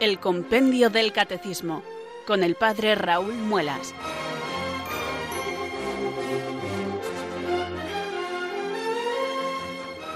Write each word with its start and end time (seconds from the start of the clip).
El 0.00 0.18
Compendio 0.18 0.88
del 0.88 1.12
Catecismo, 1.12 1.82
con 2.26 2.42
el 2.42 2.54
Padre 2.54 2.94
Raúl 2.94 3.34
Muelas. 3.34 3.92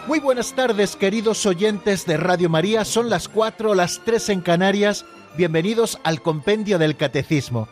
Muy 0.06 0.20
buenas 0.20 0.54
tardes, 0.54 0.96
queridos 0.96 1.44
oyentes 1.44 2.06
de 2.06 2.16
Radio 2.16 2.48
María. 2.48 2.86
Son 2.86 3.10
las 3.10 3.28
4, 3.28 3.74
las 3.74 4.00
3 4.06 4.30
en 4.30 4.40
Canarias. 4.40 5.04
Bienvenidos 5.36 5.98
al 6.02 6.22
Compendio 6.22 6.78
del 6.78 6.96
Catecismo. 6.96 7.68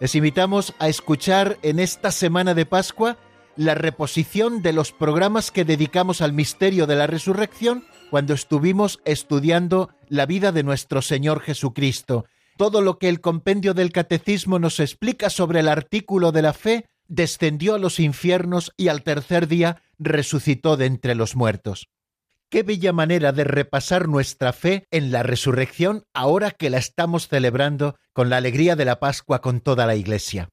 Les 0.00 0.16
invitamos 0.16 0.74
a 0.80 0.88
escuchar 0.88 1.58
en 1.62 1.78
esta 1.78 2.10
semana 2.10 2.54
de 2.54 2.66
Pascua 2.66 3.16
la 3.56 3.74
reposición 3.74 4.62
de 4.62 4.72
los 4.72 4.92
programas 4.92 5.50
que 5.50 5.64
dedicamos 5.64 6.20
al 6.20 6.32
misterio 6.32 6.86
de 6.86 6.96
la 6.96 7.06
resurrección 7.06 7.84
cuando 8.10 8.34
estuvimos 8.34 9.00
estudiando 9.04 9.90
la 10.08 10.26
vida 10.26 10.52
de 10.52 10.62
nuestro 10.62 11.02
Señor 11.02 11.40
Jesucristo. 11.40 12.26
Todo 12.56 12.82
lo 12.82 12.98
que 12.98 13.08
el 13.08 13.20
compendio 13.20 13.74
del 13.74 13.92
Catecismo 13.92 14.58
nos 14.58 14.80
explica 14.80 15.30
sobre 15.30 15.60
el 15.60 15.68
artículo 15.68 16.32
de 16.32 16.42
la 16.42 16.52
fe 16.52 16.86
descendió 17.08 17.74
a 17.74 17.78
los 17.78 18.00
infiernos 18.00 18.72
y 18.76 18.88
al 18.88 19.02
tercer 19.02 19.48
día 19.48 19.82
resucitó 19.98 20.76
de 20.76 20.86
entre 20.86 21.14
los 21.14 21.36
muertos. 21.36 21.88
Qué 22.50 22.62
bella 22.62 22.92
manera 22.92 23.32
de 23.32 23.44
repasar 23.44 24.08
nuestra 24.08 24.52
fe 24.52 24.86
en 24.90 25.10
la 25.10 25.22
resurrección 25.22 26.04
ahora 26.12 26.50
que 26.50 26.68
la 26.68 26.78
estamos 26.78 27.28
celebrando 27.28 27.96
con 28.12 28.28
la 28.28 28.36
alegría 28.36 28.76
de 28.76 28.84
la 28.84 29.00
Pascua 29.00 29.40
con 29.40 29.60
toda 29.60 29.86
la 29.86 29.96
Iglesia. 29.96 30.50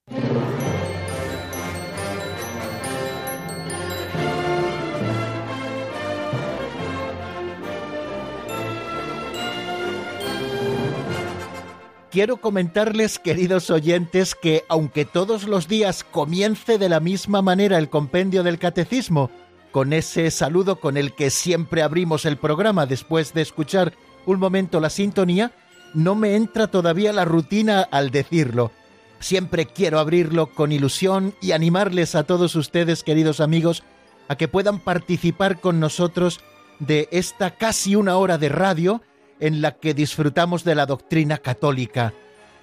Quiero 12.12 12.38
comentarles, 12.38 13.20
queridos 13.20 13.70
oyentes, 13.70 14.36
que 14.36 14.64
aunque 14.68 15.06
todos 15.06 15.44
los 15.48 15.68
días 15.68 16.04
comience 16.04 16.78
de 16.78 16.90
la 16.90 17.00
misma 17.00 17.42
manera 17.42 17.78
el 17.78 17.90
compendio 17.90 18.44
del 18.44 18.60
catecismo, 18.60 19.30
con 19.72 19.94
ese 19.94 20.32
saludo 20.32 20.80
con 20.80 20.98
el 20.98 21.14
que 21.14 21.30
siempre 21.30 21.84
abrimos 21.84 22.26
el 22.26 22.38
programa 22.38 22.86
después 22.86 23.34
de 23.34 23.42
escuchar 23.42 23.94
un 24.26 24.40
momento 24.40 24.80
la 24.80 24.90
sintonía, 24.90 25.52
no 25.94 26.16
me 26.16 26.36
entra 26.36 26.68
todavía 26.68 27.14
la 27.14 27.26
rutina 27.26 27.82
al 27.82 28.10
decirlo. 28.10 28.72
Siempre 29.20 29.66
quiero 29.66 30.00
abrirlo 30.00 30.48
con 30.48 30.72
ilusión 30.72 31.36
y 31.42 31.52
animarles 31.52 32.16
a 32.16 32.24
todos 32.24 32.56
ustedes, 32.56 33.04
queridos 33.04 33.40
amigos, 33.40 33.84
a 34.28 34.36
que 34.36 34.48
puedan 34.48 34.80
participar 34.80 35.60
con 35.60 35.80
nosotros 35.80 36.40
de 36.80 37.10
esta 37.12 37.52
casi 37.52 37.96
una 37.96 38.18
hora 38.18 38.38
de 38.38 38.50
radio 38.50 39.02
en 39.40 39.62
la 39.62 39.72
que 39.72 39.94
disfrutamos 39.94 40.64
de 40.64 40.76
la 40.76 40.86
doctrina 40.86 41.38
católica. 41.38 42.14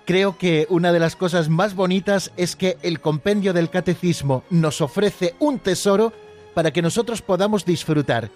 Creo 0.04 0.38
que 0.38 0.66
una 0.70 0.92
de 0.92 1.00
las 1.00 1.16
cosas 1.16 1.48
más 1.48 1.74
bonitas 1.74 2.30
es 2.36 2.54
que 2.54 2.78
el 2.82 3.00
compendio 3.00 3.52
del 3.52 3.70
catecismo 3.70 4.44
nos 4.50 4.80
ofrece 4.80 5.34
un 5.40 5.58
tesoro 5.58 6.12
para 6.54 6.70
que 6.70 6.82
nosotros 6.82 7.22
podamos 7.22 7.64
disfrutar. 7.64 8.30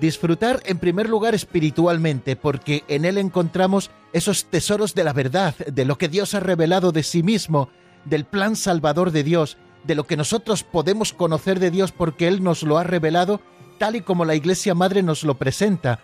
Disfrutar 0.00 0.60
en 0.66 0.78
primer 0.78 1.08
lugar 1.08 1.34
espiritualmente, 1.34 2.36
porque 2.36 2.84
en 2.88 3.04
él 3.04 3.16
encontramos 3.16 3.90
esos 4.12 4.44
tesoros 4.46 4.94
de 4.94 5.04
la 5.04 5.12
verdad, 5.12 5.54
de 5.56 5.84
lo 5.84 5.96
que 5.96 6.08
Dios 6.08 6.34
ha 6.34 6.40
revelado 6.40 6.92
de 6.92 7.02
sí 7.02 7.22
mismo, 7.22 7.70
del 8.04 8.24
plan 8.24 8.54
salvador 8.54 9.10
de 9.10 9.22
Dios, 9.22 9.56
de 9.84 9.94
lo 9.94 10.04
que 10.04 10.16
nosotros 10.16 10.62
podemos 10.62 11.12
conocer 11.12 11.58
de 11.58 11.70
Dios 11.70 11.92
porque 11.92 12.28
Él 12.28 12.42
nos 12.42 12.62
lo 12.62 12.78
ha 12.78 12.84
revelado 12.84 13.40
tal 13.78 13.96
y 13.96 14.00
como 14.00 14.24
la 14.24 14.34
Iglesia 14.34 14.74
Madre 14.74 15.02
nos 15.02 15.24
lo 15.24 15.34
presenta 15.34 16.00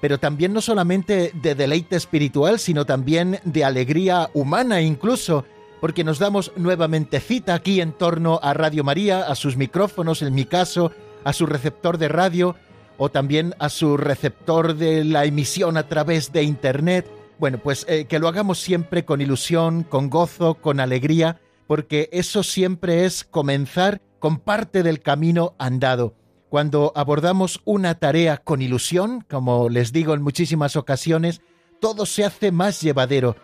pero 0.00 0.18
también 0.18 0.52
no 0.52 0.60
solamente 0.60 1.32
de 1.34 1.54
deleite 1.54 1.96
espiritual, 1.96 2.58
sino 2.58 2.86
también 2.86 3.40
de 3.44 3.64
alegría 3.64 4.30
humana 4.34 4.80
incluso, 4.80 5.44
porque 5.80 6.04
nos 6.04 6.18
damos 6.18 6.52
nuevamente 6.56 7.20
cita 7.20 7.54
aquí 7.54 7.80
en 7.80 7.92
torno 7.92 8.40
a 8.42 8.54
Radio 8.54 8.84
María, 8.84 9.22
a 9.22 9.34
sus 9.34 9.56
micrófonos, 9.56 10.22
en 10.22 10.34
mi 10.34 10.44
caso, 10.44 10.92
a 11.24 11.32
su 11.32 11.46
receptor 11.46 11.98
de 11.98 12.08
radio 12.08 12.56
o 12.96 13.10
también 13.10 13.54
a 13.58 13.68
su 13.68 13.96
receptor 13.96 14.74
de 14.74 15.04
la 15.04 15.24
emisión 15.24 15.76
a 15.76 15.88
través 15.88 16.32
de 16.32 16.42
Internet. 16.42 17.08
Bueno, 17.38 17.58
pues 17.58 17.86
eh, 17.88 18.06
que 18.06 18.18
lo 18.18 18.28
hagamos 18.28 18.58
siempre 18.58 19.04
con 19.04 19.20
ilusión, 19.20 19.84
con 19.84 20.10
gozo, 20.10 20.54
con 20.54 20.80
alegría, 20.80 21.40
porque 21.68 22.08
eso 22.12 22.42
siempre 22.42 23.04
es 23.04 23.22
comenzar 23.22 24.00
con 24.18 24.38
parte 24.38 24.82
del 24.82 25.00
camino 25.00 25.54
andado. 25.58 26.14
Cuando 26.48 26.92
abordamos 26.94 27.60
una 27.66 27.96
tarea 27.96 28.38
con 28.38 28.62
ilusión, 28.62 29.24
como 29.28 29.68
les 29.68 29.92
digo 29.92 30.14
en 30.14 30.22
muchísimas 30.22 30.76
ocasiones, 30.76 31.42
todo 31.78 32.06
se 32.06 32.24
hace 32.24 32.52
más 32.52 32.80
llevadero. 32.80 33.36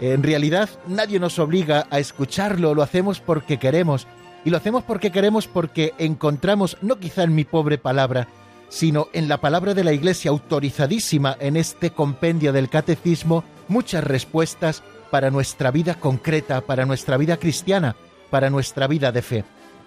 En 0.00 0.24
realidad 0.24 0.68
nadie 0.86 1.20
nos 1.20 1.38
obliga 1.38 1.86
a 1.90 2.00
escucharlo, 2.00 2.74
lo 2.74 2.82
hacemos 2.82 3.20
porque 3.20 3.58
queremos. 3.58 4.08
Y 4.44 4.50
lo 4.50 4.56
hacemos 4.56 4.82
porque 4.82 5.12
queremos 5.12 5.46
porque 5.46 5.94
encontramos, 5.98 6.76
no 6.82 6.98
quizá 6.98 7.22
en 7.22 7.34
mi 7.34 7.44
pobre 7.44 7.78
palabra, 7.78 8.28
sino 8.68 9.08
en 9.12 9.28
la 9.28 9.40
palabra 9.40 9.74
de 9.74 9.84
la 9.84 9.92
Iglesia 9.92 10.30
autorizadísima 10.30 11.36
en 11.40 11.56
este 11.56 11.90
compendio 11.90 12.52
del 12.52 12.68
catecismo, 12.68 13.44
muchas 13.68 14.02
respuestas 14.02 14.82
para 15.10 15.30
nuestra 15.30 15.70
vida 15.70 15.94
concreta, 15.94 16.60
para 16.60 16.86
nuestra 16.86 17.16
vida 17.16 17.36
cristiana, 17.36 17.96
para 18.30 18.50
nuestra 18.50 18.86
vida 18.86 19.12
de 19.12 19.22
fe. 19.22 19.44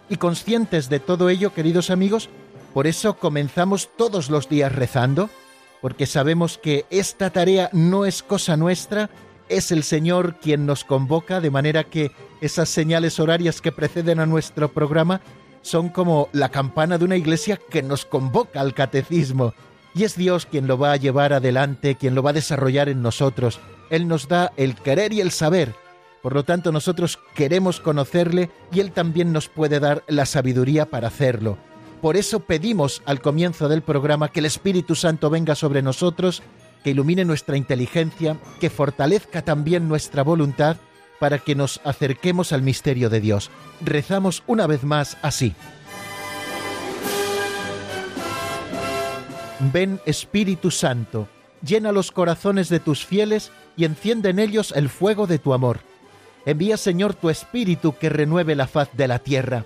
Y 0.09 0.17
conscientes 0.17 0.89
de 0.89 0.99
todo 0.99 1.29
ello, 1.29 1.53
queridos 1.53 1.89
amigos, 1.89 2.29
por 2.73 2.87
eso 2.87 3.17
comenzamos 3.17 3.89
todos 3.97 4.29
los 4.29 4.47
días 4.47 4.71
rezando, 4.71 5.29
porque 5.81 6.05
sabemos 6.05 6.57
que 6.57 6.85
esta 6.89 7.29
tarea 7.31 7.69
no 7.73 8.05
es 8.05 8.23
cosa 8.23 8.55
nuestra, 8.55 9.09
es 9.49 9.71
el 9.71 9.83
Señor 9.83 10.35
quien 10.39 10.65
nos 10.65 10.85
convoca, 10.85 11.41
de 11.41 11.51
manera 11.51 11.83
que 11.83 12.11
esas 12.39 12.69
señales 12.69 13.19
horarias 13.19 13.61
que 13.61 13.71
preceden 13.71 14.19
a 14.19 14.25
nuestro 14.25 14.71
programa 14.71 15.21
son 15.61 15.89
como 15.89 16.29
la 16.31 16.49
campana 16.49 16.97
de 16.97 17.05
una 17.05 17.17
iglesia 17.17 17.59
que 17.69 17.83
nos 17.83 18.05
convoca 18.05 18.61
al 18.61 18.73
catecismo. 18.73 19.53
Y 19.93 20.05
es 20.05 20.15
Dios 20.15 20.45
quien 20.45 20.67
lo 20.67 20.77
va 20.77 20.93
a 20.93 20.97
llevar 20.97 21.33
adelante, 21.33 21.95
quien 21.95 22.15
lo 22.15 22.23
va 22.23 22.29
a 22.29 22.33
desarrollar 22.33 22.87
en 22.87 23.01
nosotros. 23.01 23.59
Él 23.89 24.07
nos 24.07 24.29
da 24.29 24.53
el 24.55 24.75
querer 24.75 25.11
y 25.11 25.19
el 25.19 25.31
saber. 25.31 25.75
Por 26.21 26.33
lo 26.33 26.43
tanto, 26.43 26.71
nosotros 26.71 27.19
queremos 27.35 27.81
conocerle 27.81 28.49
y 28.71 28.79
Él 28.79 28.91
también 28.91 29.33
nos 29.33 29.49
puede 29.49 29.79
dar 29.79 30.03
la 30.07 30.25
sabiduría 30.25 30.85
para 30.85 31.09
hacerlo. 31.09 31.57
Por 32.01 32.17
eso 32.17 32.39
pedimos 32.39 33.03
al 33.05 33.21
comienzo 33.21 33.69
del 33.69 33.83
programa 33.83 34.29
que 34.29 34.39
el 34.39 34.47
Espíritu 34.47 34.95
Santo 34.95 35.29
venga 35.29 35.53
sobre 35.53 35.83
nosotros, 35.83 36.41
que 36.83 36.89
ilumine 36.89 37.25
nuestra 37.25 37.57
inteligencia, 37.57 38.37
que 38.59 38.71
fortalezca 38.71 39.43
también 39.43 39.87
nuestra 39.87 40.23
voluntad 40.23 40.77
para 41.19 41.37
que 41.37 41.53
nos 41.53 41.79
acerquemos 41.83 42.53
al 42.53 42.63
misterio 42.63 43.11
de 43.11 43.21
Dios. 43.21 43.51
Rezamos 43.81 44.41
una 44.47 44.65
vez 44.65 44.83
más 44.83 45.15
así. 45.21 45.53
Ven 49.71 50.01
Espíritu 50.07 50.71
Santo, 50.71 51.27
llena 51.63 51.91
los 51.91 52.11
corazones 52.11 52.67
de 52.69 52.79
tus 52.79 53.05
fieles 53.05 53.51
y 53.77 53.85
enciende 53.85 54.31
en 54.31 54.39
ellos 54.39 54.73
el 54.75 54.89
fuego 54.89 55.27
de 55.27 55.37
tu 55.37 55.53
amor. 55.53 55.81
Envía 56.47 56.77
Señor 56.77 57.13
tu 57.13 57.29
Espíritu 57.29 57.95
que 57.95 58.09
renueve 58.09 58.55
la 58.55 58.65
faz 58.65 58.89
de 58.93 59.07
la 59.07 59.19
tierra 59.19 59.65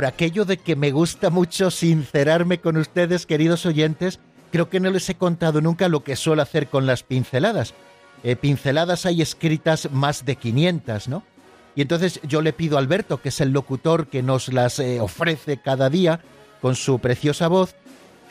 Por 0.00 0.06
aquello 0.06 0.46
de 0.46 0.56
que 0.56 0.76
me 0.76 0.92
gusta 0.92 1.28
mucho 1.28 1.70
sincerarme 1.70 2.58
con 2.58 2.78
ustedes, 2.78 3.26
queridos 3.26 3.66
oyentes, 3.66 4.18
creo 4.50 4.70
que 4.70 4.80
no 4.80 4.88
les 4.88 5.06
he 5.10 5.14
contado 5.14 5.60
nunca 5.60 5.90
lo 5.90 6.04
que 6.04 6.16
suelo 6.16 6.40
hacer 6.40 6.68
con 6.68 6.86
las 6.86 7.02
pinceladas. 7.02 7.74
Eh, 8.24 8.34
pinceladas 8.34 9.04
hay 9.04 9.20
escritas 9.20 9.90
más 9.92 10.24
de 10.24 10.36
500, 10.36 11.08
¿no? 11.08 11.22
Y 11.76 11.82
entonces 11.82 12.18
yo 12.22 12.40
le 12.40 12.54
pido 12.54 12.78
a 12.78 12.80
Alberto, 12.80 13.20
que 13.20 13.28
es 13.28 13.42
el 13.42 13.50
locutor 13.50 14.06
que 14.06 14.22
nos 14.22 14.50
las 14.50 14.78
eh, 14.78 15.00
ofrece 15.02 15.58
cada 15.58 15.90
día 15.90 16.20
con 16.62 16.76
su 16.76 16.98
preciosa 16.98 17.48
voz, 17.48 17.74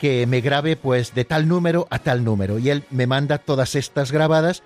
que 0.00 0.26
me 0.26 0.40
grabe 0.40 0.74
pues 0.74 1.14
de 1.14 1.24
tal 1.24 1.46
número 1.46 1.86
a 1.90 2.00
tal 2.00 2.24
número. 2.24 2.58
Y 2.58 2.70
él 2.70 2.82
me 2.90 3.06
manda 3.06 3.38
todas 3.38 3.76
estas 3.76 4.10
grabadas, 4.10 4.64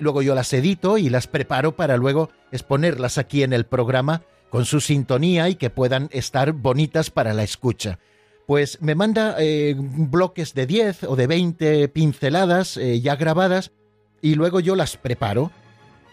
luego 0.00 0.20
yo 0.20 0.34
las 0.34 0.52
edito 0.52 0.98
y 0.98 1.10
las 1.10 1.28
preparo 1.28 1.76
para 1.76 1.96
luego 1.96 2.28
exponerlas 2.50 3.18
aquí 3.18 3.44
en 3.44 3.52
el 3.52 3.66
programa 3.66 4.22
con 4.50 4.64
su 4.64 4.80
sintonía 4.80 5.48
y 5.48 5.54
que 5.54 5.70
puedan 5.70 6.08
estar 6.12 6.52
bonitas 6.52 7.10
para 7.10 7.32
la 7.32 7.44
escucha. 7.44 7.98
Pues 8.46 8.82
me 8.82 8.96
manda 8.96 9.36
eh, 9.38 9.76
bloques 9.78 10.54
de 10.54 10.66
10 10.66 11.04
o 11.04 11.16
de 11.16 11.28
20 11.28 11.88
pinceladas 11.88 12.76
eh, 12.76 13.00
ya 13.00 13.14
grabadas 13.16 13.70
y 14.20 14.34
luego 14.34 14.60
yo 14.60 14.74
las 14.74 14.96
preparo. 14.96 15.52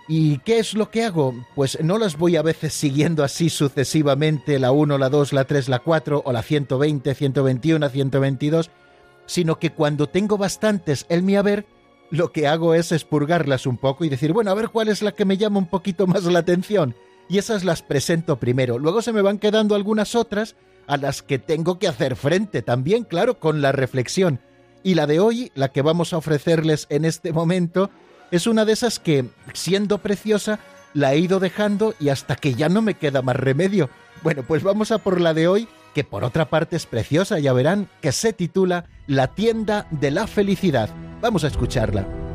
¿Y 0.08 0.38
qué 0.40 0.60
es 0.60 0.74
lo 0.74 0.90
que 0.90 1.04
hago? 1.04 1.34
Pues 1.56 1.80
no 1.84 1.98
las 1.98 2.18
voy 2.18 2.38
a 2.38 2.42
veces 2.42 2.74
siguiendo 2.74 3.26
así 3.26 3.50
sucesivamente, 3.50 4.58
la 4.58 4.72
1, 4.72 4.98
la 4.98 5.10
2, 5.10 5.34
la 5.34 5.44
3, 5.44 5.68
la 5.68 5.80
4 5.80 6.22
o 6.24 6.32
la 6.32 6.44
120, 6.44 7.14
121, 7.14 7.90
122, 7.90 8.72
sino 9.26 9.60
que 9.60 9.72
cuando 9.72 10.08
tengo 10.08 10.38
bastantes 10.38 11.06
en 11.10 11.26
mi 11.26 11.36
haber, 11.36 11.66
lo 12.10 12.32
que 12.32 12.48
hago 12.48 12.74
es 12.74 12.94
expurgarlas 12.94 13.66
un 13.66 13.78
poco 13.78 14.06
y 14.06 14.10
decir, 14.10 14.32
bueno, 14.32 14.52
a 14.52 14.54
ver 14.54 14.70
cuál 14.70 14.88
es 14.88 15.02
la 15.02 15.12
que 15.12 15.26
me 15.26 15.38
llama 15.38 15.60
un 15.60 15.68
poquito 15.68 16.08
más 16.08 16.24
la 16.24 16.40
atención. 16.40 16.96
Y 17.30 17.38
esas 17.38 17.64
las 17.64 17.82
presento 17.82 18.38
primero. 18.38 18.80
Luego 18.80 19.02
se 19.02 19.14
me 19.14 19.22
van 19.22 19.40
quedando 19.40 19.76
algunas 19.76 20.16
otras 20.16 20.56
a 20.88 20.98
las 20.98 21.22
que 21.22 21.40
tengo 21.40 21.80
que 21.80 21.88
hacer 21.88 22.16
frente 22.16 22.62
también, 22.62 23.04
claro, 23.04 23.40
con 23.40 23.62
la 23.62 23.72
reflexión. 23.72 24.40
Y 24.84 24.96
la 24.96 25.06
de 25.06 25.20
hoy, 25.20 25.52
la 25.54 25.70
que 25.70 25.82
vamos 25.82 26.14
a 26.14 26.18
ofrecerles 26.18 26.88
en 26.90 27.04
este 27.04 27.34
momento, 27.34 27.90
es 28.32 28.48
una 28.48 28.64
de 28.64 28.74
esas 28.74 29.00
que, 29.00 29.26
siendo 29.54 29.98
preciosa, 29.98 30.60
la 30.94 31.14
he 31.14 31.20
ido 31.20 31.40
dejando 31.40 31.94
y 32.00 32.10
hasta 32.10 32.36
que 32.36 32.54
ya 32.54 32.70
no 32.70 32.82
me 32.82 32.94
queda 32.94 33.22
más 33.22 33.36
remedio. 33.36 33.90
Bueno, 34.24 34.44
pues 34.44 34.64
vamos 34.64 34.92
a 34.92 35.00
por 35.00 35.20
la 35.20 35.34
de 35.34 35.48
hoy, 35.48 35.68
que 35.94 36.04
por 36.04 36.24
otra 36.24 36.50
parte 36.50 36.76
es 36.76 36.86
preciosa, 36.86 37.40
ya 37.40 37.54
verán, 37.54 37.90
que 38.02 38.12
se 38.12 38.34
titula 38.34 38.86
La 39.08 39.28
tienda 39.28 39.88
de 39.92 40.12
la 40.12 40.28
felicidad. 40.28 40.90
Vamos 41.22 41.44
a 41.44 41.48
escucharla. 41.48 42.27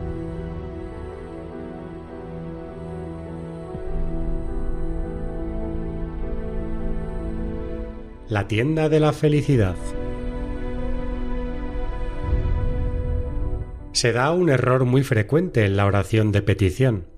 La 8.32 8.49
tienda 8.49 8.88
de 8.88 8.99
la 8.99 9.12
felicidad. 9.12 9.76
Se 13.93 14.12
da 14.12 14.31
un 14.32 14.49
error 14.49 14.87
muy 14.87 15.02
frecuente 15.02 15.67
en 15.67 15.76
la 15.76 15.84
oración 15.84 16.32
de 16.32 16.40
petición, 16.40 17.08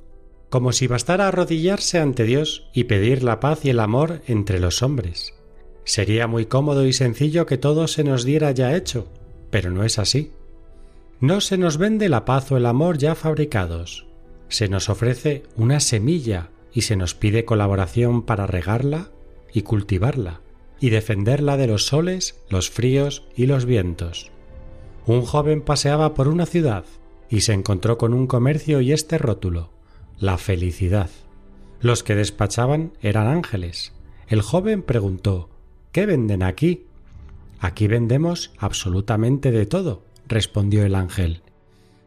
como 0.51 0.73
si 0.73 0.89
bastara 0.89 1.29
arrodillarse 1.29 2.01
ante 2.01 2.25
Dios 2.25 2.69
y 2.75 2.85
pedir 2.85 3.23
la 3.23 3.39
paz 3.39 3.65
y 3.65 3.71
el 3.71 3.79
amor 3.79 4.23
entre 4.27 4.59
los 4.59 4.83
hombres. 4.83 5.35
Sería 5.85 6.27
muy 6.27 6.47
cómodo 6.47 6.85
y 6.85 6.93
sencillo 6.93 7.47
que 7.47 7.59
todo 7.59 7.87
se 7.87 8.03
nos 8.03 8.25
diera 8.25 8.51
ya 8.51 8.75
hecho, 8.75 9.07
pero 9.51 9.71
no 9.71 9.85
es 9.85 10.01
así. 10.01 10.33
No 11.21 11.41
se 11.41 11.57
nos 11.57 11.79
vende 11.79 12.09
la 12.09 12.25
paz 12.25 12.51
o 12.51 12.57
el 12.57 12.67
amor 12.67 12.99
ya 12.99 13.15
fabricados. 13.15 14.09
Se 14.49 14.67
nos 14.67 14.89
ofrece 14.89 15.45
una 15.55 15.79
semilla 15.79 16.51
y 16.73 16.81
se 16.83 16.97
nos 16.97 17.15
pide 17.15 17.45
colaboración 17.45 18.23
para 18.23 18.49
regarla 18.49 19.11
y 19.53 19.63
cultivarla 19.63 20.41
y 20.85 20.91
defenderla 20.91 21.57
de 21.57 21.67
los 21.67 21.87
soles, 21.87 22.39
los 22.51 22.69
fríos 22.69 23.25
y 23.35 23.47
los 23.47 23.65
vientos. 23.65 24.31
Un 25.07 25.23
joven 25.23 25.63
paseaba 25.63 26.13
por 26.13 26.29
una 26.29 26.45
ciudad 26.45 26.85
y 27.31 27.41
se 27.41 27.55
encontró 27.55 27.97
con 27.97 28.13
un 28.13 28.27
comercio 28.27 28.83
y 28.83 28.93
este 28.93 29.17
rótulo, 29.17 29.71
la 30.19 30.37
felicidad. 30.37 31.09
Los 31.81 32.03
que 32.03 32.15
despachaban 32.15 32.93
eran 33.01 33.29
ángeles. 33.29 33.95
El 34.29 34.43
joven 34.43 34.83
preguntó 34.83 35.49
¿Qué 35.91 36.05
venden 36.05 36.43
aquí? 36.43 36.85
Aquí 37.61 37.87
vendemos 37.87 38.53
absolutamente 38.59 39.53
de 39.53 39.65
todo, 39.65 40.05
respondió 40.29 40.85
el 40.85 40.97
ángel. 40.97 41.41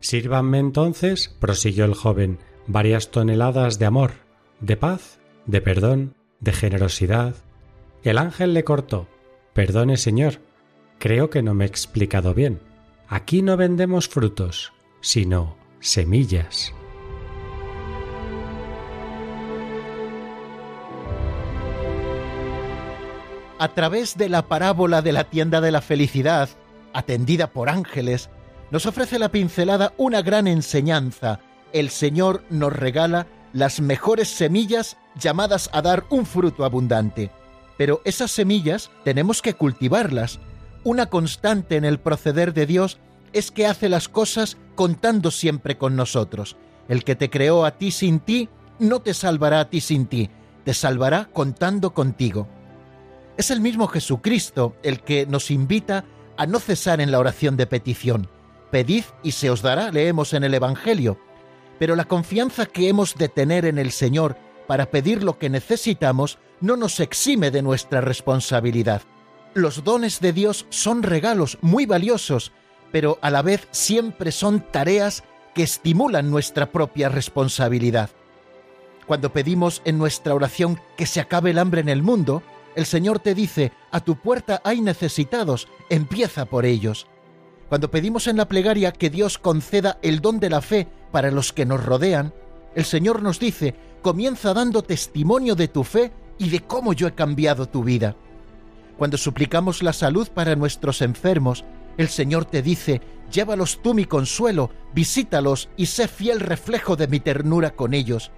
Sírvanme 0.02 0.60
entonces, 0.60 1.36
prosiguió 1.40 1.86
el 1.86 1.96
joven, 1.96 2.38
varias 2.68 3.10
toneladas 3.10 3.80
de 3.80 3.88
amor, 3.88 4.12
de 4.62 4.78
paz, 4.78 5.18
de 5.48 5.62
perdón, 5.62 6.14
de 6.42 6.54
generosidad. 6.54 7.47
El 8.04 8.18
ángel 8.18 8.54
le 8.54 8.64
cortó. 8.64 9.08
Perdone, 9.54 9.98
señor, 9.98 10.40
creo 11.00 11.30
que 11.30 11.42
no 11.42 11.54
me 11.54 11.66
he 11.66 11.68
explicado 11.68 12.34
bien. 12.34 12.60
Aquí 13.08 13.42
no 13.42 13.58
vendemos 13.58 14.08
frutos, 14.08 14.74
sino 15.02 15.56
semillas. 15.80 16.74
A 23.60 23.70
través 23.70 24.18
de 24.18 24.30
la 24.30 24.48
parábola 24.48 25.02
de 25.02 25.14
la 25.14 25.24
tienda 25.24 25.62
de 25.62 25.72
la 25.72 25.82
felicidad, 25.82 26.50
atendida 26.94 27.48
por 27.48 27.70
ángeles, 27.70 28.30
nos 28.70 28.86
ofrece 28.86 29.18
la 29.18 29.30
pincelada 29.30 29.94
una 29.98 30.22
gran 30.22 30.48
enseñanza. 30.48 31.40
El 31.74 31.90
Señor 31.90 32.44
nos 32.50 32.72
regala 32.74 33.26
las 33.54 33.82
mejores 33.82 34.28
semillas 34.28 34.98
llamadas 35.16 35.70
a 35.74 35.82
dar 35.82 36.06
un 36.10 36.26
fruto 36.26 36.66
abundante. 36.66 37.32
Pero 37.78 38.02
esas 38.06 38.32
semillas 38.32 38.92
tenemos 39.04 39.42
que 39.42 39.54
cultivarlas, 39.54 40.40
una 40.84 41.08
constante 41.08 41.76
en 41.76 41.86
el 41.86 42.00
proceder 42.00 42.54
de 42.54 42.66
Dios 42.66 42.98
es 43.34 43.52
que 43.52 43.68
hace 43.68 43.90
las 43.90 44.08
cosas 44.08 44.58
contando 44.76 45.32
siempre 45.32 45.78
con 45.78 45.96
nosotros. 45.96 46.58
El 46.88 47.04
que 47.04 47.16
te 47.16 47.30
creó 47.30 47.66
a 47.66 47.72
ti 47.72 47.92
sin 47.92 48.20
ti, 48.20 48.50
no 48.80 49.02
te 49.02 49.14
salvará 49.14 49.60
a 49.60 49.70
ti 49.70 49.82
sin 49.82 50.08
ti, 50.08 50.30
te 50.64 50.74
salvará 50.74 51.30
contando 51.34 51.94
contigo. 51.94 52.48
Es 53.38 53.52
el 53.52 53.60
mismo 53.60 53.88
Jesucristo 53.88 54.76
el 54.82 55.02
que 55.02 55.26
nos 55.26 55.52
invita 55.52 56.06
a 56.38 56.46
no 56.46 56.60
cesar 56.60 57.02
en 57.02 57.12
la 57.12 57.20
oración 57.20 57.58
de 57.58 57.68
petición. 57.68 58.30
Pedid 58.72 59.04
y 59.24 59.32
se 59.32 59.50
os 59.50 59.62
dará, 59.62 59.92
leemos 59.92 60.34
en 60.34 60.44
el 60.44 60.54
Evangelio. 60.54 61.20
Pero 61.80 61.96
la 61.96 62.06
confianza 62.06 62.66
que 62.66 62.90
hemos 62.90 63.16
de 63.16 63.30
tener 63.30 63.66
en 63.66 63.78
el 63.78 63.92
Señor 63.92 64.38
para 64.68 64.92
pedir 64.92 65.24
lo 65.24 65.38
que 65.38 65.50
necesitamos 65.50 66.38
no 66.60 66.76
nos 66.76 67.00
exime 67.00 67.52
de 67.52 67.62
nuestra 67.62 68.02
responsabilidad. 68.02 69.02
Los 69.54 69.84
dones 69.84 70.20
de 70.20 70.34
Dios 70.34 70.66
son 70.70 71.04
regalos 71.04 71.58
muy 71.62 71.86
valiosos, 71.86 72.52
pero 72.92 73.18
a 73.22 73.32
la 73.32 73.42
vez 73.42 73.68
siempre 73.72 74.32
son 74.32 74.62
tareas 74.72 75.24
que 75.56 75.64
estimulan 75.64 76.30
nuestra 76.30 76.72
propia 76.72 77.10
responsabilidad. 77.10 78.10
Cuando 79.08 79.32
pedimos 79.32 79.82
en 79.86 79.98
nuestra 79.98 80.36
oración 80.36 80.80
que 80.98 81.06
se 81.06 81.20
acabe 81.20 81.52
el 81.52 81.60
hambre 81.60 81.82
en 81.82 81.90
el 81.90 82.04
mundo, 82.04 82.44
el 82.76 82.86
Señor 82.86 83.20
te 83.20 83.34
dice, 83.34 83.72
a 83.90 84.02
tu 84.02 84.18
puerta 84.18 84.62
hay 84.64 84.82
necesitados, 84.82 85.68
empieza 85.90 86.46
por 86.46 86.66
ellos. 86.66 87.08
Cuando 87.70 87.90
pedimos 87.90 88.28
en 88.28 88.38
la 88.38 88.48
plegaria 88.48 88.92
que 88.92 89.10
Dios 89.10 89.38
conceda 89.38 89.98
el 90.02 90.22
don 90.22 90.40
de 90.40 90.50
la 90.50 90.62
fe 90.62 90.88
para 91.12 91.32
los 91.32 91.54
que 91.54 91.66
nos 91.66 91.84
rodean, 91.84 92.34
el 92.76 92.86
Señor 92.86 93.22
nos 93.22 93.40
dice, 93.40 93.76
comienza 94.02 94.54
dando 94.54 94.82
testimonio 94.84 95.56
de 95.56 95.68
tu 95.68 95.84
fe 95.84 96.12
y 96.38 96.50
de 96.50 96.62
cómo 96.62 96.94
yo 96.94 97.08
he 97.08 97.14
cambiado 97.14 97.68
tu 97.68 97.84
vida. 97.84 98.16
Cuando 98.98 99.18
suplicamos 99.18 99.84
la 99.84 99.94
salud 99.94 100.28
para 100.30 100.56
nuestros 100.56 101.02
enfermos, 101.02 101.64
el 101.98 102.10
Señor 102.10 102.46
te 102.46 102.62
dice, 102.62 103.02
llévalos 103.32 103.82
tú 103.82 103.94
mi 103.94 104.06
consuelo, 104.06 104.72
visítalos 104.94 105.70
y 105.78 105.88
sé 105.88 106.08
fiel 106.08 106.40
reflejo 106.40 106.96
de 106.96 107.08
mi 107.08 107.20
ternura 107.20 107.72
con 107.72 107.94
ellos. 107.94 108.32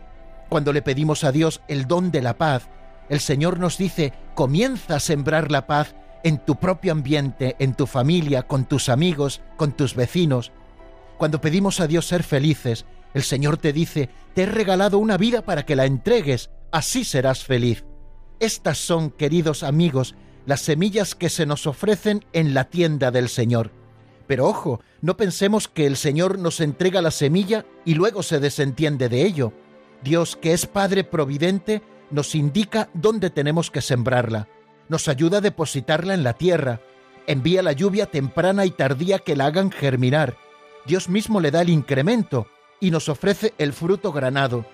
Cuando 0.49 0.73
le 0.73 0.81
pedimos 0.81 1.23
a 1.23 1.31
Dios 1.31 1.61
el 1.67 1.87
don 1.87 2.11
de 2.11 2.21
la 2.21 2.37
paz, 2.37 2.69
el 3.09 3.19
Señor 3.19 3.59
nos 3.59 3.77
dice, 3.77 4.13
comienza 4.35 4.95
a 4.95 4.99
sembrar 4.99 5.51
la 5.51 5.67
paz 5.67 5.95
en 6.23 6.37
tu 6.37 6.55
propio 6.55 6.91
ambiente, 6.91 7.55
en 7.59 7.73
tu 7.73 7.87
familia, 7.87 8.43
con 8.43 8.65
tus 8.65 8.89
amigos, 8.89 9.41
con 9.57 9.71
tus 9.71 9.95
vecinos. 9.95 10.51
Cuando 11.17 11.41
pedimos 11.41 11.79
a 11.79 11.87
Dios 11.87 12.05
ser 12.05 12.23
felices, 12.23 12.85
el 13.13 13.23
Señor 13.23 13.57
te 13.57 13.73
dice, 13.73 14.09
te 14.33 14.43
he 14.43 14.45
regalado 14.45 14.97
una 14.97 15.17
vida 15.17 15.41
para 15.43 15.65
que 15.65 15.75
la 15.75 15.85
entregues, 15.85 16.49
así 16.71 17.03
serás 17.03 17.43
feliz. 17.43 17.85
Estas 18.39 18.77
son, 18.77 19.09
queridos 19.09 19.63
amigos, 19.63 20.15
las 20.45 20.61
semillas 20.61 21.15
que 21.15 21.29
se 21.29 21.45
nos 21.45 21.67
ofrecen 21.67 22.23
en 22.33 22.53
la 22.53 22.69
tienda 22.69 23.11
del 23.11 23.29
Señor. 23.29 23.71
Pero 24.27 24.47
ojo, 24.47 24.79
no 25.01 25.17
pensemos 25.17 25.67
que 25.67 25.87
el 25.87 25.97
Señor 25.97 26.37
nos 26.37 26.61
entrega 26.61 27.01
la 27.01 27.11
semilla 27.11 27.65
y 27.83 27.95
luego 27.95 28.21
se 28.21 28.39
desentiende 28.39 29.09
de 29.09 29.25
ello. 29.25 29.53
Dios, 30.03 30.35
que 30.35 30.53
es 30.53 30.67
Padre 30.67 31.03
Providente, 31.03 31.81
nos 32.11 32.35
indica 32.35 32.89
dónde 32.93 33.29
tenemos 33.31 33.71
que 33.71 33.81
sembrarla, 33.81 34.47
nos 34.87 35.07
ayuda 35.07 35.39
a 35.39 35.41
depositarla 35.41 36.13
en 36.13 36.23
la 36.23 36.33
tierra, 36.33 36.79
envía 37.27 37.61
la 37.61 37.73
lluvia 37.73 38.05
temprana 38.05 38.65
y 38.65 38.71
tardía 38.71 39.19
que 39.19 39.35
la 39.35 39.47
hagan 39.47 39.71
germinar. 39.71 40.37
Dios 40.85 41.09
mismo 41.09 41.41
le 41.41 41.51
da 41.51 41.61
el 41.61 41.69
incremento 41.69 42.47
y 42.79 42.91
nos 42.91 43.09
ofrece 43.09 43.53
el 43.57 43.73
fruto 43.73 44.11
granado. 44.11 44.65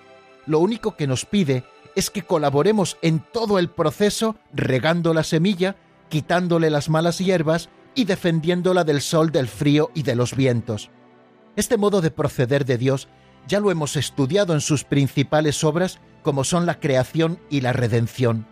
Lo 0.46 0.60
único 0.60 0.96
que 0.96 1.06
nos 1.06 1.24
pide 1.24 1.64
es 1.94 2.10
que 2.10 2.22
colaboremos 2.22 2.98
en 3.02 3.20
todo 3.20 3.58
el 3.58 3.68
proceso 3.68 4.36
regando 4.52 5.14
la 5.14 5.24
semilla, 5.24 5.76
quitándole 6.08 6.70
las 6.70 6.88
malas 6.88 7.18
hierbas 7.18 7.68
y 7.94 8.04
defendiéndola 8.04 8.84
del 8.84 9.00
sol, 9.00 9.32
del 9.32 9.48
frío 9.48 9.90
y 9.94 10.02
de 10.02 10.14
los 10.14 10.36
vientos. 10.36 10.90
Este 11.56 11.78
modo 11.78 12.02
de 12.02 12.10
proceder 12.10 12.64
de 12.64 12.76
Dios 12.76 13.08
ya 13.48 13.60
lo 13.60 13.70
hemos 13.70 13.96
estudiado 13.96 14.52
en 14.52 14.60
sus 14.60 14.84
principales 14.84 15.64
obras 15.64 15.98
como 16.22 16.44
son 16.44 16.66
la 16.66 16.80
creación 16.80 17.40
y 17.48 17.62
la 17.62 17.72
redención. 17.72 18.46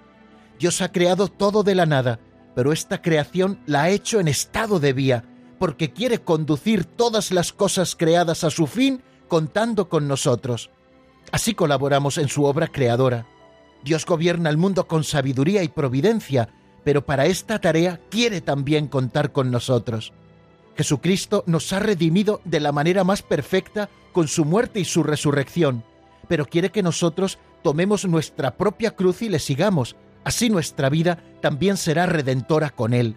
Dios 0.58 0.80
ha 0.80 0.90
creado 0.92 1.28
todo 1.28 1.62
de 1.62 1.74
la 1.74 1.84
nada, 1.84 2.20
pero 2.54 2.72
esta 2.72 3.02
creación 3.02 3.60
la 3.66 3.82
ha 3.82 3.90
hecho 3.90 4.20
en 4.20 4.28
estado 4.28 4.80
de 4.80 4.92
vía, 4.92 5.24
porque 5.58 5.92
quiere 5.92 6.20
conducir 6.20 6.84
todas 6.84 7.32
las 7.32 7.52
cosas 7.52 7.96
creadas 7.96 8.44
a 8.44 8.50
su 8.50 8.66
fin 8.66 9.02
contando 9.28 9.88
con 9.88 10.08
nosotros. 10.08 10.70
Así 11.32 11.54
colaboramos 11.54 12.18
en 12.18 12.28
su 12.28 12.44
obra 12.44 12.68
creadora. 12.68 13.26
Dios 13.82 14.06
gobierna 14.06 14.50
el 14.50 14.56
mundo 14.56 14.86
con 14.86 15.04
sabiduría 15.04 15.62
y 15.62 15.68
providencia, 15.68 16.48
pero 16.84 17.04
para 17.04 17.26
esta 17.26 17.60
tarea 17.60 18.00
quiere 18.10 18.40
también 18.40 18.88
contar 18.88 19.32
con 19.32 19.50
nosotros. 19.50 20.12
Jesucristo 20.76 21.44
nos 21.46 21.72
ha 21.72 21.78
redimido 21.78 22.40
de 22.44 22.60
la 22.60 22.72
manera 22.72 23.04
más 23.04 23.22
perfecta 23.22 23.88
con 24.12 24.28
su 24.28 24.44
muerte 24.44 24.80
y 24.80 24.84
su 24.84 25.02
resurrección, 25.02 25.84
pero 26.28 26.46
quiere 26.46 26.70
que 26.70 26.82
nosotros 26.82 27.38
tomemos 27.62 28.04
nuestra 28.04 28.56
propia 28.56 28.92
cruz 28.92 29.22
y 29.22 29.28
le 29.28 29.38
sigamos, 29.38 29.96
así 30.24 30.50
nuestra 30.50 30.88
vida 30.88 31.22
también 31.40 31.76
será 31.76 32.06
redentora 32.06 32.70
con 32.70 32.92
Él. 32.92 33.16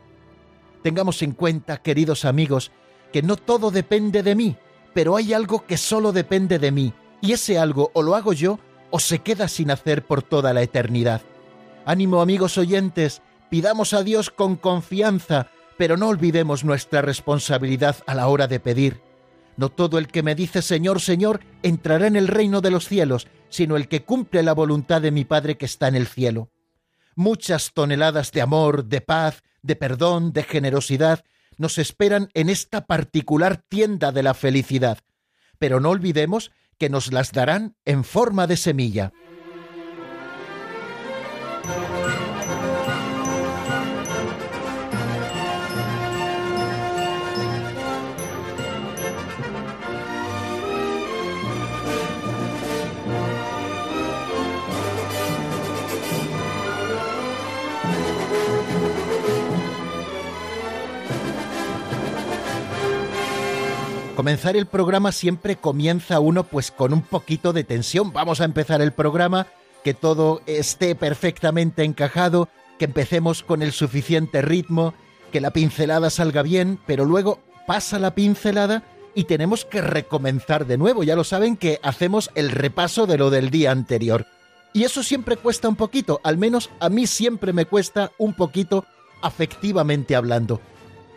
Tengamos 0.83 1.21
en 1.21 1.31
cuenta, 1.31 1.77
queridos 1.77 2.25
amigos, 2.25 2.71
que 3.11 3.21
no 3.21 3.35
todo 3.35 3.71
depende 3.71 4.23
de 4.23 4.35
mí, 4.35 4.55
pero 4.97 5.15
hay 5.15 5.31
algo 5.31 5.63
que 5.67 5.77
solo 5.77 6.11
depende 6.11 6.57
de 6.57 6.71
mí, 6.71 6.91
y 7.21 7.33
ese 7.33 7.59
algo 7.59 7.91
o 7.93 8.01
lo 8.01 8.15
hago 8.15 8.33
yo 8.33 8.57
o 8.89 8.99
se 8.99 9.19
queda 9.19 9.47
sin 9.47 9.69
hacer 9.69 10.03
por 10.03 10.23
toda 10.23 10.53
la 10.55 10.63
eternidad. 10.63 11.21
Ánimo 11.85 12.19
amigos 12.19 12.57
oyentes, 12.57 13.21
pidamos 13.51 13.93
a 13.93 14.01
Dios 14.01 14.31
con 14.31 14.55
confianza, 14.55 15.51
pero 15.77 15.97
no 15.97 16.07
olvidemos 16.07 16.63
nuestra 16.63 17.03
responsabilidad 17.03 17.97
a 18.07 18.15
la 18.15 18.27
hora 18.27 18.47
de 18.47 18.59
pedir. 18.59 18.99
No 19.55 19.69
todo 19.69 19.99
el 19.99 20.07
que 20.07 20.23
me 20.23 20.33
dice 20.33 20.63
Señor, 20.63 20.99
Señor, 20.99 21.41
entrará 21.61 22.07
en 22.07 22.15
el 22.15 22.27
reino 22.27 22.61
de 22.61 22.71
los 22.71 22.87
cielos, 22.87 23.27
sino 23.49 23.75
el 23.75 23.87
que 23.87 24.03
cumple 24.03 24.41
la 24.41 24.53
voluntad 24.53 24.99
de 24.99 25.11
mi 25.11 25.25
Padre 25.25 25.57
que 25.57 25.67
está 25.67 25.89
en 25.89 25.95
el 25.95 26.07
cielo. 26.07 26.49
Muchas 27.15 27.71
toneladas 27.71 28.31
de 28.31 28.41
amor, 28.41 28.85
de 28.85 29.01
paz, 29.01 29.43
de 29.61 29.75
perdón, 29.75 30.33
de 30.33 30.41
generosidad, 30.41 31.23
nos 31.57 31.77
esperan 31.77 32.29
en 32.33 32.49
esta 32.49 32.85
particular 32.85 33.57
tienda 33.57 34.11
de 34.11 34.23
la 34.23 34.33
felicidad. 34.33 34.99
Pero 35.59 35.79
no 35.79 35.89
olvidemos 35.89 36.51
que 36.77 36.89
nos 36.89 37.11
las 37.11 37.31
darán 37.31 37.75
en 37.85 38.03
forma 38.03 38.47
de 38.47 38.57
semilla. 38.57 39.11
Comenzar 64.17 64.57
el 64.57 64.65
programa 64.65 65.11
siempre 65.11 65.57
comienza 65.57 66.19
uno 66.19 66.43
pues 66.43 66.71
con 66.71 66.91
un 66.91 67.03
poquito 67.03 67.53
de 67.53 67.63
tensión. 67.63 68.11
Vamos 68.13 68.41
a 68.41 68.45
empezar 68.45 68.81
el 68.81 68.91
programa, 68.91 69.45
que 69.83 69.93
todo 69.93 70.41
esté 70.47 70.95
perfectamente 70.95 71.83
encajado, 71.83 72.49
que 72.79 72.85
empecemos 72.85 73.43
con 73.43 73.61
el 73.61 73.71
suficiente 73.71 74.41
ritmo, 74.41 74.95
que 75.31 75.39
la 75.39 75.51
pincelada 75.51 76.09
salga 76.09 76.41
bien, 76.41 76.79
pero 76.87 77.05
luego 77.05 77.37
pasa 77.67 77.99
la 77.99 78.15
pincelada 78.15 78.81
y 79.13 79.25
tenemos 79.25 79.65
que 79.65 79.81
recomenzar 79.81 80.65
de 80.65 80.79
nuevo. 80.79 81.03
Ya 81.03 81.15
lo 81.15 81.23
saben 81.23 81.55
que 81.55 81.79
hacemos 81.83 82.31
el 82.33 82.49
repaso 82.49 83.05
de 83.05 83.19
lo 83.19 83.29
del 83.29 83.51
día 83.51 83.69
anterior. 83.69 84.25
Y 84.73 84.85
eso 84.85 85.03
siempre 85.03 85.37
cuesta 85.37 85.69
un 85.69 85.75
poquito, 85.75 86.21
al 86.23 86.39
menos 86.39 86.71
a 86.79 86.89
mí 86.89 87.05
siempre 87.05 87.53
me 87.53 87.65
cuesta 87.65 88.11
un 88.17 88.33
poquito 88.33 88.83
afectivamente 89.21 90.15
hablando 90.15 90.59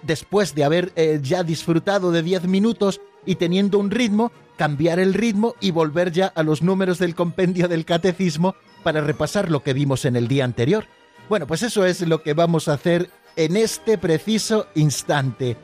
después 0.03 0.55
de 0.55 0.65
haber 0.65 0.93
eh, 0.97 1.21
ya 1.23 1.43
disfrutado 1.43 2.13
de 2.13 2.23
10 2.23 2.45
minutos 2.45 3.01
y 3.27 3.37
teniendo 3.37 3.79
un 3.79 3.91
ritmo, 3.91 4.33
cambiar 4.57 4.99
el 4.99 5.15
ritmo 5.15 5.55
y 5.61 5.71
volver 5.71 6.13
ya 6.13 6.27
a 6.27 6.43
los 6.43 6.63
números 6.63 6.99
del 6.99 7.15
compendio 7.15 7.69
del 7.69 7.85
catecismo 7.85 8.55
para 8.83 9.01
repasar 9.01 9.51
lo 9.51 9.63
que 9.63 9.73
vimos 9.73 10.05
en 10.05 10.17
el 10.17 10.29
día 10.29 10.45
anterior. 10.45 10.87
Bueno, 11.29 11.47
pues 11.47 11.63
eso 11.63 11.85
es 11.85 12.01
lo 12.03 12.23
que 12.23 12.35
vamos 12.35 12.69
a 12.69 12.75
hacer 12.75 13.11
en 13.37 13.57
este 13.57 13.99
preciso 13.99 14.67
instante. 14.75 15.57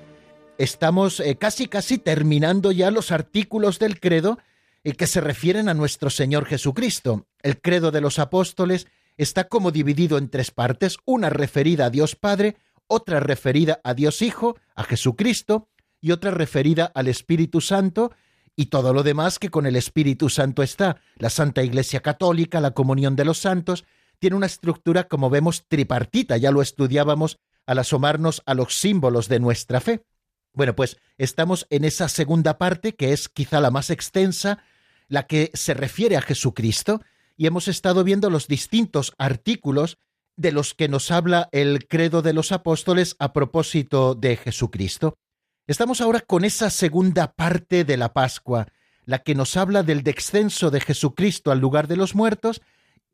Estamos 0.58 1.20
eh, 1.20 1.36
casi 1.36 1.66
casi 1.66 1.98
terminando 1.98 2.72
ya 2.72 2.90
los 2.90 3.10
artículos 3.10 3.78
del 3.78 4.00
credo 4.00 4.38
eh, 4.84 4.92
que 4.94 5.06
se 5.06 5.20
refieren 5.20 5.68
a 5.68 5.74
nuestro 5.74 6.08
Señor 6.08 6.46
Jesucristo. 6.46 7.26
El 7.42 7.60
credo 7.60 7.90
de 7.90 8.00
los 8.00 8.18
apóstoles 8.18 8.86
está 9.16 9.48
como 9.48 9.70
dividido 9.70 10.18
en 10.18 10.28
tres 10.28 10.50
partes, 10.50 10.98
una 11.04 11.30
referida 11.30 11.86
a 11.86 11.90
Dios 11.90 12.16
Padre, 12.16 12.56
otra 12.88 13.20
referida 13.20 13.80
a 13.84 13.94
Dios 13.94 14.22
Hijo, 14.22 14.58
a 14.74 14.84
Jesucristo, 14.84 15.68
y 16.00 16.12
otra 16.12 16.30
referida 16.30 16.90
al 16.94 17.08
Espíritu 17.08 17.60
Santo, 17.60 18.12
y 18.54 18.66
todo 18.66 18.92
lo 18.92 19.02
demás 19.02 19.38
que 19.38 19.50
con 19.50 19.66
el 19.66 19.76
Espíritu 19.76 20.28
Santo 20.28 20.62
está. 20.62 21.00
La 21.16 21.30
Santa 21.30 21.62
Iglesia 21.62 22.00
Católica, 22.00 22.60
la 22.60 22.72
comunión 22.72 23.16
de 23.16 23.24
los 23.24 23.38
santos, 23.38 23.84
tiene 24.18 24.36
una 24.36 24.46
estructura, 24.46 25.08
como 25.08 25.28
vemos, 25.28 25.64
tripartita, 25.68 26.36
ya 26.36 26.50
lo 26.50 26.62
estudiábamos 26.62 27.38
al 27.66 27.78
asomarnos 27.78 28.42
a 28.46 28.54
los 28.54 28.74
símbolos 28.74 29.28
de 29.28 29.40
nuestra 29.40 29.80
fe. 29.80 30.04
Bueno, 30.54 30.74
pues 30.74 30.96
estamos 31.18 31.66
en 31.68 31.84
esa 31.84 32.08
segunda 32.08 32.56
parte, 32.56 32.94
que 32.94 33.12
es 33.12 33.28
quizá 33.28 33.60
la 33.60 33.70
más 33.70 33.90
extensa, 33.90 34.62
la 35.08 35.26
que 35.26 35.50
se 35.52 35.74
refiere 35.74 36.16
a 36.16 36.22
Jesucristo, 36.22 37.02
y 37.36 37.46
hemos 37.46 37.68
estado 37.68 38.04
viendo 38.04 38.30
los 38.30 38.48
distintos 38.48 39.12
artículos 39.18 39.98
de 40.36 40.52
los 40.52 40.74
que 40.74 40.88
nos 40.88 41.10
habla 41.10 41.48
el 41.52 41.86
credo 41.88 42.22
de 42.22 42.32
los 42.32 42.52
apóstoles 42.52 43.16
a 43.18 43.32
propósito 43.32 44.14
de 44.14 44.36
Jesucristo. 44.36 45.16
Estamos 45.66 46.00
ahora 46.00 46.20
con 46.20 46.44
esa 46.44 46.70
segunda 46.70 47.32
parte 47.32 47.84
de 47.84 47.96
la 47.96 48.12
Pascua, 48.12 48.68
la 49.04 49.20
que 49.20 49.34
nos 49.34 49.56
habla 49.56 49.82
del 49.82 50.02
descenso 50.02 50.70
de 50.70 50.80
Jesucristo 50.80 51.50
al 51.50 51.60
lugar 51.60 51.88
de 51.88 51.96
los 51.96 52.14
muertos 52.14 52.60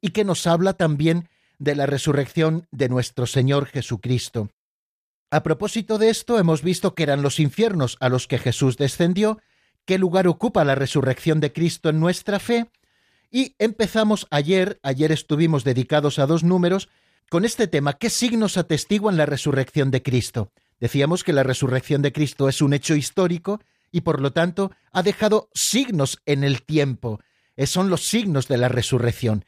y 0.01 0.11
que 0.11 0.25
nos 0.25 0.47
habla 0.47 0.75
también 0.75 1.29
de 1.59 1.77
la 1.77 1.87
resurrección 1.87 2.67
de 2.73 2.89
nuestro 2.89 3.27
Señor 3.27 3.67
Jesucristo. 3.67 4.51
A 5.31 5.43
propósito 5.43 5.97
de 5.97 6.11
esto, 6.11 6.39
hemos 6.39 6.63
visto 6.63 6.95
que 6.95 7.05
eran 7.05 7.23
los 7.23 7.41
infiernos 7.41 7.97
a 8.01 8.09
los 8.09 8.27
que 8.27 8.39
Jesús 8.39 8.77
descendió, 8.77 9.39
qué 9.87 9.97
lugar 9.97 10.29
ocupa 10.29 10.65
la 10.65 10.75
resurrección 10.75 11.41
de 11.41 11.53
Cristo 11.53 11.89
en 11.89 12.01
nuestra 12.01 12.39
fe, 12.39 12.71
y 13.31 13.55
empezamos 13.59 14.27
ayer, 14.31 14.79
ayer 14.83 15.11
estuvimos 15.11 15.65
dedicados 15.65 16.19
a 16.19 16.27
dos 16.27 16.45
números, 16.45 16.91
con 17.31 17.45
este 17.45 17.67
tema, 17.67 17.95
¿qué 17.95 18.11
signos 18.11 18.57
atestiguan 18.57 19.17
la 19.17 19.27
resurrección 19.27 19.91
de 19.91 20.03
Cristo? 20.03 20.53
Decíamos 20.81 21.25
que 21.25 21.33
la 21.33 21.45
resurrección 21.45 22.03
de 22.03 22.13
Cristo 22.13 22.49
es 22.49 22.61
un 22.61 22.75
hecho 22.75 22.95
histórico 22.95 23.61
y 23.93 24.01
por 24.01 24.21
lo 24.21 24.33
tanto 24.33 24.73
ha 24.91 25.03
dejado 25.03 25.49
signos 25.55 26.19
en 26.27 26.43
el 26.43 26.63
tiempo. 26.63 27.21
Eh, 27.57 27.67
son 27.67 27.89
los 27.89 28.09
signos 28.09 28.49
de 28.49 28.57
la 28.57 28.69
resurrección. 28.69 29.45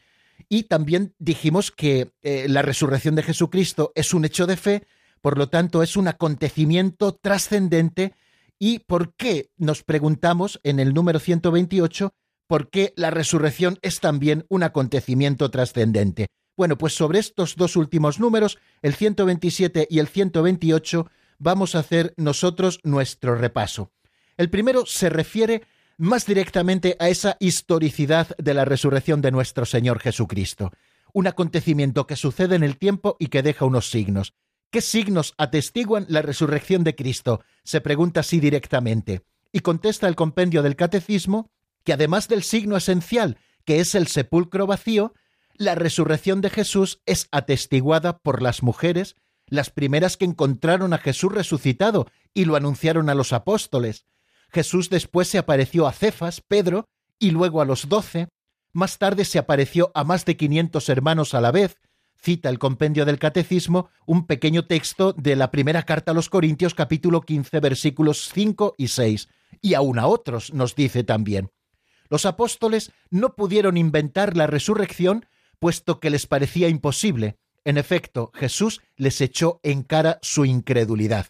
Y 0.48 0.64
también 0.64 1.14
dijimos 1.18 1.70
que 1.70 2.12
eh, 2.22 2.46
la 2.48 2.62
resurrección 2.62 3.14
de 3.14 3.22
Jesucristo 3.22 3.92
es 3.94 4.14
un 4.14 4.24
hecho 4.24 4.46
de 4.46 4.56
fe, 4.56 4.86
por 5.20 5.38
lo 5.38 5.48
tanto 5.48 5.82
es 5.82 5.96
un 5.96 6.06
acontecimiento 6.06 7.14
trascendente. 7.14 8.14
¿Y 8.58 8.80
por 8.80 9.14
qué? 9.14 9.50
Nos 9.56 9.82
preguntamos 9.82 10.60
en 10.62 10.78
el 10.78 10.94
número 10.94 11.18
128, 11.18 12.14
¿por 12.46 12.70
qué 12.70 12.92
la 12.96 13.10
resurrección 13.10 13.78
es 13.82 14.00
también 14.00 14.44
un 14.48 14.62
acontecimiento 14.62 15.50
trascendente? 15.50 16.28
Bueno, 16.56 16.78
pues 16.78 16.94
sobre 16.94 17.18
estos 17.18 17.56
dos 17.56 17.76
últimos 17.76 18.20
números, 18.20 18.58
el 18.82 18.94
127 18.94 19.88
y 19.90 19.98
el 19.98 20.08
128, 20.08 21.10
vamos 21.38 21.74
a 21.74 21.80
hacer 21.80 22.14
nosotros 22.16 22.80
nuestro 22.84 23.34
repaso. 23.34 23.90
El 24.36 24.50
primero 24.50 24.86
se 24.86 25.10
refiere 25.10 25.62
más 25.96 26.26
directamente 26.26 26.96
a 26.98 27.08
esa 27.08 27.36
historicidad 27.40 28.36
de 28.36 28.54
la 28.54 28.64
resurrección 28.64 29.20
de 29.20 29.30
nuestro 29.30 29.64
Señor 29.64 30.00
Jesucristo, 30.00 30.72
un 31.12 31.26
acontecimiento 31.26 32.06
que 32.06 32.16
sucede 32.16 32.56
en 32.56 32.62
el 32.64 32.78
tiempo 32.78 33.16
y 33.18 33.28
que 33.28 33.42
deja 33.42 33.64
unos 33.64 33.90
signos. 33.90 34.34
¿Qué 34.70 34.80
signos 34.80 35.34
atestiguan 35.38 36.06
la 36.08 36.22
resurrección 36.22 36.82
de 36.82 36.94
Cristo? 36.94 37.42
se 37.62 37.80
pregunta 37.80 38.20
así 38.20 38.40
directamente. 38.40 39.22
Y 39.52 39.60
contesta 39.60 40.08
el 40.08 40.16
compendio 40.16 40.62
del 40.62 40.76
Catecismo 40.76 41.50
que 41.84 41.92
además 41.92 42.28
del 42.28 42.42
signo 42.42 42.76
esencial, 42.76 43.38
que 43.64 43.80
es 43.80 43.94
el 43.94 44.08
sepulcro 44.08 44.66
vacío, 44.66 45.14
la 45.56 45.74
resurrección 45.74 46.40
de 46.40 46.50
Jesús 46.50 47.00
es 47.06 47.28
atestiguada 47.30 48.18
por 48.18 48.42
las 48.42 48.62
mujeres, 48.62 49.16
las 49.46 49.70
primeras 49.70 50.16
que 50.16 50.24
encontraron 50.24 50.92
a 50.92 50.98
Jesús 50.98 51.32
resucitado 51.32 52.06
y 52.32 52.44
lo 52.44 52.56
anunciaron 52.56 53.08
a 53.08 53.14
los 53.14 53.32
apóstoles. 53.32 54.06
Jesús 54.50 54.90
después 54.90 55.28
se 55.28 55.38
apareció 55.38 55.86
a 55.86 55.92
Cefas, 55.92 56.40
Pedro, 56.40 56.86
y 57.18 57.30
luego 57.30 57.60
a 57.60 57.64
los 57.64 57.88
doce. 57.88 58.28
Más 58.72 58.98
tarde 58.98 59.24
se 59.24 59.38
apareció 59.38 59.92
a 59.94 60.04
más 60.04 60.24
de 60.24 60.36
quinientos 60.36 60.88
hermanos 60.88 61.34
a 61.34 61.40
la 61.40 61.52
vez. 61.52 61.78
Cita 62.16 62.48
el 62.48 62.58
compendio 62.58 63.04
del 63.04 63.18
Catecismo 63.18 63.90
un 64.06 64.26
pequeño 64.26 64.66
texto 64.66 65.12
de 65.12 65.36
la 65.36 65.50
primera 65.50 65.82
carta 65.82 66.12
a 66.12 66.14
los 66.14 66.30
Corintios 66.30 66.74
capítulo 66.74 67.20
15 67.20 67.60
versículos 67.60 68.30
5 68.32 68.74
y 68.78 68.88
6. 68.88 69.28
Y 69.60 69.74
aún 69.74 69.98
a 69.98 70.06
otros 70.06 70.52
nos 70.52 70.74
dice 70.74 71.04
también. 71.04 71.50
Los 72.08 72.26
apóstoles 72.26 72.92
no 73.10 73.34
pudieron 73.34 73.76
inventar 73.76 74.36
la 74.36 74.46
resurrección 74.46 75.26
puesto 75.58 76.00
que 76.00 76.10
les 76.10 76.26
parecía 76.26 76.68
imposible. 76.68 77.36
En 77.64 77.78
efecto, 77.78 78.30
Jesús 78.34 78.82
les 78.96 79.20
echó 79.20 79.60
en 79.62 79.82
cara 79.82 80.18
su 80.22 80.44
incredulidad. 80.44 81.26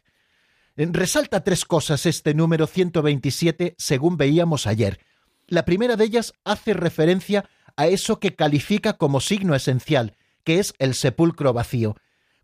Resalta 0.76 1.45
tres 1.45 1.64
cosas 1.64 2.04
este 2.04 2.35
número 2.35 2.66
127 2.66 3.76
según 3.78 4.16
veíamos 4.16 4.66
ayer. 4.66 4.99
La 5.47 5.64
primera 5.64 5.95
de 5.95 6.04
ellas 6.04 6.33
hace 6.43 6.75
referencia 6.75 7.49
a 7.76 7.87
eso 7.87 8.19
que 8.19 8.35
califica 8.35 8.95
como 8.95 9.21
signo 9.21 9.54
esencial, 9.54 10.16
que 10.43 10.59
es 10.59 10.75
el 10.78 10.95
sepulcro 10.95 11.52
vacío. 11.52 11.97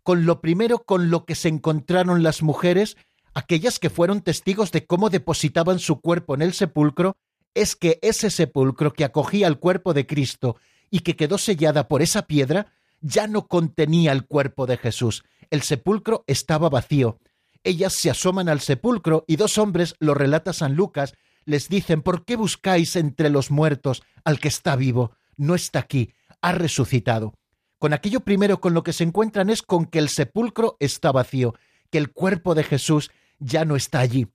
Con 0.03 0.25
lo 0.25 0.39
primero 0.41 0.79
con 0.79 1.09
lo 1.09 1.25
que 1.25 1.35
se 1.35 1.49
encontraron 1.49 2.23
las 2.23 2.41
mujeres, 2.41 2.95
aquellas 3.33 3.79
que 3.79 3.89
fueron 3.89 4.21
testigos 4.21 4.71
de 4.71 4.85
cómo 4.85 5.09
depositaban 5.09 5.79
su 5.79 5.99
cuerpo 5.99 6.33
en 6.33 6.41
el 6.41 6.53
sepulcro, 6.53 7.17
es 7.53 7.75
que 7.75 7.99
ese 8.01 8.29
sepulcro 8.29 8.93
que 8.93 9.03
acogía 9.03 9.47
el 9.47 9.59
cuerpo 9.59 9.93
de 9.93 10.07
Cristo 10.07 10.57
y 10.91 10.99
que 10.99 11.15
quedó 11.15 11.39
sellada 11.39 11.87
por 11.87 12.03
esa 12.03 12.27
piedra, 12.27 12.73
ya 12.99 13.25
no 13.25 13.47
contenía 13.47 14.11
el 14.11 14.25
cuerpo 14.25 14.67
de 14.67 14.77
Jesús. 14.77 15.23
El 15.49 15.63
sepulcro 15.63 16.23
estaba 16.27 16.69
vacío. 16.69 17.17
Ellas 17.63 17.93
se 17.93 18.11
asoman 18.11 18.49
al 18.49 18.59
sepulcro 18.59 19.23
y 19.27 19.37
dos 19.37 19.57
hombres, 19.57 19.95
lo 19.99 20.13
relata 20.13 20.53
San 20.53 20.75
Lucas, 20.75 21.13
les 21.45 21.69
dicen, 21.69 22.01
¿por 22.01 22.25
qué 22.25 22.35
buscáis 22.35 22.95
entre 22.95 23.29
los 23.29 23.49
muertos 23.49 24.03
al 24.23 24.39
que 24.39 24.49
está 24.49 24.75
vivo? 24.75 25.15
No 25.37 25.55
está 25.55 25.79
aquí, 25.79 26.13
ha 26.41 26.51
resucitado. 26.51 27.33
Con 27.79 27.93
aquello 27.93 28.19
primero 28.19 28.61
con 28.61 28.73
lo 28.73 28.83
que 28.83 28.93
se 28.93 29.03
encuentran 29.03 29.49
es 29.49 29.63
con 29.63 29.85
que 29.85 29.97
el 29.97 30.09
sepulcro 30.09 30.77
está 30.79 31.11
vacío, 31.11 31.55
que 31.89 31.97
el 31.97 32.11
cuerpo 32.11 32.53
de 32.53 32.63
Jesús 32.63 33.11
ya 33.39 33.65
no 33.65 33.75
está 33.75 33.99
allí. 33.99 34.27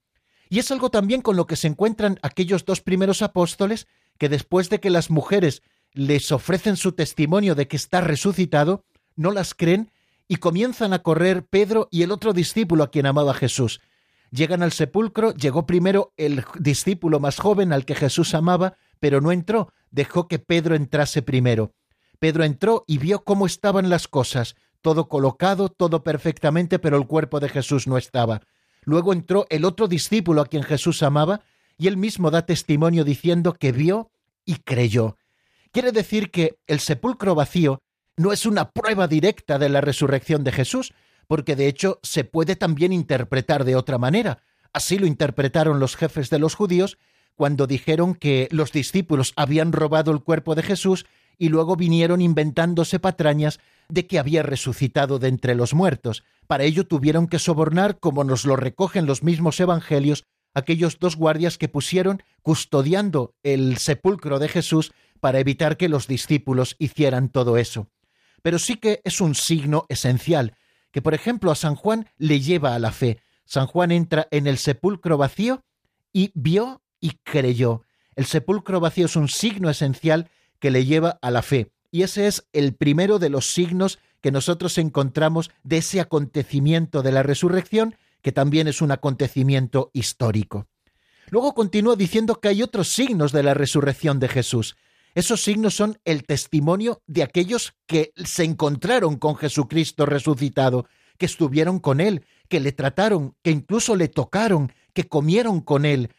Y 0.49 0.59
es 0.59 0.71
algo 0.71 0.91
también 0.91 1.23
con 1.23 1.37
lo 1.37 1.47
que 1.47 1.57
se 1.57 1.69
encuentran 1.69 2.19
aquellos 2.23 2.65
dos 2.65 2.81
primeros 2.81 3.23
apóstoles 3.23 3.87
que 4.19 4.29
después 4.29 4.71
de 4.71 4.81
que 4.81 4.91
las 4.91 5.11
mujeres 5.11 5.63
les 5.97 6.31
ofrecen 6.31 6.77
su 6.77 6.93
testimonio 6.93 7.55
de 7.55 7.67
que 7.67 7.77
está 7.77 8.03
resucitado, 8.03 8.85
no 9.17 9.33
las 9.33 9.55
creen 9.55 9.91
y 10.29 10.37
comienzan 10.37 10.93
a 10.93 11.03
correr 11.03 11.47
Pedro 11.47 11.89
y 11.91 12.03
el 12.03 12.13
otro 12.13 12.33
discípulo 12.33 12.85
a 12.85 12.91
quien 12.91 13.07
amaba 13.07 13.33
Jesús. 13.33 13.81
Llegan 14.31 14.63
al 14.63 14.73
sepulcro, 14.73 15.33
llegó 15.33 15.67
primero 15.67 16.13
el 16.19 16.45
discípulo 16.59 17.19
más 17.19 17.39
joven 17.39 17.73
al 17.73 17.87
que 17.87 17.95
Jesús 17.95 18.35
amaba, 18.35 18.77
pero 19.01 19.21
no 19.21 19.33
entró, 19.33 19.73
dejó 19.91 20.29
que 20.29 20.39
Pedro 20.39 20.75
entrase 20.75 21.23
primero. 21.23 21.73
Pedro 22.19 22.45
entró 22.45 22.85
y 22.87 22.99
vio 22.99 23.25
cómo 23.25 23.47
estaban 23.47 23.89
las 23.89 24.07
cosas, 24.07 24.55
todo 24.83 25.09
colocado, 25.09 25.71
todo 25.71 26.03
perfectamente, 26.03 26.79
pero 26.79 26.99
el 26.99 27.07
cuerpo 27.07 27.41
de 27.41 27.49
Jesús 27.49 27.87
no 27.87 27.97
estaba. 27.97 28.43
Luego 28.83 29.15
entró 29.15 29.47
el 29.49 29.65
otro 29.65 29.89
discípulo 29.89 30.43
a 30.43 30.47
quien 30.47 30.63
Jesús 30.63 31.03
amaba, 31.03 31.41
y 31.79 31.87
él 31.87 31.97
mismo 31.97 32.31
da 32.31 32.45
testimonio 32.45 33.05
diciendo 33.05 33.55
que 33.55 33.73
vio 33.73 34.11
y 34.45 34.57
creyó. 34.57 35.17
Quiere 35.77 35.93
decir 35.93 36.31
que 36.31 36.57
el 36.67 36.81
sepulcro 36.81 37.35
vacío 37.35 37.83
no 38.17 38.33
es 38.33 38.47
una 38.47 38.71
prueba 38.71 39.09
directa 39.09 39.59
de 39.59 39.69
la 39.69 39.83
resurrección 39.83 40.43
de 40.43 40.51
Jesús, 40.51 40.95
porque 41.27 41.55
de 41.55 41.69
hecho 41.69 42.01
se 42.03 42.25
puede 42.25 42.57
también 42.57 42.95
interpretar 42.95 43.67
de 43.67 43.77
otra 43.77 43.99
manera. 43.99 44.39
Así 44.73 44.99
lo 44.99 45.07
interpretaron 45.07 45.79
los 45.79 45.95
jefes 45.95 46.31
de 46.31 46.39
los 46.39 46.55
judíos 46.55 46.97
cuando 47.35 47.67
dijeron 47.67 48.15
que 48.15 48.49
los 48.53 48.73
discípulos 48.73 49.35
habían 49.37 49.71
robado 49.71 50.13
el 50.13 50.23
cuerpo 50.23 50.55
de 50.55 50.63
Jesús 50.63 51.05
y 51.37 51.51
luego 51.51 51.77
vinieron 51.77 52.23
inventándose 52.23 52.99
patrañas 52.99 53.61
de 53.91 54.07
que 54.07 54.19
había 54.19 54.43
resucitado 54.43 55.19
de 55.19 55.29
entre 55.29 55.55
los 55.55 55.75
muertos. 55.75 56.25
Para 56.47 56.65
ello 56.65 56.87
tuvieron 56.87 57.27
que 57.27 57.39
sobornar, 57.39 57.99
como 57.99 58.25
nos 58.25 58.47
lo 58.47 58.57
recogen 58.57 59.05
los 59.05 59.23
mismos 59.23 59.61
evangelios, 59.61 60.25
aquellos 60.55 60.99
dos 60.99 61.17
guardias 61.17 61.59
que 61.59 61.69
pusieron 61.69 62.23
custodiando 62.41 63.35
el 63.43 63.77
sepulcro 63.77 64.39
de 64.39 64.49
Jesús 64.49 64.93
para 65.17 65.41
evitar 65.41 65.77
que 65.77 65.89
los 65.89 66.07
discípulos 66.07 66.77
hicieran 66.79 67.29
todo 67.29 67.57
eso. 67.57 67.89
Pero 68.43 68.59
sí 68.59 68.77
que 68.77 69.01
es 69.05 69.21
un 69.21 69.35
signo 69.35 69.87
esencial, 69.89 70.57
que 70.93 71.03
por 71.03 71.15
ejemplo 71.15 71.51
a 71.51 71.57
San 71.57 71.75
Juan 71.75 72.09
le 72.17 72.41
lleva 72.41 72.75
a 72.75 72.79
la 72.79 72.93
fe. 72.93 73.21
San 73.45 73.67
Juan 73.67 73.91
entra 73.91 74.29
en 74.31 74.47
el 74.47 74.59
sepulcro 74.59 75.19
vacío 75.19 75.65
y 76.13 76.31
vio 76.35 76.83
y 77.01 77.19
creyó. 77.23 77.83
El 78.15 78.27
sepulcro 78.27 78.81
vacío 78.81 79.07
es 79.07 79.17
un 79.17 79.29
signo 79.29 79.69
esencial 79.69 80.31
que 80.59 80.71
le 80.71 80.85
lleva 80.85 81.19
a 81.23 81.31
la 81.31 81.43
fe. 81.43 81.71
Y 81.91 82.03
ese 82.03 82.27
es 82.27 82.47
el 82.53 82.75
primero 82.75 83.19
de 83.19 83.31
los 83.31 83.53
signos 83.53 83.99
que 84.21 84.33
nosotros 84.33 84.79
encontramos 84.79 85.51
de 85.63 85.79
ese 85.79 86.01
acontecimiento 86.01 87.03
de 87.03 87.13
la 87.13 87.23
resurrección, 87.23 87.97
que 88.23 88.33
también 88.33 88.67
es 88.67 88.83
un 88.83 88.91
acontecimiento 88.91 89.91
histórico. 89.93 90.67
Luego 91.31 91.55
continúa 91.55 91.97
diciendo 91.97 92.41
que 92.41 92.49
hay 92.49 92.63
otros 92.63 92.89
signos 92.89 93.33
de 93.33 93.43
la 93.43 93.55
resurrección 93.55 94.19
de 94.19 94.29
Jesús. 94.29 94.77
Esos 95.17 95.43
signos 95.43 95.75
son 95.75 95.99
el 96.05 96.25
testimonio 96.25 97.03
de 97.07 97.23
aquellos 97.23 97.73
que 97.87 98.13
se 98.23 98.45
encontraron 98.45 99.17
con 99.17 99.35
Jesucristo 99.35 100.05
resucitado, 100.05 100.87
que 101.17 101.25
estuvieron 101.25 101.79
con 101.79 102.03
Él, 102.03 102.27
que 102.51 102.61
le 102.61 102.73
trataron, 102.73 103.35
que 103.43 103.51
incluso 103.51 103.97
le 103.97 104.09
tocaron, 104.09 104.75
que 104.93 105.09
comieron 105.09 105.63
con 105.63 105.87
Él, 105.87 106.11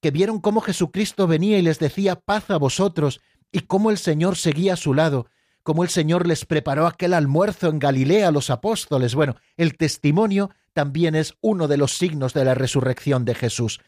que 0.00 0.10
vieron 0.10 0.40
cómo 0.40 0.62
Jesucristo 0.62 1.26
venía 1.26 1.58
y 1.58 1.62
les 1.62 1.78
decía 1.78 2.16
paz 2.16 2.48
a 2.48 2.56
vosotros, 2.56 3.20
y 3.52 3.60
cómo 3.60 3.90
el 3.90 3.98
Señor 3.98 4.36
seguía 4.36 4.72
a 4.72 4.78
su 4.78 4.94
lado, 4.94 5.26
cómo 5.62 5.82
el 5.82 5.90
Señor 5.90 6.26
les 6.26 6.46
preparó 6.46 6.86
aquel 6.86 7.12
almuerzo 7.12 7.68
en 7.68 7.78
Galilea 7.78 8.28
a 8.28 8.32
los 8.32 8.48
apóstoles. 8.48 9.14
Bueno, 9.14 9.36
el 9.58 9.76
testimonio 9.76 10.48
también 10.72 11.14
es 11.14 11.34
uno 11.42 11.68
de 11.68 11.76
los 11.76 11.98
signos 11.98 12.32
de 12.32 12.46
la 12.46 12.54
resurrección 12.54 13.26
de 13.26 13.34
Jesús. 13.34 13.80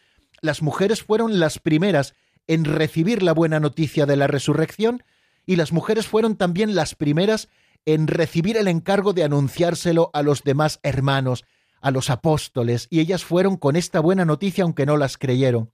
Las 0.43 0.61
mujeres 0.61 1.03
fueron 1.03 1.41
las 1.41 1.59
primeras 1.59 2.13
en 2.49 2.65
recibir 2.65 3.23
la 3.23 3.33
buena 3.33 3.61
noticia 3.61 4.07
de 4.07 4.17
la 4.17 4.27
resurrección 4.27 5.05
y 5.47 5.57
las 5.57 5.73
mujeres 5.73 6.09
fueron 6.09 6.37
también 6.37 6.75
las 6.75 6.95
primeras 6.95 7.49
en 7.87 8.07
recibir 8.09 8.57
el 8.57 8.69
encargo 8.69 9.13
de 9.13 9.23
anunciárselo 9.23 10.11
a 10.13 10.23
los 10.23 10.43
demás 10.43 10.81
hermanos, 10.83 11.45
a 11.81 11.91
los 11.91 12.11
apóstoles, 12.11 12.89
y 12.91 13.01
ellas 13.01 13.25
fueron 13.25 13.57
con 13.57 13.77
esta 13.77 14.01
buena 14.01 14.25
noticia 14.25 14.65
aunque 14.65 14.85
no 14.85 14.97
las 14.97 15.17
creyeron. 15.17 15.71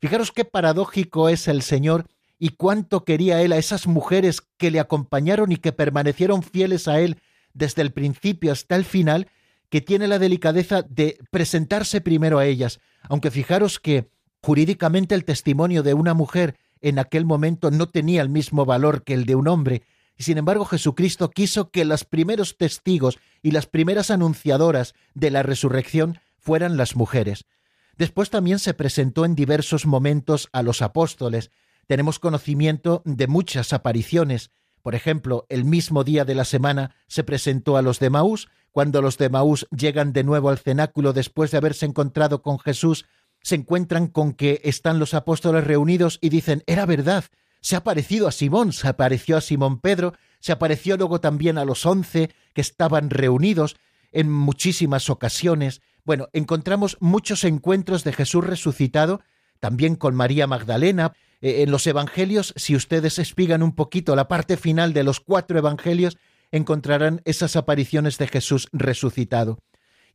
Fijaros 0.00 0.32
qué 0.32 0.44
paradójico 0.44 1.28
es 1.28 1.46
el 1.46 1.62
Señor 1.62 2.06
y 2.38 2.50
cuánto 2.50 3.04
quería 3.04 3.40
Él 3.40 3.52
a 3.52 3.58
esas 3.58 3.86
mujeres 3.86 4.42
que 4.58 4.70
le 4.70 4.80
acompañaron 4.80 5.52
y 5.52 5.56
que 5.56 5.72
permanecieron 5.72 6.42
fieles 6.42 6.88
a 6.88 7.00
Él 7.00 7.18
desde 7.52 7.82
el 7.82 7.92
principio 7.92 8.52
hasta 8.52 8.76
el 8.76 8.84
final, 8.84 9.28
que 9.70 9.80
tiene 9.80 10.08
la 10.08 10.18
delicadeza 10.18 10.82
de 10.82 11.18
presentarse 11.30 12.00
primero 12.00 12.38
a 12.38 12.46
ellas, 12.46 12.80
aunque 13.08 13.30
fijaros 13.30 13.78
que 13.80 14.10
Jurídicamente 14.44 15.14
el 15.14 15.24
testimonio 15.24 15.82
de 15.82 15.94
una 15.94 16.12
mujer 16.12 16.58
en 16.82 16.98
aquel 16.98 17.24
momento 17.24 17.70
no 17.70 17.88
tenía 17.88 18.20
el 18.20 18.28
mismo 18.28 18.66
valor 18.66 19.02
que 19.02 19.14
el 19.14 19.24
de 19.24 19.36
un 19.36 19.48
hombre, 19.48 19.84
y 20.18 20.24
sin 20.24 20.36
embargo 20.36 20.66
Jesucristo 20.66 21.30
quiso 21.30 21.70
que 21.70 21.86
los 21.86 22.04
primeros 22.04 22.58
testigos 22.58 23.18
y 23.40 23.52
las 23.52 23.66
primeras 23.66 24.10
anunciadoras 24.10 24.92
de 25.14 25.30
la 25.30 25.42
resurrección 25.42 26.18
fueran 26.36 26.76
las 26.76 26.94
mujeres. 26.94 27.46
Después 27.96 28.28
también 28.28 28.58
se 28.58 28.74
presentó 28.74 29.24
en 29.24 29.34
diversos 29.34 29.86
momentos 29.86 30.50
a 30.52 30.62
los 30.62 30.82
apóstoles. 30.82 31.50
Tenemos 31.86 32.18
conocimiento 32.18 33.00
de 33.06 33.28
muchas 33.28 33.72
apariciones. 33.72 34.50
Por 34.82 34.94
ejemplo, 34.94 35.46
el 35.48 35.64
mismo 35.64 36.04
día 36.04 36.26
de 36.26 36.34
la 36.34 36.44
semana 36.44 36.94
se 37.06 37.24
presentó 37.24 37.78
a 37.78 37.82
los 37.82 37.98
de 37.98 38.10
Maús, 38.10 38.48
cuando 38.72 39.00
los 39.00 39.16
de 39.16 39.30
Maús 39.30 39.66
llegan 39.70 40.12
de 40.12 40.22
nuevo 40.22 40.50
al 40.50 40.58
cenáculo 40.58 41.14
después 41.14 41.50
de 41.50 41.56
haberse 41.56 41.86
encontrado 41.86 42.42
con 42.42 42.58
Jesús 42.58 43.06
se 43.44 43.54
encuentran 43.54 44.08
con 44.08 44.32
que 44.32 44.62
están 44.64 44.98
los 44.98 45.12
apóstoles 45.12 45.64
reunidos 45.64 46.18
y 46.22 46.30
dicen, 46.30 46.64
era 46.66 46.86
verdad, 46.86 47.26
se 47.60 47.76
ha 47.76 47.84
parecido 47.84 48.26
a 48.26 48.32
Simón, 48.32 48.72
se 48.72 48.88
apareció 48.88 49.36
a 49.36 49.42
Simón 49.42 49.80
Pedro, 49.80 50.14
se 50.40 50.50
apareció 50.50 50.96
luego 50.96 51.20
también 51.20 51.58
a 51.58 51.66
los 51.66 51.84
once 51.84 52.30
que 52.54 52.62
estaban 52.62 53.10
reunidos 53.10 53.76
en 54.12 54.32
muchísimas 54.32 55.10
ocasiones. 55.10 55.82
Bueno, 56.04 56.28
encontramos 56.32 56.96
muchos 57.00 57.44
encuentros 57.44 58.02
de 58.02 58.14
Jesús 58.14 58.46
resucitado, 58.46 59.20
también 59.60 59.96
con 59.96 60.14
María 60.14 60.46
Magdalena. 60.46 61.12
Eh, 61.42 61.62
en 61.62 61.70
los 61.70 61.86
Evangelios, 61.86 62.54
si 62.56 62.74
ustedes 62.74 63.18
espigan 63.18 63.62
un 63.62 63.74
poquito 63.74 64.16
la 64.16 64.26
parte 64.26 64.56
final 64.56 64.94
de 64.94 65.04
los 65.04 65.20
cuatro 65.20 65.58
Evangelios, 65.58 66.16
encontrarán 66.50 67.20
esas 67.26 67.56
apariciones 67.56 68.16
de 68.16 68.26
Jesús 68.26 68.68
resucitado. 68.72 69.58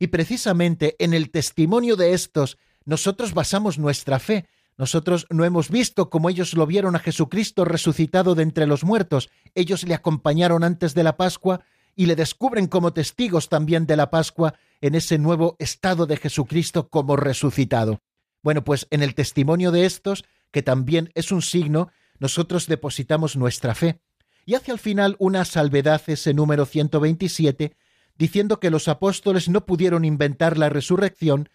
Y 0.00 0.08
precisamente 0.08 0.96
en 0.98 1.14
el 1.14 1.30
testimonio 1.30 1.94
de 1.94 2.14
estos 2.14 2.58
nosotros 2.84 3.34
basamos 3.34 3.78
nuestra 3.78 4.18
fe. 4.18 4.48
Nosotros 4.76 5.26
no 5.30 5.44
hemos 5.44 5.68
visto 5.68 6.08
como 6.08 6.30
ellos 6.30 6.54
lo 6.54 6.66
vieron 6.66 6.96
a 6.96 7.00
Jesucristo 7.00 7.64
resucitado 7.64 8.34
de 8.34 8.42
entre 8.42 8.66
los 8.66 8.84
muertos. 8.84 9.30
Ellos 9.54 9.84
le 9.84 9.94
acompañaron 9.94 10.64
antes 10.64 10.94
de 10.94 11.02
la 11.02 11.16
Pascua 11.16 11.60
y 11.94 12.06
le 12.06 12.16
descubren 12.16 12.66
como 12.66 12.92
testigos 12.92 13.48
también 13.48 13.86
de 13.86 13.96
la 13.96 14.10
Pascua 14.10 14.54
en 14.80 14.94
ese 14.94 15.18
nuevo 15.18 15.56
estado 15.58 16.06
de 16.06 16.16
Jesucristo 16.16 16.88
como 16.88 17.16
resucitado. 17.16 18.00
Bueno, 18.42 18.64
pues 18.64 18.86
en 18.90 19.02
el 19.02 19.14
testimonio 19.14 19.70
de 19.70 19.84
estos, 19.84 20.24
que 20.50 20.62
también 20.62 21.10
es 21.14 21.30
un 21.30 21.42
signo, 21.42 21.90
nosotros 22.18 22.66
depositamos 22.66 23.36
nuestra 23.36 23.74
fe. 23.74 24.00
Y 24.46 24.54
hace 24.54 24.72
al 24.72 24.78
final 24.78 25.16
una 25.18 25.44
salvedad 25.44 26.00
ese 26.06 26.32
número 26.32 26.64
127, 26.64 27.76
diciendo 28.16 28.60
que 28.60 28.70
los 28.70 28.88
apóstoles 28.88 29.48
no 29.48 29.66
pudieron 29.66 30.04
inventar 30.04 30.56
la 30.56 30.68
resurrección, 30.68 31.50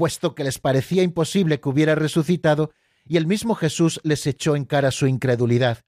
puesto 0.00 0.34
que 0.34 0.44
les 0.44 0.58
parecía 0.58 1.02
imposible 1.02 1.60
que 1.60 1.68
hubiera 1.68 1.94
resucitado, 1.94 2.70
y 3.06 3.18
el 3.18 3.26
mismo 3.26 3.54
Jesús 3.54 4.00
les 4.02 4.26
echó 4.26 4.56
en 4.56 4.64
cara 4.64 4.92
su 4.92 5.06
incredulidad. 5.06 5.84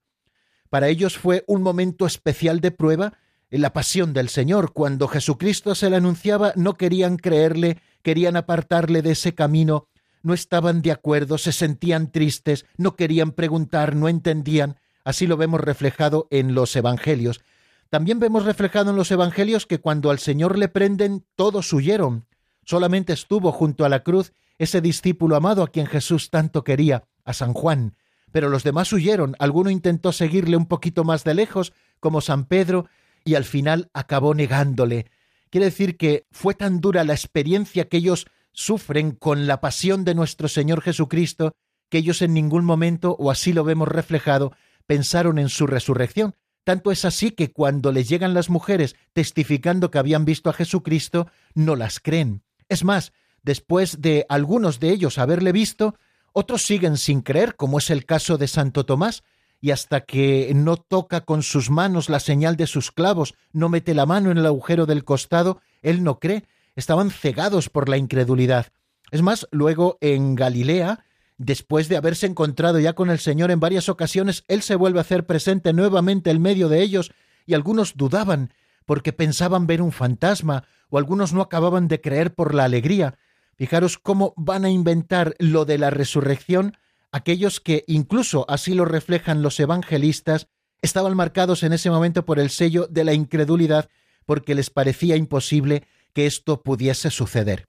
Para 0.69 0.87
ellos 0.87 1.17
fue 1.17 1.43
un 1.47 1.63
momento 1.63 2.05
especial 2.05 2.59
de 2.59 2.69
prueba 2.69 3.17
en 3.49 3.63
la 3.63 3.73
pasión 3.73 4.13
del 4.13 4.29
Señor. 4.29 4.73
Cuando 4.73 5.07
Jesucristo 5.07 5.73
se 5.73 5.89
le 5.89 5.95
anunciaba, 5.95 6.53
no 6.55 6.75
querían 6.75 7.17
creerle, 7.17 7.79
querían 8.03 8.35
apartarle 8.35 9.01
de 9.01 9.13
ese 9.13 9.33
camino, 9.33 9.87
no 10.21 10.35
estaban 10.35 10.83
de 10.83 10.91
acuerdo, 10.91 11.39
se 11.39 11.51
sentían 11.51 12.11
tristes, 12.11 12.67
no 12.77 12.95
querían 12.95 13.31
preguntar, 13.31 13.95
no 13.95 14.09
entendían, 14.09 14.77
Así 15.03 15.25
lo 15.27 15.37
vemos 15.37 15.59
reflejado 15.59 16.27
en 16.29 16.53
los 16.53 16.75
Evangelios. 16.75 17.41
También 17.89 18.19
vemos 18.19 18.45
reflejado 18.45 18.91
en 18.91 18.95
los 18.95 19.09
Evangelios 19.09 19.65
que 19.65 19.79
cuando 19.79 20.11
al 20.11 20.19
Señor 20.19 20.57
le 20.57 20.69
prenden, 20.69 21.25
todos 21.35 21.73
huyeron. 21.73 22.25
Solamente 22.65 23.13
estuvo 23.13 23.51
junto 23.51 23.85
a 23.85 23.89
la 23.89 24.03
cruz 24.03 24.33
ese 24.57 24.81
discípulo 24.81 25.35
amado 25.35 25.63
a 25.63 25.67
quien 25.67 25.85
Jesús 25.85 26.29
tanto 26.29 26.63
quería, 26.63 27.03
a 27.25 27.33
San 27.33 27.53
Juan. 27.53 27.95
Pero 28.31 28.49
los 28.49 28.63
demás 28.63 28.91
huyeron, 28.93 29.35
alguno 29.39 29.69
intentó 29.69 30.11
seguirle 30.11 30.57
un 30.57 30.65
poquito 30.65 31.03
más 31.03 31.23
de 31.23 31.33
lejos, 31.33 31.73
como 31.99 32.21
San 32.21 32.45
Pedro, 32.45 32.87
y 33.23 33.35
al 33.35 33.45
final 33.45 33.89
acabó 33.93 34.33
negándole. 34.33 35.07
Quiere 35.49 35.65
decir 35.65 35.97
que 35.97 36.25
fue 36.31 36.55
tan 36.55 36.81
dura 36.81 37.03
la 37.03 37.13
experiencia 37.13 37.87
que 37.87 37.97
ellos 37.97 38.25
sufren 38.51 39.11
con 39.11 39.45
la 39.47 39.61
pasión 39.61 40.03
de 40.03 40.15
nuestro 40.15 40.47
Señor 40.47 40.81
Jesucristo, 40.81 41.53
que 41.89 41.99
ellos 41.99 42.21
en 42.21 42.33
ningún 42.33 42.65
momento, 42.65 43.15
o 43.19 43.29
así 43.29 43.53
lo 43.53 43.63
vemos 43.63 43.87
reflejado, 43.87 44.53
pensaron 44.87 45.37
en 45.37 45.49
su 45.49 45.67
resurrección. 45.67 46.35
Tanto 46.63 46.91
es 46.91 47.05
así 47.05 47.31
que 47.31 47.51
cuando 47.51 47.91
les 47.91 48.07
llegan 48.07 48.33
las 48.33 48.49
mujeres 48.49 48.95
testificando 49.11 49.91
que 49.91 49.99
habían 49.99 50.25
visto 50.25 50.49
a 50.49 50.53
Jesucristo, 50.53 51.27
no 51.53 51.75
las 51.75 51.99
creen. 51.99 52.41
Es 52.73 52.83
más, 52.83 53.13
después 53.43 54.01
de 54.01 54.25
algunos 54.29 54.79
de 54.79 54.89
ellos 54.89 55.19
haberle 55.19 55.51
visto, 55.51 55.93
otros 56.31 56.63
siguen 56.63 56.97
sin 56.97 57.21
creer, 57.21 57.55
como 57.55 57.77
es 57.77 57.91
el 57.91 58.03
caso 58.03 58.39
de 58.39 58.47
Santo 58.47 58.83
Tomás, 58.83 59.23
y 59.61 59.69
hasta 59.69 60.01
que 60.01 60.51
no 60.55 60.77
toca 60.77 61.21
con 61.21 61.43
sus 61.43 61.69
manos 61.69 62.09
la 62.09 62.19
señal 62.19 62.57
de 62.57 62.65
sus 62.65 62.91
clavos, 62.91 63.35
no 63.51 63.69
mete 63.69 63.93
la 63.93 64.07
mano 64.07 64.31
en 64.31 64.39
el 64.39 64.47
agujero 64.47 64.87
del 64.87 65.03
costado, 65.03 65.61
él 65.83 66.03
no 66.03 66.19
cree, 66.19 66.45
estaban 66.75 67.11
cegados 67.11 67.69
por 67.69 67.89
la 67.89 67.97
incredulidad. 67.97 68.69
Es 69.11 69.21
más, 69.21 69.47
luego 69.51 69.99
en 70.01 70.33
Galilea, 70.33 71.05
después 71.37 71.89
de 71.89 71.97
haberse 71.97 72.25
encontrado 72.25 72.79
ya 72.79 72.93
con 72.93 73.11
el 73.11 73.19
Señor 73.19 73.51
en 73.51 73.59
varias 73.59 73.87
ocasiones, 73.87 74.45
él 74.47 74.63
se 74.63 74.75
vuelve 74.75 74.97
a 74.97 75.01
hacer 75.01 75.27
presente 75.27 75.73
nuevamente 75.73 76.31
en 76.31 76.41
medio 76.41 76.69
de 76.69 76.81
ellos, 76.81 77.11
y 77.45 77.53
algunos 77.53 77.97
dudaban 77.97 78.51
porque 78.85 79.13
pensaban 79.13 79.67
ver 79.67 79.81
un 79.81 79.91
fantasma, 79.91 80.65
o 80.89 80.97
algunos 80.97 81.33
no 81.33 81.41
acababan 81.41 81.87
de 81.87 82.01
creer 82.01 82.33
por 82.33 82.53
la 82.53 82.65
alegría, 82.65 83.17
Fijaros 83.55 83.97
cómo 83.97 84.33
van 84.35 84.65
a 84.65 84.69
inventar 84.69 85.35
lo 85.39 85.65
de 85.65 85.77
la 85.77 85.89
resurrección 85.89 86.77
aquellos 87.11 87.59
que, 87.59 87.83
incluso 87.87 88.45
así 88.49 88.73
lo 88.73 88.85
reflejan 88.85 89.43
los 89.43 89.59
evangelistas, 89.59 90.47
estaban 90.81 91.15
marcados 91.15 91.61
en 91.61 91.71
ese 91.71 91.91
momento 91.91 92.25
por 92.25 92.39
el 92.39 92.49
sello 92.49 92.87
de 92.89 93.03
la 93.03 93.13
incredulidad 93.13 93.89
porque 94.25 94.55
les 94.55 94.69
parecía 94.69 95.15
imposible 95.15 95.83
que 96.13 96.25
esto 96.25 96.63
pudiese 96.63 97.11
suceder. 97.11 97.67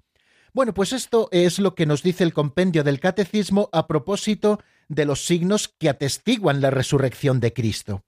Bueno, 0.54 0.72
pues 0.72 0.92
esto 0.92 1.28
es 1.30 1.58
lo 1.58 1.74
que 1.74 1.84
nos 1.84 2.02
dice 2.02 2.24
el 2.24 2.32
compendio 2.32 2.84
del 2.84 3.00
Catecismo 3.00 3.68
a 3.72 3.86
propósito 3.86 4.60
de 4.88 5.04
los 5.04 5.26
signos 5.26 5.68
que 5.68 5.90
atestiguan 5.90 6.60
la 6.60 6.70
resurrección 6.70 7.40
de 7.40 7.52
Cristo. 7.52 8.02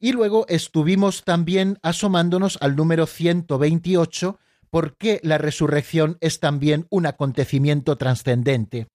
Y 0.00 0.12
luego 0.12 0.46
estuvimos 0.48 1.24
también 1.24 1.78
asomándonos 1.82 2.58
al 2.60 2.76
número 2.76 3.06
128, 3.06 4.38
por 4.70 4.96
qué 4.96 5.20
la 5.22 5.38
resurrección 5.38 6.18
es 6.20 6.40
también 6.40 6.86
un 6.90 7.06
acontecimiento 7.06 7.96
trascendente. 7.96 8.88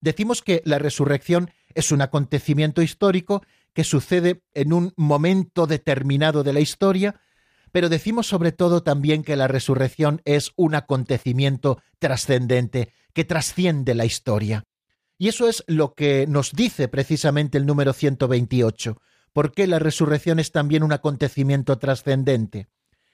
Decimos 0.00 0.42
que 0.42 0.62
la 0.64 0.78
resurrección 0.78 1.50
es 1.74 1.92
un 1.92 2.00
acontecimiento 2.00 2.82
histórico 2.82 3.42
que 3.72 3.84
sucede 3.84 4.42
en 4.54 4.72
un 4.72 4.92
momento 4.96 5.66
determinado 5.66 6.42
de 6.42 6.52
la 6.52 6.60
historia, 6.60 7.20
pero 7.72 7.88
decimos 7.88 8.26
sobre 8.26 8.52
todo 8.52 8.82
también 8.82 9.22
que 9.22 9.36
la 9.36 9.46
resurrección 9.46 10.20
es 10.24 10.52
un 10.56 10.74
acontecimiento 10.74 11.80
trascendente, 11.98 12.92
que 13.12 13.24
trasciende 13.24 13.94
la 13.94 14.04
historia. 14.04 14.64
Y 15.18 15.28
eso 15.28 15.48
es 15.48 15.62
lo 15.66 15.94
que 15.94 16.26
nos 16.26 16.52
dice 16.52 16.88
precisamente 16.88 17.58
el 17.58 17.66
número 17.66 17.92
128. 17.92 18.96
¿Por 19.32 19.52
qué 19.52 19.66
la 19.66 19.78
resurrección 19.78 20.38
es 20.38 20.52
también 20.52 20.82
un 20.82 20.92
acontecimiento 20.92 21.78
trascendente? 21.78 22.68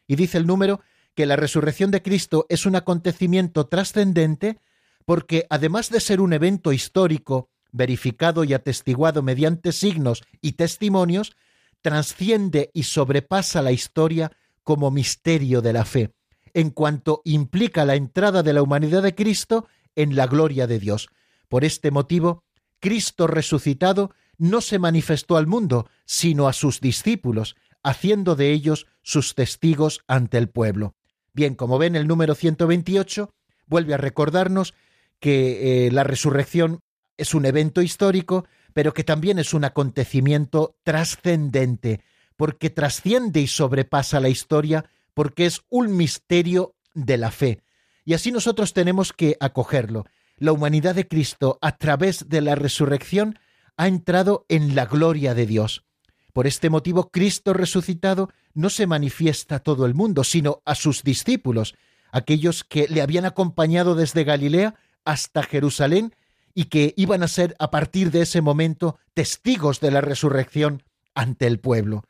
Y 0.07 0.17
dice 0.17 0.39
el 0.39 0.47
número 0.47 0.81
que 1.15 1.27
la 1.27 1.37
resurrección 1.37 1.91
de 1.91 2.03
Cristo 2.03 2.47
es 2.49 2.67
un 2.67 2.77
acontecimiento 2.77 3.67
trascendente 3.67 4.59
porque, 5.05 5.47
además 5.51 5.91
de 5.91 6.01
ser 6.01 6.21
un 6.21 6.33
evento 6.33 6.73
histórico, 6.73 7.49
verificado 7.73 8.45
y 8.45 8.55
atestiguado 8.55 9.23
mediante 9.23 9.73
signos 9.73 10.23
y 10.41 10.53
testimonios, 10.53 11.37
trasciende 11.83 12.71
y 12.75 12.85
sobrepasa 12.85 13.63
la 13.63 13.73
historia 13.73 14.33
como 14.63 14.91
misterio 14.91 15.63
de 15.63 15.73
la 15.73 15.85
fe, 15.85 16.13
en 16.55 16.71
cuanto 16.71 17.23
implica 17.25 17.85
la 17.85 17.95
entrada 17.95 18.43
de 18.43 18.53
la 18.53 18.63
humanidad 18.63 19.03
de 19.03 19.15
Cristo 19.15 19.69
en 19.95 20.17
la 20.17 20.27
gloria 20.27 20.67
de 20.67 20.79
Dios. 20.81 21.09
Por 21.49 21.65
este 21.65 21.91
motivo, 21.91 22.43
Cristo 22.81 23.27
resucitado 23.27 24.13
no 24.39 24.61
se 24.61 24.79
manifestó 24.79 25.37
al 25.37 25.47
mundo, 25.47 25.89
sino 26.05 26.49
a 26.49 26.53
sus 26.53 26.81
discípulos, 26.81 27.57
haciendo 27.83 28.37
de 28.37 28.53
ellos 28.53 28.87
sus 29.03 29.35
testigos 29.35 30.01
ante 30.07 30.39
el 30.39 30.49
pueblo. 30.49 30.95
Bien, 31.33 31.55
como 31.55 31.79
ven, 31.79 31.97
el 31.97 32.07
número 32.07 32.35
128 32.35 33.31
vuelve 33.67 33.95
a 33.95 33.99
recordarnos 33.99 34.75
que 35.21 35.87
eh, 35.87 35.91
la 35.93 36.05
resurrección 36.05 36.81
es 37.17 37.35
un 37.35 37.47
evento 37.47 37.83
histórico, 37.83 38.47
pero 38.73 38.93
que 38.93 39.05
también 39.05 39.39
es 39.39 39.55
un 39.55 39.65
acontecimiento 39.65 40.77
trascendente, 40.83 42.03
porque 42.37 42.71
trasciende 42.71 43.41
y 43.41 43.47
sobrepasa 43.47 44.21
la 44.21 44.29
historia, 44.29 44.91
porque 45.15 45.47
es 45.47 45.63
un 45.69 45.97
misterio 45.97 46.75
de 46.95 47.17
la 47.17 47.31
fe. 47.31 47.63
Y 48.05 48.15
así 48.15 48.31
nosotros 48.31 48.73
tenemos 48.73 49.13
que 49.13 49.37
acogerlo. 49.41 50.05
La 50.39 50.53
humanidad 50.53 50.95
de 50.95 51.09
Cristo, 51.09 51.59
a 51.63 51.77
través 51.79 52.29
de 52.29 52.41
la 52.43 52.55
resurrección, 52.55 53.39
ha 53.77 53.89
entrado 53.89 54.47
en 54.49 54.75
la 54.75 54.87
gloria 54.87 55.35
de 55.35 55.47
Dios. 55.47 55.85
Por 56.33 56.47
este 56.47 56.71
motivo, 56.71 57.11
Cristo 57.11 57.53
resucitado 57.53 58.31
no 58.55 58.71
se 58.71 58.87
manifiesta 58.87 59.57
a 59.57 59.61
todo 59.61 59.87
el 59.87 59.95
mundo, 59.95 60.25
sino 60.25 60.63
a 60.65 60.75
sus 60.75 61.03
discípulos, 61.03 61.75
aquellos 62.13 62.65
que 62.65 62.89
le 62.89 63.03
habían 63.03 63.25
acompañado 63.25 63.95
desde 63.95 64.25
Galilea 64.25 64.75
hasta 65.05 65.43
Jerusalén 65.43 66.15
y 66.55 66.65
que 66.67 66.95
iban 66.97 67.23
a 67.23 67.29
ser 67.29 67.55
a 67.59 67.71
partir 67.71 68.11
de 68.11 68.23
ese 68.23 68.41
momento 68.41 68.99
testigos 69.15 69.81
de 69.81 69.91
la 69.91 70.01
resurrección 70.01 70.83
ante 71.15 71.47
el 71.47 71.61
pueblo. 71.61 72.05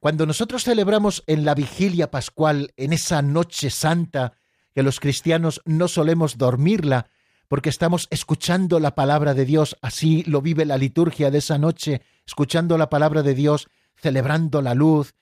Cuando 0.00 0.26
nosotros 0.26 0.64
celebramos 0.64 1.22
en 1.26 1.44
la 1.44 1.54
vigilia 1.54 2.10
pascual, 2.10 2.72
en 2.76 2.92
esa 2.92 3.22
noche 3.22 3.70
santa, 3.70 4.32
que 4.74 4.82
los 4.82 4.98
cristianos 4.98 5.62
no 5.64 5.88
solemos 5.88 6.38
dormirla, 6.38 7.06
porque 7.52 7.68
estamos 7.68 8.08
escuchando 8.10 8.80
la 8.80 8.94
palabra 8.94 9.34
de 9.34 9.44
Dios, 9.44 9.76
así 9.82 10.22
lo 10.22 10.40
vive 10.40 10.64
la 10.64 10.78
liturgia 10.78 11.30
de 11.30 11.36
esa 11.36 11.58
noche, 11.58 12.00
escuchando 12.26 12.78
la 12.78 12.88
palabra 12.88 13.22
de 13.22 13.34
Dios, 13.34 13.68
celebrando 13.94 14.62
la 14.62 14.72
luz, 14.72 15.12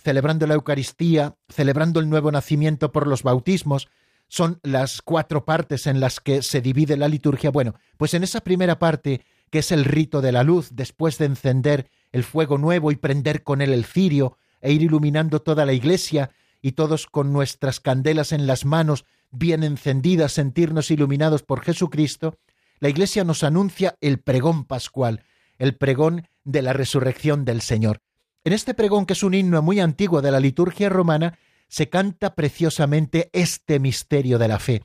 celebrando 0.00 0.46
la 0.46 0.54
Eucaristía, 0.54 1.34
celebrando 1.48 1.98
el 1.98 2.08
nuevo 2.08 2.30
nacimiento 2.30 2.92
por 2.92 3.08
los 3.08 3.24
bautismos, 3.24 3.88
son 4.28 4.60
las 4.62 5.02
cuatro 5.02 5.44
partes 5.44 5.88
en 5.88 5.98
las 5.98 6.20
que 6.20 6.42
se 6.42 6.60
divide 6.60 6.96
la 6.96 7.08
liturgia. 7.08 7.50
Bueno, 7.50 7.74
pues 7.96 8.14
en 8.14 8.22
esa 8.22 8.40
primera 8.42 8.78
parte, 8.78 9.22
que 9.50 9.58
es 9.58 9.72
el 9.72 9.84
rito 9.84 10.20
de 10.20 10.30
la 10.30 10.44
luz, 10.44 10.68
después 10.70 11.18
de 11.18 11.24
encender 11.24 11.90
el 12.12 12.22
fuego 12.22 12.56
nuevo 12.56 12.92
y 12.92 12.96
prender 12.98 13.42
con 13.42 13.60
él 13.60 13.72
el 13.72 13.84
cirio, 13.84 14.38
e 14.60 14.70
ir 14.70 14.82
iluminando 14.82 15.42
toda 15.42 15.66
la 15.66 15.72
iglesia, 15.72 16.30
y 16.62 16.72
todos 16.72 17.06
con 17.06 17.32
nuestras 17.32 17.80
candelas 17.80 18.32
en 18.32 18.46
las 18.46 18.64
manos, 18.64 19.04
bien 19.30 19.62
encendidas, 19.62 20.32
sentirnos 20.32 20.90
iluminados 20.90 21.42
por 21.42 21.62
Jesucristo, 21.62 22.38
la 22.80 22.88
Iglesia 22.88 23.24
nos 23.24 23.44
anuncia 23.44 23.96
el 24.00 24.20
pregón 24.20 24.64
pascual, 24.64 25.24
el 25.58 25.76
pregón 25.76 26.28
de 26.44 26.62
la 26.62 26.72
resurrección 26.72 27.44
del 27.44 27.60
Señor. 27.60 28.00
En 28.42 28.54
este 28.54 28.72
pregón, 28.72 29.04
que 29.04 29.12
es 29.12 29.22
un 29.22 29.34
himno 29.34 29.60
muy 29.60 29.80
antiguo 29.80 30.22
de 30.22 30.30
la 30.30 30.40
liturgia 30.40 30.88
romana, 30.88 31.38
se 31.68 31.88
canta 31.88 32.34
preciosamente 32.34 33.28
este 33.32 33.78
misterio 33.78 34.38
de 34.38 34.48
la 34.48 34.58
fe. 34.58 34.82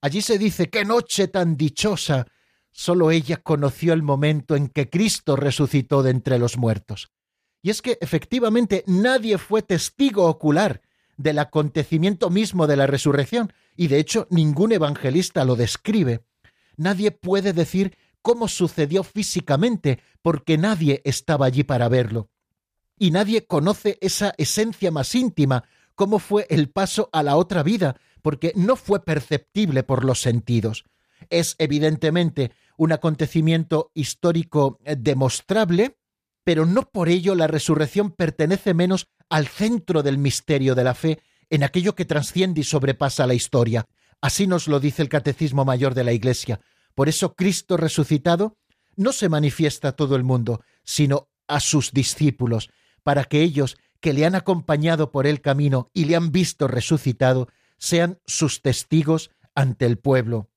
Allí 0.00 0.22
se 0.22 0.38
dice, 0.38 0.70
qué 0.70 0.84
noche 0.84 1.28
tan 1.28 1.56
dichosa. 1.56 2.26
Solo 2.72 3.10
ella 3.10 3.36
conoció 3.38 3.92
el 3.92 4.02
momento 4.02 4.56
en 4.56 4.68
que 4.68 4.90
Cristo 4.90 5.36
resucitó 5.36 6.02
de 6.02 6.10
entre 6.10 6.38
los 6.38 6.56
muertos. 6.56 7.10
Y 7.62 7.70
es 7.70 7.82
que 7.82 7.98
efectivamente 8.00 8.84
nadie 8.86 9.38
fue 9.38 9.62
testigo 9.62 10.24
ocular 10.24 10.82
del 11.16 11.38
acontecimiento 11.38 12.30
mismo 12.30 12.66
de 12.66 12.76
la 12.76 12.86
resurrección, 12.86 13.52
y 13.76 13.88
de 13.88 13.98
hecho 13.98 14.26
ningún 14.30 14.72
evangelista 14.72 15.44
lo 15.44 15.56
describe. 15.56 16.24
Nadie 16.76 17.10
puede 17.10 17.52
decir 17.52 17.96
cómo 18.22 18.48
sucedió 18.48 19.02
físicamente, 19.02 20.00
porque 20.22 20.58
nadie 20.58 21.00
estaba 21.04 21.46
allí 21.46 21.62
para 21.62 21.88
verlo. 21.88 22.28
Y 22.98 23.10
nadie 23.10 23.46
conoce 23.46 23.98
esa 24.00 24.34
esencia 24.38 24.90
más 24.90 25.14
íntima, 25.14 25.64
cómo 25.94 26.18
fue 26.18 26.46
el 26.50 26.70
paso 26.70 27.08
a 27.12 27.22
la 27.22 27.36
otra 27.36 27.62
vida, 27.62 27.96
porque 28.22 28.52
no 28.56 28.76
fue 28.76 29.04
perceptible 29.04 29.82
por 29.82 30.04
los 30.04 30.20
sentidos. 30.20 30.84
Es 31.30 31.54
evidentemente 31.58 32.52
un 32.76 32.92
acontecimiento 32.92 33.90
histórico 33.94 34.78
demostrable, 34.84 35.98
pero 36.44 36.66
no 36.66 36.90
por 36.90 37.08
ello 37.08 37.34
la 37.34 37.46
resurrección 37.46 38.10
pertenece 38.10 38.74
menos 38.74 39.08
al 39.28 39.48
centro 39.48 40.02
del 40.02 40.18
misterio 40.18 40.74
de 40.74 40.84
la 40.84 40.94
fe, 40.94 41.20
en 41.50 41.62
aquello 41.62 41.94
que 41.94 42.04
trasciende 42.04 42.60
y 42.60 42.64
sobrepasa 42.64 43.26
la 43.26 43.34
historia. 43.34 43.86
Así 44.20 44.46
nos 44.46 44.68
lo 44.68 44.80
dice 44.80 45.02
el 45.02 45.08
Catecismo 45.08 45.64
Mayor 45.64 45.94
de 45.94 46.04
la 46.04 46.12
Iglesia. 46.12 46.60
Por 46.94 47.08
eso 47.08 47.34
Cristo 47.34 47.76
resucitado 47.76 48.56
no 48.96 49.12
se 49.12 49.28
manifiesta 49.28 49.88
a 49.88 49.92
todo 49.92 50.16
el 50.16 50.24
mundo, 50.24 50.62
sino 50.84 51.28
a 51.46 51.60
sus 51.60 51.92
discípulos, 51.92 52.70
para 53.02 53.24
que 53.24 53.42
ellos, 53.42 53.76
que 54.00 54.12
le 54.12 54.24
han 54.24 54.34
acompañado 54.34 55.10
por 55.10 55.26
el 55.26 55.40
camino 55.40 55.90
y 55.92 56.06
le 56.06 56.16
han 56.16 56.32
visto 56.32 56.66
resucitado, 56.66 57.48
sean 57.78 58.18
sus 58.26 58.62
testigos 58.62 59.30
ante 59.54 59.86
el 59.86 59.98
pueblo. 59.98 60.50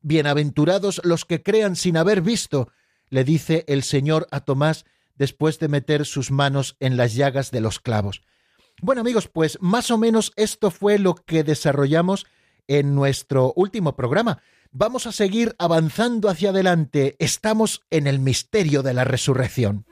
Bienaventurados 0.00 1.00
los 1.04 1.24
que 1.24 1.42
crean 1.42 1.74
sin 1.74 1.96
haber 1.96 2.22
visto, 2.22 2.70
le 3.08 3.24
dice 3.24 3.64
el 3.66 3.82
Señor 3.82 4.28
a 4.30 4.40
Tomás 4.40 4.84
después 5.18 5.58
de 5.58 5.68
meter 5.68 6.06
sus 6.06 6.30
manos 6.30 6.76
en 6.80 6.96
las 6.96 7.14
llagas 7.14 7.50
de 7.50 7.60
los 7.60 7.80
clavos. 7.80 8.22
Bueno 8.80 9.00
amigos, 9.00 9.28
pues 9.28 9.58
más 9.60 9.90
o 9.90 9.98
menos 9.98 10.32
esto 10.36 10.70
fue 10.70 10.98
lo 10.98 11.14
que 11.14 11.42
desarrollamos 11.44 12.26
en 12.68 12.94
nuestro 12.94 13.52
último 13.56 13.96
programa. 13.96 14.40
Vamos 14.70 15.06
a 15.06 15.12
seguir 15.12 15.56
avanzando 15.58 16.28
hacia 16.28 16.50
adelante. 16.50 17.16
Estamos 17.18 17.82
en 17.90 18.06
el 18.06 18.20
misterio 18.20 18.82
de 18.82 18.94
la 18.94 19.04
resurrección. 19.04 19.86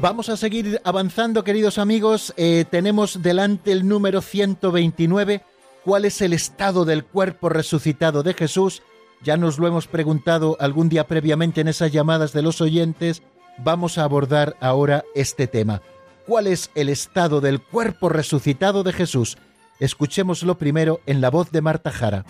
Vamos 0.00 0.30
a 0.30 0.38
seguir 0.38 0.80
avanzando, 0.84 1.44
queridos 1.44 1.76
amigos. 1.76 2.32
Eh, 2.38 2.64
tenemos 2.70 3.22
delante 3.22 3.70
el 3.70 3.86
número 3.86 4.22
129. 4.22 5.42
¿Cuál 5.84 6.06
es 6.06 6.22
el 6.22 6.32
estado 6.32 6.86
del 6.86 7.04
cuerpo 7.04 7.50
resucitado 7.50 8.22
de 8.22 8.32
Jesús? 8.32 8.82
Ya 9.22 9.36
nos 9.36 9.58
lo 9.58 9.66
hemos 9.66 9.88
preguntado 9.88 10.56
algún 10.58 10.88
día 10.88 11.06
previamente 11.06 11.60
en 11.60 11.68
esas 11.68 11.92
llamadas 11.92 12.32
de 12.32 12.40
los 12.40 12.62
oyentes. 12.62 13.22
Vamos 13.58 13.98
a 13.98 14.04
abordar 14.04 14.56
ahora 14.60 15.04
este 15.14 15.46
tema. 15.46 15.82
¿Cuál 16.26 16.46
es 16.46 16.70
el 16.74 16.88
estado 16.88 17.42
del 17.42 17.60
cuerpo 17.60 18.08
resucitado 18.08 18.82
de 18.82 18.94
Jesús? 18.94 19.36
Escuchémoslo 19.80 20.56
primero 20.56 21.00
en 21.04 21.20
la 21.20 21.28
voz 21.28 21.50
de 21.50 21.60
Marta 21.60 21.90
Jara. 21.90 22.24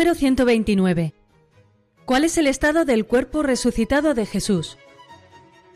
Número 0.00 0.14
129. 0.14 1.12
¿Cuál 2.06 2.24
es 2.24 2.38
el 2.38 2.46
estado 2.46 2.86
del 2.86 3.04
cuerpo 3.04 3.42
resucitado 3.42 4.14
de 4.14 4.24
Jesús? 4.24 4.78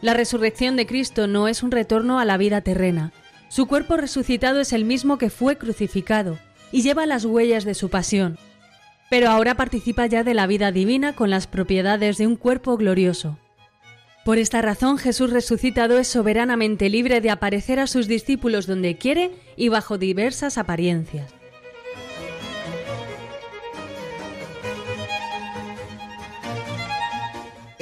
La 0.01 0.15
resurrección 0.15 0.77
de 0.77 0.87
Cristo 0.87 1.27
no 1.27 1.47
es 1.47 1.63
un 1.63 1.71
retorno 1.71 2.19
a 2.19 2.25
la 2.25 2.39
vida 2.39 2.63
terrena. 2.63 3.13
Su 3.51 3.67
cuerpo 3.67 3.99
resucitado 3.99 4.61
es 4.61 4.73
el 4.73 4.87
mismo 4.87 5.19
que 5.19 5.29
fue 5.29 5.59
crucificado 5.59 6.39
y 6.73 6.81
lleva 6.81 7.05
las 7.05 7.27
huellas 7.27 7.67
de 7.67 7.75
su 7.75 7.91
pasión. 7.91 8.39
Pero 9.11 9.29
ahora 9.29 9.57
participa 9.57 10.07
ya 10.07 10.25
de 10.25 10.33
la 10.33 10.47
vida 10.47 10.73
divina 10.73 11.15
con 11.15 11.29
las 11.29 11.47
propiedades 11.47 12.17
de 12.17 12.27
un 12.27 12.37
cuerpo 12.37 12.79
glorioso. 12.79 13.37
Por 14.25 14.39
esta 14.39 14.63
razón 14.63 14.97
Jesús 14.97 15.33
resucitado 15.33 15.99
es 15.99 16.09
soberanamente 16.09 16.89
libre 16.89 17.21
de 17.21 17.29
aparecer 17.29 17.79
a 17.79 17.87
sus 17.87 18.09
discípulos 18.09 18.67
donde 18.67 18.97
quiere 18.97 19.33
y 19.55 19.69
bajo 19.69 19.99
diversas 19.99 20.57
apariencias. 20.57 21.35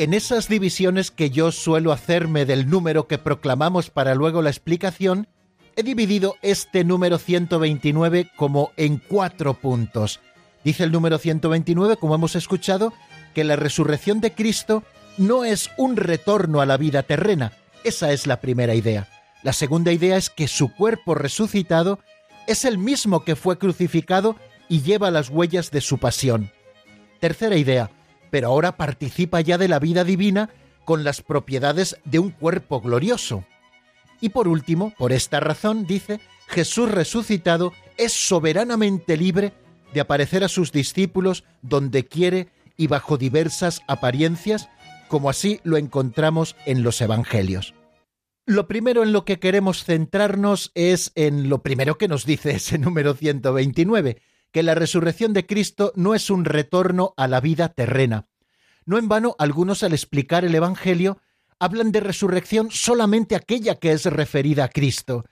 En 0.02 0.14
esas 0.14 0.48
divisiones 0.48 1.12
que 1.12 1.30
yo 1.30 1.52
suelo 1.52 1.92
hacerme 1.92 2.44
del 2.44 2.68
número 2.68 3.06
que 3.06 3.18
proclamamos 3.18 3.88
para 3.88 4.16
luego 4.16 4.42
la 4.42 4.50
explicación, 4.50 5.28
he 5.76 5.84
dividido 5.84 6.34
este 6.42 6.82
número 6.82 7.18
129 7.18 8.28
como 8.34 8.72
en 8.76 8.98
cuatro 8.98 9.54
puntos. 9.54 10.18
Dice 10.64 10.82
el 10.82 10.90
número 10.90 11.18
129, 11.18 11.98
como 11.98 12.16
hemos 12.16 12.34
escuchado, 12.34 12.92
que 13.32 13.44
la 13.44 13.54
resurrección 13.54 14.20
de 14.20 14.32
Cristo 14.32 14.82
no 15.18 15.44
es 15.44 15.70
un 15.76 15.94
retorno 15.94 16.60
a 16.60 16.66
la 16.66 16.78
vida 16.78 17.04
terrena. 17.04 17.52
Esa 17.84 18.10
es 18.10 18.26
la 18.26 18.40
primera 18.40 18.74
idea. 18.74 19.08
La 19.44 19.52
segunda 19.52 19.92
idea 19.92 20.16
es 20.16 20.30
que 20.30 20.48
su 20.48 20.74
cuerpo 20.74 21.14
resucitado 21.14 22.00
es 22.48 22.64
el 22.64 22.76
mismo 22.76 23.22
que 23.22 23.36
fue 23.36 23.56
crucificado 23.56 24.34
y 24.68 24.82
lleva 24.82 25.12
las 25.12 25.30
huellas 25.30 25.70
de 25.70 25.80
su 25.80 25.98
pasión. 25.98 26.50
Tercera 27.20 27.56
idea, 27.56 27.88
pero 28.32 28.48
ahora 28.48 28.78
participa 28.78 29.42
ya 29.42 29.58
de 29.58 29.68
la 29.68 29.78
vida 29.78 30.04
divina 30.04 30.48
con 30.86 31.04
las 31.04 31.20
propiedades 31.20 31.98
de 32.06 32.18
un 32.18 32.30
cuerpo 32.30 32.80
glorioso. 32.80 33.44
Y 34.22 34.30
por 34.30 34.48
último, 34.48 34.94
por 34.96 35.12
esta 35.12 35.38
razón, 35.38 35.86
dice, 35.86 36.18
Jesús 36.48 36.90
resucitado 36.90 37.74
es 37.98 38.14
soberanamente 38.14 39.18
libre 39.18 39.52
de 39.92 40.00
aparecer 40.00 40.44
a 40.44 40.48
sus 40.48 40.72
discípulos 40.72 41.44
donde 41.60 42.06
quiere 42.06 42.48
y 42.78 42.86
bajo 42.86 43.18
diversas 43.18 43.82
apariencias, 43.86 44.70
como 45.08 45.28
así 45.28 45.60
lo 45.62 45.76
encontramos 45.76 46.56
en 46.64 46.82
los 46.82 47.02
Evangelios. 47.02 47.74
Lo 48.46 48.66
primero 48.66 49.02
en 49.02 49.12
lo 49.12 49.26
que 49.26 49.40
queremos 49.40 49.84
centrarnos 49.84 50.72
es 50.74 51.12
en 51.16 51.50
lo 51.50 51.62
primero 51.62 51.98
que 51.98 52.08
nos 52.08 52.24
dice 52.24 52.52
ese 52.52 52.78
número 52.78 53.12
129, 53.12 54.22
que 54.52 54.62
la 54.62 54.74
resurrección 54.74 55.32
de 55.32 55.46
Cristo 55.46 55.92
no 55.96 56.14
es 56.14 56.30
un 56.30 56.44
retorno 56.44 57.14
a 57.16 57.26
la 57.26 57.40
vida 57.40 57.70
terrena. 57.70 58.28
No 58.84 58.98
en 58.98 59.08
vano, 59.08 59.34
algunos 59.38 59.82
al 59.82 59.92
explicar 59.92 60.44
el 60.44 60.54
Evangelio 60.54 61.18
hablan 61.58 61.92
de 61.92 62.00
resurrección 62.00 62.70
solamente 62.70 63.36
aquella 63.36 63.76
que 63.76 63.92
es 63.92 64.04
referida 64.04 64.64
a 64.64 64.68
Cristo, 64.68 65.24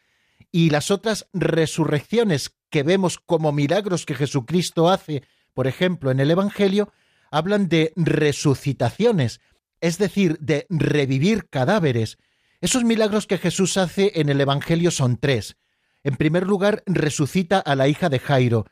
y 0.52 0.70
las 0.70 0.90
otras 0.90 1.28
resurrecciones 1.32 2.56
que 2.70 2.82
vemos 2.82 3.18
como 3.18 3.52
milagros 3.52 4.06
que 4.06 4.14
Jesucristo 4.14 4.88
hace, 4.88 5.22
por 5.54 5.66
ejemplo, 5.66 6.10
en 6.10 6.20
el 6.20 6.30
Evangelio, 6.30 6.92
hablan 7.30 7.68
de 7.68 7.92
resucitaciones, 7.96 9.40
es 9.80 9.98
decir, 9.98 10.38
de 10.38 10.66
revivir 10.70 11.48
cadáveres. 11.48 12.16
Esos 12.60 12.84
milagros 12.84 13.26
que 13.26 13.38
Jesús 13.38 13.76
hace 13.76 14.12
en 14.16 14.28
el 14.28 14.40
Evangelio 14.40 14.90
son 14.90 15.16
tres. 15.16 15.56
En 16.02 16.16
primer 16.16 16.46
lugar, 16.46 16.82
resucita 16.86 17.58
a 17.58 17.74
la 17.74 17.88
hija 17.88 18.08
de 18.08 18.18
Jairo, 18.18 18.66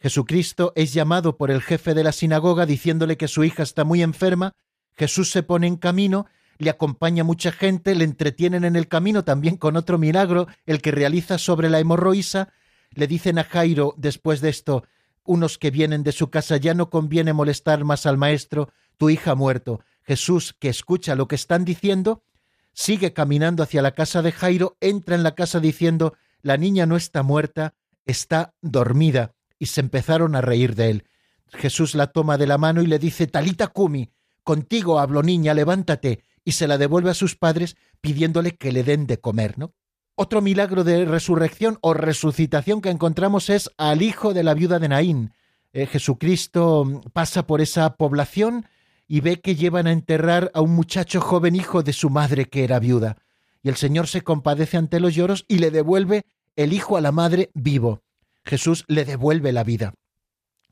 Jesucristo 0.00 0.72
es 0.76 0.92
llamado 0.94 1.36
por 1.36 1.50
el 1.50 1.60
jefe 1.60 1.92
de 1.92 2.04
la 2.04 2.12
sinagoga 2.12 2.66
diciéndole 2.66 3.16
que 3.16 3.28
su 3.28 3.42
hija 3.42 3.64
está 3.64 3.84
muy 3.84 4.02
enferma, 4.02 4.54
Jesús 4.96 5.30
se 5.30 5.42
pone 5.42 5.66
en 5.66 5.76
camino, 5.76 6.26
le 6.58 6.70
acompaña 6.70 7.24
mucha 7.24 7.50
gente, 7.52 7.94
le 7.94 8.04
entretienen 8.04 8.64
en 8.64 8.76
el 8.76 8.88
camino 8.88 9.24
también 9.24 9.56
con 9.56 9.76
otro 9.76 9.98
milagro, 9.98 10.46
el 10.66 10.80
que 10.80 10.92
realiza 10.92 11.38
sobre 11.38 11.68
la 11.68 11.80
hemorroísa, 11.80 12.52
le 12.90 13.06
dicen 13.06 13.38
a 13.38 13.44
Jairo 13.44 13.94
después 13.96 14.40
de 14.40 14.50
esto, 14.50 14.84
unos 15.24 15.58
que 15.58 15.70
vienen 15.70 16.04
de 16.04 16.12
su 16.12 16.30
casa, 16.30 16.56
ya 16.56 16.74
no 16.74 16.90
conviene 16.90 17.32
molestar 17.32 17.84
más 17.84 18.06
al 18.06 18.18
maestro, 18.18 18.70
tu 18.96 19.10
hija 19.10 19.32
ha 19.32 19.34
muerto. 19.34 19.80
Jesús, 20.02 20.54
que 20.58 20.68
escucha 20.68 21.16
lo 21.16 21.28
que 21.28 21.34
están 21.34 21.64
diciendo, 21.64 22.22
sigue 22.72 23.12
caminando 23.12 23.62
hacia 23.62 23.82
la 23.82 23.92
casa 23.92 24.22
de 24.22 24.32
Jairo, 24.32 24.76
entra 24.80 25.16
en 25.16 25.22
la 25.22 25.34
casa 25.34 25.60
diciendo, 25.60 26.14
la 26.40 26.56
niña 26.56 26.86
no 26.86 26.96
está 26.96 27.22
muerta, 27.22 27.74
está 28.06 28.54
dormida 28.62 29.34
y 29.58 29.66
se 29.66 29.80
empezaron 29.80 30.34
a 30.34 30.40
reír 30.40 30.74
de 30.74 30.90
él. 30.90 31.04
Jesús 31.48 31.94
la 31.94 32.08
toma 32.08 32.38
de 32.38 32.46
la 32.46 32.58
mano 32.58 32.82
y 32.82 32.86
le 32.86 32.98
dice, 32.98 33.26
Talita 33.26 33.68
Kumi, 33.68 34.10
contigo 34.42 34.98
hablo 34.98 35.22
niña, 35.22 35.54
levántate, 35.54 36.22
y 36.44 36.52
se 36.52 36.66
la 36.66 36.78
devuelve 36.78 37.10
a 37.10 37.14
sus 37.14 37.36
padres 37.36 37.76
pidiéndole 38.00 38.56
que 38.56 38.72
le 38.72 38.84
den 38.84 39.06
de 39.06 39.20
comer, 39.20 39.58
¿no? 39.58 39.74
Otro 40.20 40.42
milagro 40.42 40.82
de 40.82 41.04
resurrección 41.04 41.78
o 41.80 41.94
resucitación 41.94 42.80
que 42.80 42.90
encontramos 42.90 43.50
es 43.50 43.70
al 43.76 44.02
hijo 44.02 44.34
de 44.34 44.42
la 44.42 44.54
viuda 44.54 44.80
de 44.80 44.88
Naín. 44.88 45.32
Eh, 45.72 45.86
Jesucristo 45.86 47.02
pasa 47.12 47.46
por 47.46 47.60
esa 47.60 47.94
población 47.94 48.66
y 49.06 49.20
ve 49.20 49.40
que 49.40 49.54
llevan 49.54 49.86
a 49.86 49.92
enterrar 49.92 50.50
a 50.54 50.60
un 50.60 50.74
muchacho 50.74 51.20
joven 51.20 51.54
hijo 51.54 51.84
de 51.84 51.92
su 51.92 52.10
madre 52.10 52.46
que 52.46 52.64
era 52.64 52.80
viuda. 52.80 53.18
Y 53.62 53.68
el 53.68 53.76
Señor 53.76 54.08
se 54.08 54.22
compadece 54.22 54.76
ante 54.76 54.98
los 54.98 55.14
lloros 55.14 55.44
y 55.46 55.58
le 55.58 55.70
devuelve 55.70 56.24
el 56.56 56.72
hijo 56.72 56.96
a 56.96 57.00
la 57.00 57.12
madre 57.12 57.50
vivo. 57.54 58.02
Jesús 58.48 58.84
le 58.88 59.04
devuelve 59.04 59.52
la 59.52 59.62
vida. 59.62 59.94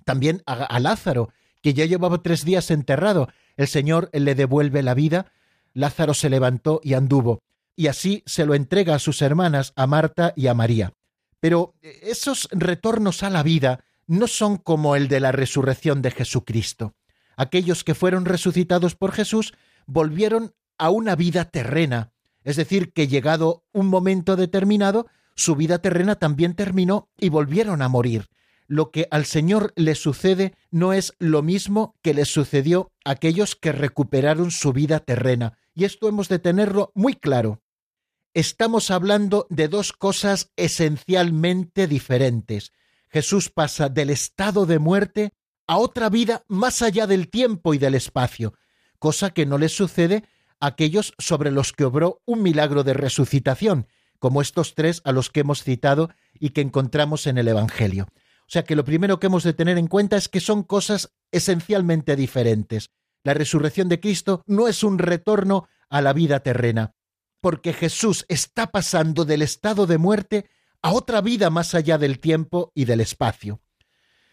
También 0.05 0.43
a, 0.47 0.79
Lázaro, 0.81 1.31
que 1.63 1.75
ya 1.75 1.85
llevaba 1.85 2.23
tres 2.23 2.45
días 2.45 2.71
enterrado, 2.71 3.29
el 3.57 3.69
Señor 3.69 4.11
le 4.13 4.35
devuelve 4.35 4.83
la 4.83 4.95
vida. 4.95 5.33
Lázaro 5.75 6.15
se 6.15 6.31
levantó 6.31 6.81
y 6.83 6.95
anduvo, 6.95 7.41
y 7.75 7.89
así 7.89 8.23
se 8.27 8.47
lo 8.47 8.55
entrega 8.55 8.95
a 8.95 8.99
sus 8.99 9.21
hermanas, 9.23 9.73
a 9.77 9.87
Marta 9.87 10.33
y 10.37 10.47
a 10.47 10.55
María. 10.55 10.93
Pero 11.41 11.75
esos 11.83 12.49
retornos 12.51 13.23
a 13.23 13.31
la 13.31 13.43
vida 13.43 13.85
no 14.07 14.27
son 14.27 14.57
como 14.57 14.97
el 14.97 15.09
de 15.09 15.21
la 15.21 15.33
resurrección 15.33 16.03
de 16.03 16.11
Jesucristo. 16.11 16.95
Aquellos 17.37 17.85
que 17.85 17.95
fueron 17.95 18.25
resucitados 18.25 18.95
por 18.95 19.13
Jesús 19.13 19.53
volvieron 19.87 20.55
a 20.79 20.91
una 20.91 21.17
vida 21.17 21.47
terrena, 21.47 22.13
es 22.45 22.57
decir, 22.57 22.93
que 22.93 23.09
llegado 23.09 23.65
un 23.73 23.89
momento 23.89 24.37
determinado 24.37 25.09
su 25.37 25.55
vida 25.55 25.79
terrena 25.79 26.17
también 26.17 26.55
terminó 26.55 27.09
y 27.19 27.29
volvieron 27.29 27.83
a 27.83 27.89
morir. 27.89 28.29
lo 28.69 28.91
que 28.91 29.07
al 29.11 29.27
Señor 29.27 29.73
le 29.77 29.95
sucede 29.95 30.55
no 30.71 30.93
es 30.93 31.15
lo 31.19 31.43
mismo 31.43 31.95
que 32.03 32.15
le 32.15 32.25
sucedió 32.25 32.93
a 33.05 33.13
aquellos 33.13 33.55
que 33.55 33.73
recuperaron 33.73 34.51
su 34.51 34.73
vida 34.73 35.01
terrena. 35.01 35.59
Y 35.75 35.85
esto 35.85 36.09
hemos 36.09 36.29
de 36.29 36.39
tenerlo 36.39 36.91
muy 36.95 37.15
claro. 37.15 37.63
Estamos 38.35 38.91
hablando 38.91 39.47
de 39.51 39.69
dos 39.69 39.93
cosas 39.93 40.51
esencialmente 40.57 41.87
diferentes. 41.87 42.73
Jesús 43.09 43.51
pasa 43.51 43.89
del 43.89 44.11
estado 44.11 44.67
de 44.67 44.79
muerte 44.79 45.33
a 45.67 45.79
otra 45.79 46.11
vida 46.11 46.45
más 46.49 46.83
allá 46.83 47.07
del 47.07 47.29
tiempo 47.29 47.73
y 47.73 47.79
del 47.79 47.95
espacio, 47.95 48.55
cosa 48.99 49.31
que 49.31 49.47
no 49.47 49.59
les 49.59 49.73
sucede 49.73 50.25
a 50.61 50.67
aquellos 50.69 51.15
sobre 51.19 51.51
los 51.51 51.73
que 51.73 51.85
obró 51.85 52.21
un 52.25 52.43
milagro 52.43 52.85
de 52.85 52.95
resucitación, 52.95 53.87
como 54.19 54.41
estos 54.41 54.75
tres 54.75 55.01
a 55.05 55.13
los 55.13 55.31
que 55.31 55.41
hemos 55.41 55.63
citado 55.63 56.11
y 56.39 56.51
que 56.51 56.61
encontramos 56.61 57.27
en 57.27 57.39
el 57.39 57.49
Evangelio. 57.49 58.07
O 58.43 58.49
sea 58.49 58.65
que 58.65 58.77
lo 58.77 58.85
primero 58.85 59.19
que 59.19 59.27
hemos 59.27 59.43
de 59.43 59.55
tener 59.55 59.77
en 59.79 59.89
cuenta 59.89 60.17
es 60.17 60.29
que 60.29 60.41
son 60.41 60.63
cosas 60.63 61.13
esencialmente 61.33 62.15
diferentes. 62.15 62.91
La 63.25 63.35
resurrección 63.35 63.89
de 63.89 64.01
Cristo 64.01 64.43
no 64.47 64.69
es 64.69 64.85
un 64.85 64.99
retorno 64.99 65.69
a 65.89 66.01
la 66.01 66.13
vida 66.13 66.41
terrena, 66.41 66.95
porque 67.41 67.73
Jesús 67.73 68.25
está 68.29 68.69
pasando 68.71 69.25
del 69.25 69.43
estado 69.43 69.87
de 69.87 69.99
muerte 69.99 70.49
a 70.81 70.93
otra 70.93 71.21
vida 71.21 71.51
más 71.51 71.75
allá 71.75 71.99
del 71.99 72.21
tiempo 72.21 72.71
y 72.75 72.85
del 72.85 73.01
espacio. 73.01 73.61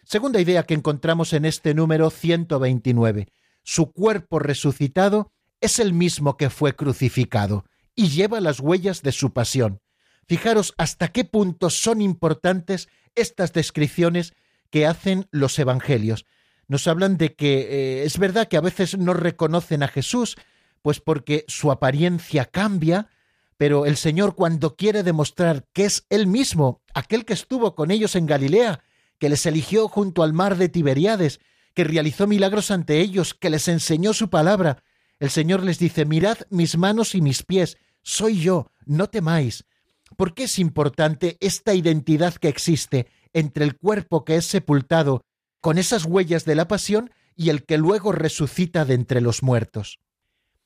Segunda 0.04 0.40
idea 0.40 0.64
que 0.64 0.74
encontramos 0.74 1.34
en 1.34 1.46
este 1.46 1.74
número 1.74 2.10
129. 2.10 3.30
Su 3.64 3.92
cuerpo 3.94 4.38
resucitado 4.38 5.32
es 5.62 5.80
el 5.80 5.94
mismo 5.94 6.38
que 6.38 6.50
fue 6.50 6.76
crucificado 6.76 7.66
y 7.96 8.10
lleva 8.10 8.42
las 8.42 8.60
huellas 8.60 9.02
de 9.02 9.12
su 9.12 9.34
pasión. 9.34 9.82
Fijaros 10.28 10.74
hasta 10.78 11.10
qué 11.10 11.26
punto 11.26 11.70
son 11.70 12.02
importantes 12.02 12.88
estas 13.16 13.54
descripciones 13.54 14.34
que 14.70 14.86
hacen 14.88 15.28
los 15.32 15.60
evangelios. 15.60 16.26
Nos 16.68 16.88
hablan 16.88 17.18
de 17.18 17.36
que 17.36 17.60
eh, 17.60 18.04
es 18.06 18.18
verdad 18.18 18.48
que 18.48 18.58
a 18.58 18.62
veces 18.62 18.98
no 18.98 19.14
reconocen 19.14 19.84
a 19.84 19.88
Jesús, 19.88 20.38
pues 20.82 21.00
porque 21.00 21.46
su 21.48 21.72
apariencia 21.72 22.46
cambia, 22.46 23.10
pero 23.58 23.86
el 23.86 23.98
Señor 23.98 24.36
cuando 24.36 24.76
quiere 24.76 25.04
demostrar 25.04 25.66
que 25.74 25.86
es 25.86 26.06
Él 26.10 26.28
mismo, 26.28 26.82
aquel 26.94 27.26
que 27.26 27.34
estuvo 27.34 27.76
con 27.76 27.92
ellos 27.92 28.16
en 28.16 28.26
Galilea, 28.26 28.82
que 29.20 29.30
les 29.30 29.46
eligió 29.46 29.88
junto 29.88 30.24
al 30.24 30.34
mar 30.34 30.58
de 30.58 30.70
Tiberiades, 30.70 31.40
que 31.74 31.84
realizó 31.84 32.28
milagros 32.28 32.72
ante 32.72 33.00
ellos, 33.00 33.34
que 33.34 33.50
les 33.50 33.68
enseñó 33.68 34.14
su 34.14 34.30
palabra, 34.30 34.84
el 35.24 35.30
Señor 35.30 35.64
les 35.64 35.80
dice, 35.80 36.04
mirad 36.04 36.40
mis 36.50 36.78
manos 36.78 37.16
y 37.16 37.22
mis 37.22 37.44
pies, 37.44 37.78
soy 38.02 38.42
yo, 38.42 38.70
no 38.86 39.08
temáis. 39.08 39.64
¿Por 40.18 40.34
qué 40.34 40.44
es 40.44 40.60
importante 40.60 41.38
esta 41.40 41.74
identidad 41.74 42.34
que 42.34 42.50
existe 42.50 43.08
entre 43.32 43.64
el 43.64 43.78
cuerpo 43.78 44.26
que 44.26 44.36
es 44.36 44.46
sepultado 44.46 45.24
con 45.62 45.78
esas 45.78 46.04
huellas 46.04 46.44
de 46.44 46.56
la 46.56 46.68
pasión 46.68 47.10
y 47.38 47.52
el 47.52 47.64
que 47.64 47.78
luego 47.78 48.12
resucita 48.12 48.84
de 48.84 48.96
entre 48.96 49.22
los 49.22 49.44
muertos? 49.44 50.02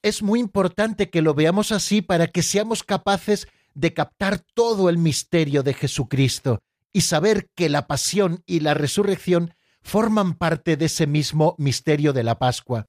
Es 0.01 0.23
muy 0.23 0.39
importante 0.39 1.11
que 1.11 1.21
lo 1.21 1.35
veamos 1.35 1.71
así 1.71 2.01
para 2.01 2.25
que 2.25 2.41
seamos 2.41 2.81
capaces 2.81 3.47
de 3.75 3.93
captar 3.93 4.39
todo 4.55 4.89
el 4.89 4.97
misterio 4.97 5.61
de 5.61 5.75
Jesucristo 5.75 6.63
y 6.91 7.01
saber 7.01 7.47
que 7.53 7.69
la 7.69 7.85
pasión 7.85 8.41
y 8.47 8.61
la 8.61 8.73
resurrección 8.73 9.53
forman 9.83 10.33
parte 10.33 10.77
de 10.77 10.85
ese 10.85 11.05
mismo 11.05 11.53
misterio 11.59 12.11
de 12.11 12.23
la 12.23 12.39
Pascua. 12.39 12.87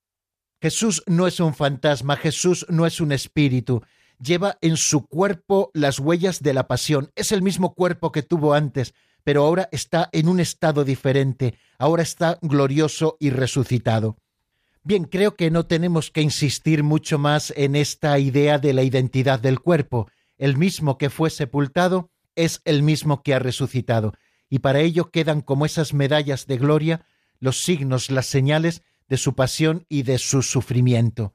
Jesús 0.61 1.03
no 1.07 1.27
es 1.27 1.39
un 1.39 1.55
fantasma, 1.55 2.17
Jesús 2.17 2.67
no 2.69 2.85
es 2.85 3.01
un 3.01 3.13
espíritu, 3.13 3.83
lleva 4.21 4.59
en 4.61 4.77
su 4.77 5.07
cuerpo 5.07 5.71
las 5.73 6.01
huellas 6.01 6.43
de 6.43 6.53
la 6.53 6.67
pasión. 6.67 7.13
Es 7.15 7.31
el 7.31 7.43
mismo 7.43 7.75
cuerpo 7.75 8.11
que 8.11 8.23
tuvo 8.23 8.55
antes, 8.55 8.95
pero 9.23 9.45
ahora 9.45 9.69
está 9.71 10.09
en 10.13 10.29
un 10.29 10.41
estado 10.41 10.85
diferente, 10.85 11.55
ahora 11.79 12.03
está 12.03 12.39
glorioso 12.43 13.17
y 13.21 13.31
resucitado. 13.31 14.17
Bien, 14.83 15.05
creo 15.05 15.37
que 15.37 15.51
no 15.51 15.67
tenemos 15.67 16.11
que 16.11 16.23
insistir 16.23 16.83
mucho 16.83 17.19
más 17.19 17.53
en 17.57 17.77
esta 17.77 18.19
idea 18.19 18.59
de 18.59 18.73
la 18.73 18.83
identidad 18.83 19.39
del 19.39 19.61
cuerpo. 19.61 20.09
El 20.39 20.57
mismo 20.57 20.99
que 20.99 21.11
fue 21.11 21.31
sepultado 21.31 22.11
es 22.37 22.63
el 22.65 22.83
mismo 22.83 23.23
que 23.23 23.35
ha 23.35 23.39
resucitado, 23.39 24.15
y 24.49 24.61
para 24.61 24.81
ello 24.81 25.11
quedan 25.11 25.41
como 25.41 25.67
esas 25.67 25.93
medallas 25.93 26.47
de 26.47 26.57
gloria 26.57 27.07
los 27.41 27.61
signos, 27.61 28.11
las 28.11 28.27
señales 28.27 28.83
de 29.09 29.17
su 29.17 29.35
pasión 29.35 29.87
y 29.89 30.03
de 30.03 30.19
su 30.19 30.43
sufrimiento. 30.43 31.35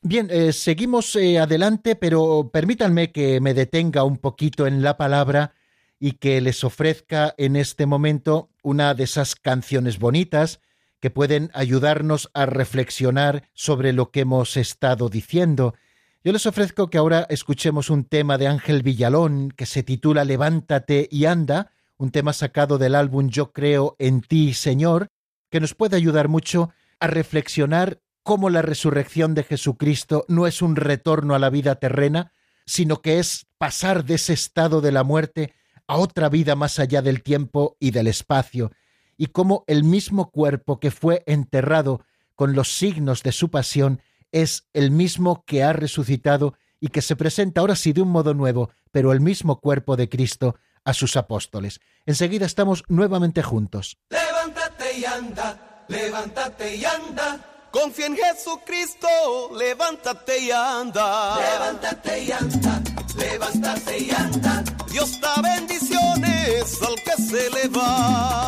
Bien, 0.00 0.28
eh, 0.30 0.52
seguimos 0.52 1.16
eh, 1.16 1.38
adelante, 1.38 1.96
pero 1.96 2.50
permítanme 2.52 3.10
que 3.10 3.40
me 3.40 3.52
detenga 3.52 4.04
un 4.04 4.18
poquito 4.18 4.66
en 4.66 4.82
la 4.82 4.96
palabra 4.96 5.54
y 5.98 6.12
que 6.12 6.40
les 6.40 6.62
ofrezca 6.62 7.34
en 7.36 7.56
este 7.56 7.84
momento 7.86 8.50
una 8.62 8.94
de 8.94 9.04
esas 9.04 9.34
canciones 9.34 9.98
bonitas 9.98 10.60
que 11.00 11.10
pueden 11.10 11.50
ayudarnos 11.54 12.30
a 12.34 12.46
reflexionar 12.46 13.48
sobre 13.54 13.92
lo 13.92 14.10
que 14.10 14.20
hemos 14.20 14.56
estado 14.56 15.08
diciendo. 15.08 15.74
Yo 16.24 16.32
les 16.32 16.46
ofrezco 16.46 16.90
que 16.90 16.98
ahora 16.98 17.26
escuchemos 17.28 17.90
un 17.90 18.04
tema 18.04 18.38
de 18.38 18.48
Ángel 18.48 18.82
Villalón 18.82 19.50
que 19.50 19.66
se 19.66 19.82
titula 19.82 20.24
Levántate 20.24 21.08
y 21.10 21.24
anda, 21.24 21.72
un 21.96 22.10
tema 22.10 22.32
sacado 22.32 22.78
del 22.78 22.94
álbum 22.94 23.28
Yo 23.28 23.52
creo 23.52 23.96
en 23.98 24.20
ti, 24.20 24.54
Señor, 24.54 25.08
que 25.50 25.60
nos 25.60 25.74
puede 25.74 25.96
ayudar 25.96 26.28
mucho 26.28 26.70
a 27.00 27.06
reflexionar 27.06 28.00
cómo 28.22 28.50
la 28.50 28.62
resurrección 28.62 29.34
de 29.34 29.44
Jesucristo 29.44 30.24
no 30.28 30.46
es 30.46 30.62
un 30.62 30.76
retorno 30.76 31.34
a 31.34 31.38
la 31.38 31.50
vida 31.50 31.76
terrena, 31.76 32.32
sino 32.66 33.00
que 33.00 33.18
es 33.18 33.46
pasar 33.56 34.04
de 34.04 34.16
ese 34.16 34.34
estado 34.34 34.80
de 34.80 34.92
la 34.92 35.02
muerte 35.02 35.54
a 35.86 35.96
otra 35.96 36.28
vida 36.28 36.54
más 36.54 36.78
allá 36.78 37.00
del 37.00 37.22
tiempo 37.22 37.76
y 37.80 37.90
del 37.90 38.06
espacio, 38.06 38.70
y 39.16 39.28
cómo 39.28 39.64
el 39.66 39.82
mismo 39.82 40.30
cuerpo 40.30 40.78
que 40.78 40.90
fue 40.90 41.24
enterrado 41.26 42.04
con 42.34 42.54
los 42.54 42.76
signos 42.76 43.22
de 43.22 43.32
su 43.32 43.50
pasión 43.50 44.00
es 44.30 44.68
el 44.74 44.90
mismo 44.90 45.44
que 45.46 45.62
ha 45.62 45.72
resucitado 45.72 46.54
y 46.80 46.88
que 46.88 47.02
se 47.02 47.16
presenta 47.16 47.60
ahora 47.60 47.74
sí 47.74 47.92
de 47.92 48.02
un 48.02 48.10
modo 48.10 48.34
nuevo, 48.34 48.70
pero 48.92 49.12
el 49.12 49.20
mismo 49.20 49.60
cuerpo 49.60 49.96
de 49.96 50.08
Cristo 50.08 50.56
a 50.84 50.94
sus 50.94 51.16
apóstoles. 51.16 51.80
Enseguida 52.06 52.46
estamos 52.46 52.84
nuevamente 52.88 53.42
juntos. 53.42 53.98
Levántate 54.10 54.98
y 54.98 55.04
anda, 55.04 55.67
levántate 55.88 56.76
y 56.76 56.84
anda 56.84 57.38
Confía 57.70 58.06
en 58.06 58.16
Jesucristo, 58.16 59.08
levántate 59.54 60.38
y 60.38 60.50
anda. 60.50 61.36
Levántate 61.36 62.24
y 62.24 62.32
anda, 62.32 62.80
levántate 63.14 63.98
y 63.98 64.10
anda. 64.10 64.64
Dios 64.90 65.20
da 65.20 65.34
bendiciones 65.42 66.82
al 66.82 66.94
que 67.02 67.22
se 67.22 67.50
levanta. 67.50 68.47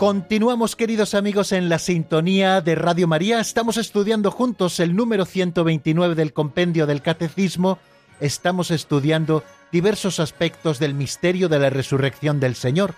Continuamos, 0.00 0.76
queridos 0.76 1.12
amigos, 1.12 1.52
en 1.52 1.68
la 1.68 1.78
sintonía 1.78 2.62
de 2.62 2.74
Radio 2.74 3.06
María. 3.06 3.38
Estamos 3.38 3.76
estudiando 3.76 4.30
juntos 4.30 4.80
el 4.80 4.96
número 4.96 5.26
129 5.26 6.14
del 6.14 6.32
compendio 6.32 6.86
del 6.86 7.02
Catecismo. 7.02 7.78
Estamos 8.18 8.70
estudiando 8.70 9.44
diversos 9.70 10.18
aspectos 10.18 10.78
del 10.78 10.94
misterio 10.94 11.50
de 11.50 11.58
la 11.58 11.68
resurrección 11.68 12.40
del 12.40 12.54
Señor. 12.54 12.94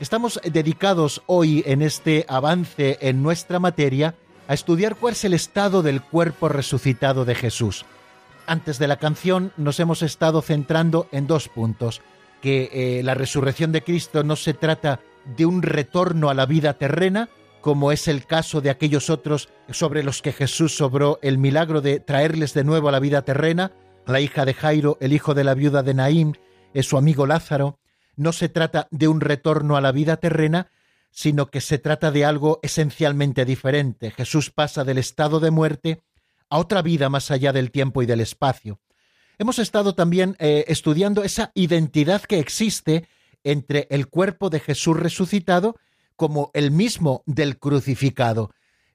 Estamos 0.00 0.40
dedicados 0.42 1.22
hoy 1.26 1.62
en 1.66 1.82
este 1.82 2.26
avance 2.28 2.98
en 3.00 3.22
nuestra 3.22 3.60
materia 3.60 4.16
a 4.48 4.54
estudiar 4.54 4.96
cuál 4.96 5.12
es 5.12 5.24
el 5.24 5.34
estado 5.34 5.84
del 5.84 6.02
cuerpo 6.02 6.48
resucitado 6.48 7.24
de 7.24 7.36
Jesús. 7.36 7.84
Antes 8.48 8.80
de 8.80 8.88
la 8.88 8.96
canción 8.96 9.52
nos 9.56 9.78
hemos 9.78 10.02
estado 10.02 10.42
centrando 10.42 11.06
en 11.12 11.28
dos 11.28 11.48
puntos, 11.48 12.02
que 12.42 12.70
eh, 12.72 13.02
la 13.04 13.14
resurrección 13.14 13.70
de 13.70 13.82
Cristo 13.82 14.24
no 14.24 14.34
se 14.34 14.52
trata 14.52 14.98
de 15.24 15.46
un 15.46 15.62
retorno 15.62 16.30
a 16.30 16.34
la 16.34 16.46
vida 16.46 16.74
terrena, 16.74 17.28
como 17.60 17.92
es 17.92 18.08
el 18.08 18.26
caso 18.26 18.60
de 18.60 18.70
aquellos 18.70 19.10
otros 19.10 19.48
sobre 19.70 20.02
los 20.02 20.22
que 20.22 20.32
Jesús 20.32 20.76
sobró 20.76 21.18
el 21.22 21.38
milagro 21.38 21.80
de 21.80 22.00
traerles 22.00 22.54
de 22.54 22.64
nuevo 22.64 22.88
a 22.88 22.92
la 22.92 23.00
vida 23.00 23.22
terrena, 23.22 23.72
la 24.06 24.20
hija 24.20 24.44
de 24.44 24.54
Jairo, 24.54 24.96
el 25.00 25.12
hijo 25.12 25.34
de 25.34 25.44
la 25.44 25.54
viuda 25.54 25.82
de 25.82 25.94
Naín, 25.94 26.38
es 26.72 26.86
su 26.86 26.96
amigo 26.96 27.26
Lázaro, 27.26 27.78
no 28.16 28.32
se 28.32 28.48
trata 28.48 28.88
de 28.90 29.08
un 29.08 29.20
retorno 29.20 29.76
a 29.76 29.80
la 29.80 29.92
vida 29.92 30.16
terrena, 30.16 30.70
sino 31.10 31.50
que 31.50 31.60
se 31.60 31.78
trata 31.78 32.10
de 32.10 32.24
algo 32.24 32.60
esencialmente 32.62 33.44
diferente. 33.44 34.10
Jesús 34.10 34.50
pasa 34.50 34.84
del 34.84 34.98
estado 34.98 35.40
de 35.40 35.50
muerte 35.50 36.02
a 36.48 36.58
otra 36.58 36.82
vida 36.82 37.08
más 37.08 37.30
allá 37.30 37.52
del 37.52 37.70
tiempo 37.70 38.02
y 38.02 38.06
del 38.06 38.20
espacio. 38.20 38.80
Hemos 39.38 39.58
estado 39.58 39.94
también 39.94 40.36
eh, 40.38 40.64
estudiando 40.68 41.24
esa 41.24 41.50
identidad 41.54 42.22
que 42.22 42.38
existe 42.38 43.08
entre 43.44 43.86
el 43.90 44.08
cuerpo 44.08 44.50
de 44.50 44.60
Jesús 44.60 44.98
resucitado 44.98 45.76
como 46.16 46.50
el 46.54 46.70
mismo 46.70 47.22
del 47.26 47.58
crucificado. 47.58 48.50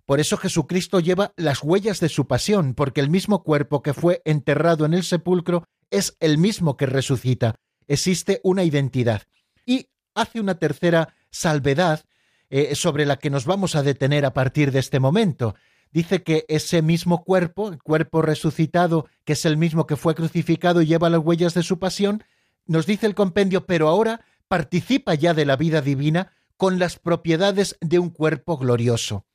Por 0.06 0.20
eso 0.20 0.38
Jesucristo 0.38 1.00
lleva 1.00 1.34
las 1.36 1.64
huellas 1.64 2.00
de 2.00 2.10
su 2.10 2.28
pasión, 2.28 2.76
porque 2.76 3.02
el 3.02 3.10
mismo 3.10 3.44
cuerpo 3.44 3.82
que 3.82 3.94
fue 3.94 4.22
enterrado 4.26 4.86
en 4.86 4.94
el 4.94 5.04
sepulcro 5.04 5.64
es 5.90 6.16
el 6.20 6.38
mismo 6.38 6.78
que 6.78 6.86
resucita. 6.86 7.56
Existe 7.88 8.42
una 8.44 8.64
identidad. 8.64 9.24
Y 9.66 9.90
hace 10.14 10.40
una 10.40 10.60
tercera 10.60 11.16
salvedad 11.32 12.06
eh, 12.50 12.76
sobre 12.76 13.06
la 13.06 13.18
que 13.18 13.32
nos 13.32 13.46
vamos 13.46 13.76
a 13.76 13.82
detener 13.82 14.26
a 14.26 14.34
partir 14.34 14.72
de 14.72 14.80
este 14.80 15.00
momento. 15.00 15.56
Dice 15.92 16.22
que 16.24 16.46
ese 16.48 16.82
mismo 16.82 17.24
cuerpo, 17.24 17.70
el 17.70 17.82
cuerpo 17.82 18.22
resucitado, 18.22 19.08
que 19.24 19.34
es 19.34 19.46
el 19.46 19.58
mismo 19.58 19.88
que 19.88 19.96
fue 19.96 20.14
crucificado 20.14 20.82
y 20.82 20.86
lleva 20.86 21.10
las 21.10 21.22
huellas 21.22 21.54
de 21.54 21.64
su 21.64 21.80
pasión, 21.80 22.24
nos 22.68 22.86
dice 22.86 23.08
el 23.08 23.16
compendio, 23.16 23.66
pero 23.66 23.88
ahora 23.88 24.22
participa 24.48 25.16
ya 25.16 25.34
de 25.34 25.46
la 25.46 25.56
vida 25.56 25.82
divina 25.82 26.32
con 26.58 26.80
las 26.80 27.00
propiedades 27.00 27.78
de 27.82 28.00
un 28.00 28.10
cuerpo 28.10 28.58
glorioso. 28.58 29.26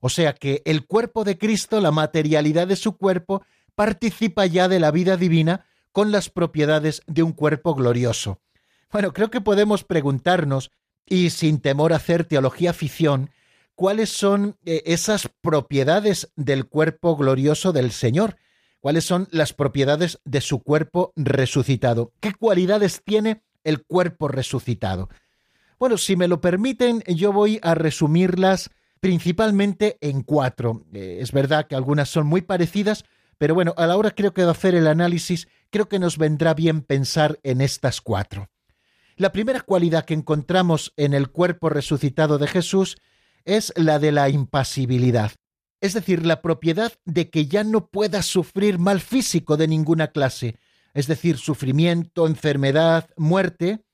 O 0.00 0.08
sea 0.08 0.32
que 0.32 0.62
el 0.64 0.86
cuerpo 0.86 1.24
de 1.24 1.36
Cristo, 1.38 1.80
la 1.80 1.90
materialidad 1.90 2.66
de 2.66 2.76
su 2.76 2.96
cuerpo, 2.96 3.42
participa 3.74 4.46
ya 4.46 4.68
de 4.68 4.80
la 4.80 4.90
vida 4.90 5.16
divina 5.16 5.66
con 5.92 6.10
las 6.12 6.30
propiedades 6.30 7.02
de 7.06 7.22
un 7.22 7.32
cuerpo 7.32 7.74
glorioso. 7.74 8.40
Bueno, 8.92 9.12
creo 9.12 9.30
que 9.30 9.40
podemos 9.40 9.84
preguntarnos, 9.84 10.70
y 11.06 11.30
sin 11.30 11.60
temor 11.60 11.92
a 11.92 11.96
hacer 11.96 12.24
teología 12.24 12.72
ficción, 12.72 13.30
cuáles 13.74 14.10
son 14.10 14.56
eh, 14.64 14.82
esas 14.86 15.28
propiedades 15.40 16.30
del 16.36 16.66
cuerpo 16.66 17.16
glorioso 17.16 17.72
del 17.72 17.92
Señor, 17.92 18.36
cuáles 18.80 19.04
son 19.04 19.28
las 19.30 19.52
propiedades 19.52 20.20
de 20.24 20.40
su 20.40 20.62
cuerpo 20.62 21.12
resucitado, 21.16 22.12
qué 22.20 22.32
cualidades 22.34 23.02
tiene 23.04 23.42
el 23.64 23.84
cuerpo 23.84 24.28
resucitado. 24.28 25.08
Bueno, 25.78 25.96
si 25.96 26.16
me 26.16 26.28
lo 26.28 26.40
permiten, 26.40 27.02
yo 27.06 27.32
voy 27.32 27.58
a 27.62 27.74
resumirlas 27.74 28.70
principalmente 29.00 29.96
en 30.00 30.22
cuatro. 30.22 30.84
Eh, 30.92 31.18
es 31.20 31.32
verdad 31.32 31.66
que 31.66 31.74
algunas 31.74 32.08
son 32.08 32.26
muy 32.26 32.42
parecidas, 32.42 33.04
pero 33.38 33.54
bueno, 33.54 33.74
a 33.78 33.86
la 33.86 33.96
hora 33.96 34.10
creo 34.10 34.34
que 34.34 34.42
de 34.42 34.50
hacer 34.50 34.74
el 34.74 34.86
análisis, 34.86 35.48
creo 35.70 35.88
que 35.88 35.98
nos 35.98 36.18
vendrá 36.18 36.52
bien 36.52 36.82
pensar 36.82 37.38
en 37.42 37.62
estas 37.62 38.00
cuatro. 38.00 38.50
La 39.16 39.32
primera 39.32 39.60
cualidad 39.60 40.04
que 40.04 40.14
encontramos 40.14 40.92
en 40.96 41.14
el 41.14 41.30
cuerpo 41.30 41.68
resucitado 41.68 42.38
de 42.38 42.46
Jesús 42.46 42.98
es 43.44 43.72
la 43.76 43.98
de 43.98 44.12
la 44.12 44.28
impasibilidad, 44.28 45.32
es 45.80 45.94
decir, 45.94 46.26
la 46.26 46.42
propiedad 46.42 46.92
de 47.04 47.30
que 47.30 47.46
ya 47.46 47.64
no 47.64 47.86
pueda 47.86 48.22
sufrir 48.22 48.78
mal 48.78 49.00
físico 49.00 49.56
de 49.56 49.68
ninguna 49.68 50.08
clase, 50.08 50.56
es 50.94 51.06
decir, 51.06 51.38
sufrimiento, 51.38 52.26
enfermedad, 52.26 53.10
muerte, 53.16 53.84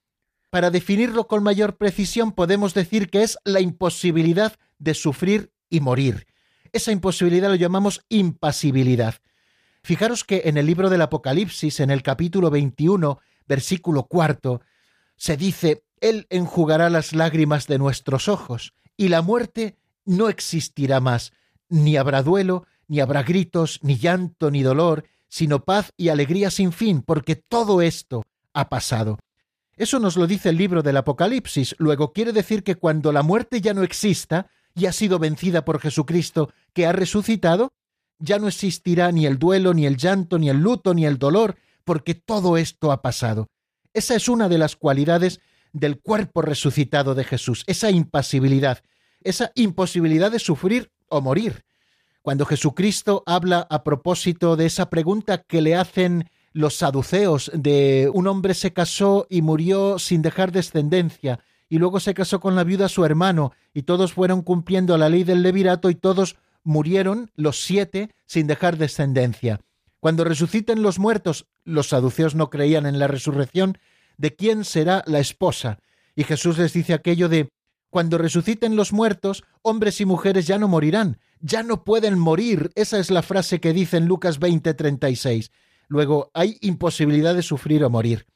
para 0.51 0.71
definirlo 0.71 1.27
con 1.27 1.43
mayor 1.43 1.77
precisión 1.77 2.33
podemos 2.33 2.73
decir 2.73 3.11
que 3.11 3.23
es 3.23 3.39
la 3.45 3.61
imposibilidad 3.61 4.57
de 4.79 4.95
sufrir 4.95 5.53
y 5.69 5.81
morir. 5.81 6.27
Esa 6.73 6.93
imposibilidad 6.93 7.49
lo 7.49 7.57
llamamos 7.57 8.05
impasibilidad. 8.09 9.17
Fijaros 9.83 10.25
que 10.25 10.43
en 10.47 10.57
el 10.57 10.67
libro 10.67 10.91
del 10.91 11.03
Apocalipsis, 11.03 11.81
en 11.81 11.91
el 11.91 12.03
capítulo 12.03 12.51
21, 12.51 13.21
versículo 13.47 14.05
cuarto, 14.05 14.61
se 15.17 15.37
dice, 15.37 15.85
Él 16.01 16.27
enjugará 16.31 16.91
las 16.91 17.13
lágrimas 17.13 17.67
de 17.67 17.79
nuestros 17.79 18.29
ojos, 18.29 18.75
y 18.97 19.09
la 19.09 19.23
muerte 19.23 19.77
no 20.05 20.29
existirá 20.29 21.01
más, 21.01 21.33
ni 21.69 21.97
habrá 21.97 22.23
duelo, 22.23 22.67
ni 22.89 23.01
habrá 23.01 23.23
gritos, 23.23 23.81
ni 23.83 23.97
llanto, 23.97 24.51
ni 24.51 24.63
dolor, 24.63 25.05
sino 25.29 25.65
paz 25.65 25.93
y 25.97 26.09
alegría 26.09 26.51
sin 26.51 26.73
fin, 26.73 27.03
porque 27.03 27.37
todo 27.37 27.83
esto 27.83 28.25
ha 28.53 28.69
pasado. 28.69 29.19
Eso 29.77 29.99
nos 29.99 30.17
lo 30.17 30.27
dice 30.27 30.49
el 30.49 30.57
libro 30.57 30.83
del 30.83 30.97
Apocalipsis. 30.97 31.75
Luego 31.79 32.13
quiere 32.13 32.33
decir 32.33 32.63
que 32.63 32.77
cuando 32.77 33.13
la 33.13 33.23
muerte 33.23 33.61
ya 33.61 33.75
no 33.75 33.83
exista 33.83 34.49
y 34.75 34.87
ha 34.87 34.93
sido 34.93 35.19
vencida 35.19 35.65
por 35.65 35.81
Jesucristo, 35.81 36.51
que 36.73 36.87
ha 36.87 36.93
resucitado, 36.93 37.73
ya 38.19 38.39
no 38.39 38.49
existirá 38.49 39.13
ni 39.13 39.27
el 39.27 39.39
duelo, 39.39 39.75
ni 39.75 39.85
el 39.85 39.99
llanto, 39.99 40.39
ni 40.39 40.49
el 40.49 40.59
luto, 40.59 40.95
ni 40.95 41.05
el 41.05 41.19
dolor, 41.19 41.57
porque 41.85 42.15
todo 42.15 42.57
esto 42.57 42.91
ha 42.91 43.03
pasado. 43.03 43.49
Esa 43.93 44.15
es 44.15 44.29
una 44.29 44.49
de 44.49 44.59
las 44.59 44.77
cualidades 44.77 45.41
del 45.73 46.01
cuerpo 46.01 46.41
resucitado 46.41 47.15
de 47.15 47.25
Jesús, 47.25 47.63
esa 47.67 47.91
impasibilidad, 47.91 48.83
esa 49.21 49.53
imposibilidad 49.55 50.31
de 50.31 50.39
sufrir 50.39 50.91
o 51.09 51.21
morir. 51.21 51.66
Cuando 52.27 52.45
Jesucristo 52.45 53.23
habla 53.25 53.69
a 53.71 53.85
propósito 53.85 54.57
de 54.57 54.67
esa 54.67 54.91
pregunta 54.91 55.45
que 55.45 55.63
le 55.63 55.77
hacen 55.77 56.29
los 56.53 56.75
saduceos 56.75 57.53
de 57.55 58.11
un 58.13 58.27
hombre 58.27 58.55
se 58.55 58.73
casó 58.73 59.29
y 59.31 59.43
murió 59.43 60.01
sin 60.01 60.23
dejar 60.23 60.51
descendencia, 60.51 61.39
y 61.69 61.79
luego 61.79 62.01
se 62.01 62.15
casó 62.15 62.41
con 62.41 62.57
la 62.57 62.65
viuda 62.65 62.89
su 62.89 63.05
hermano, 63.05 63.53
y 63.73 63.83
todos 63.83 64.13
fueron 64.13 64.43
cumpliendo 64.43 64.99
la 64.99 65.09
ley 65.09 65.23
del 65.23 65.45
levirato 65.45 65.89
y 65.89 65.95
todos 65.95 66.35
murieron, 66.65 67.31
los 67.37 67.63
siete, 67.63 68.11
sin 68.25 68.49
dejar 68.49 68.77
descendencia. 68.77 69.61
Cuando 70.01 70.25
resuciten 70.25 70.83
los 70.83 70.99
muertos, 70.99 71.47
los 71.63 71.91
saduceos 71.91 72.35
no 72.35 72.51
creían 72.51 72.87
en 72.87 72.99
la 72.99 73.07
resurrección, 73.07 73.79
¿de 74.17 74.35
quién 74.35 74.65
será 74.65 75.05
la 75.07 75.21
esposa? 75.21 75.79
Y 76.17 76.25
Jesús 76.25 76.59
les 76.59 76.73
dice 76.73 76.93
aquello 76.93 77.29
de 77.29 77.51
cuando 77.89 78.19
resuciten 78.19 78.75
los 78.75 78.93
muertos, 78.93 79.45
hombres 79.63 80.01
y 80.01 80.07
mujeres 80.07 80.49
ya 80.49 80.59
no 80.59 80.67
morirán, 80.67 81.21
ya 81.41 81.63
no 81.63 81.85
pueden 81.85 82.19
morir. 82.19 82.71
Esa 82.75 82.99
es 82.99 83.11
la 83.11 83.23
frase 83.23 83.61
que 83.61 83.73
dice 83.73 83.97
en 83.97 84.07
Lucas 84.07 84.41
20:36. 84.41 85.51
Luego, 85.89 86.31
hay 86.35 86.59
imposibilidad 86.61 87.35
de 87.35 87.43
sufrir 87.43 87.85
o 87.85 87.91
morir. 87.91 88.27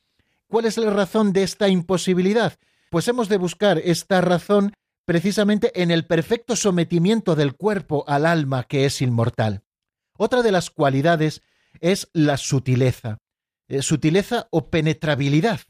¿Cuál 0.48 0.66
es 0.66 0.76
la 0.78 0.90
razón 0.90 1.32
de 1.32 1.42
esta 1.42 1.68
imposibilidad? 1.68 2.58
Pues 2.90 3.06
hemos 3.08 3.28
de 3.28 3.38
buscar 3.38 3.78
esta 3.78 4.20
razón 4.20 4.72
precisamente 5.04 5.82
en 5.82 5.90
el 5.90 6.06
perfecto 6.06 6.56
sometimiento 6.56 7.34
del 7.36 7.54
cuerpo 7.54 8.04
al 8.06 8.26
alma 8.26 8.64
que 8.64 8.84
es 8.84 9.00
inmortal. 9.00 9.62
Otra 10.16 10.42
de 10.42 10.52
las 10.52 10.70
cualidades 10.70 11.42
es 11.80 12.08
la 12.12 12.36
sutileza. 12.36 13.18
Eh, 13.68 13.82
sutileza 13.82 14.48
o 14.50 14.70
penetrabilidad. 14.70 15.60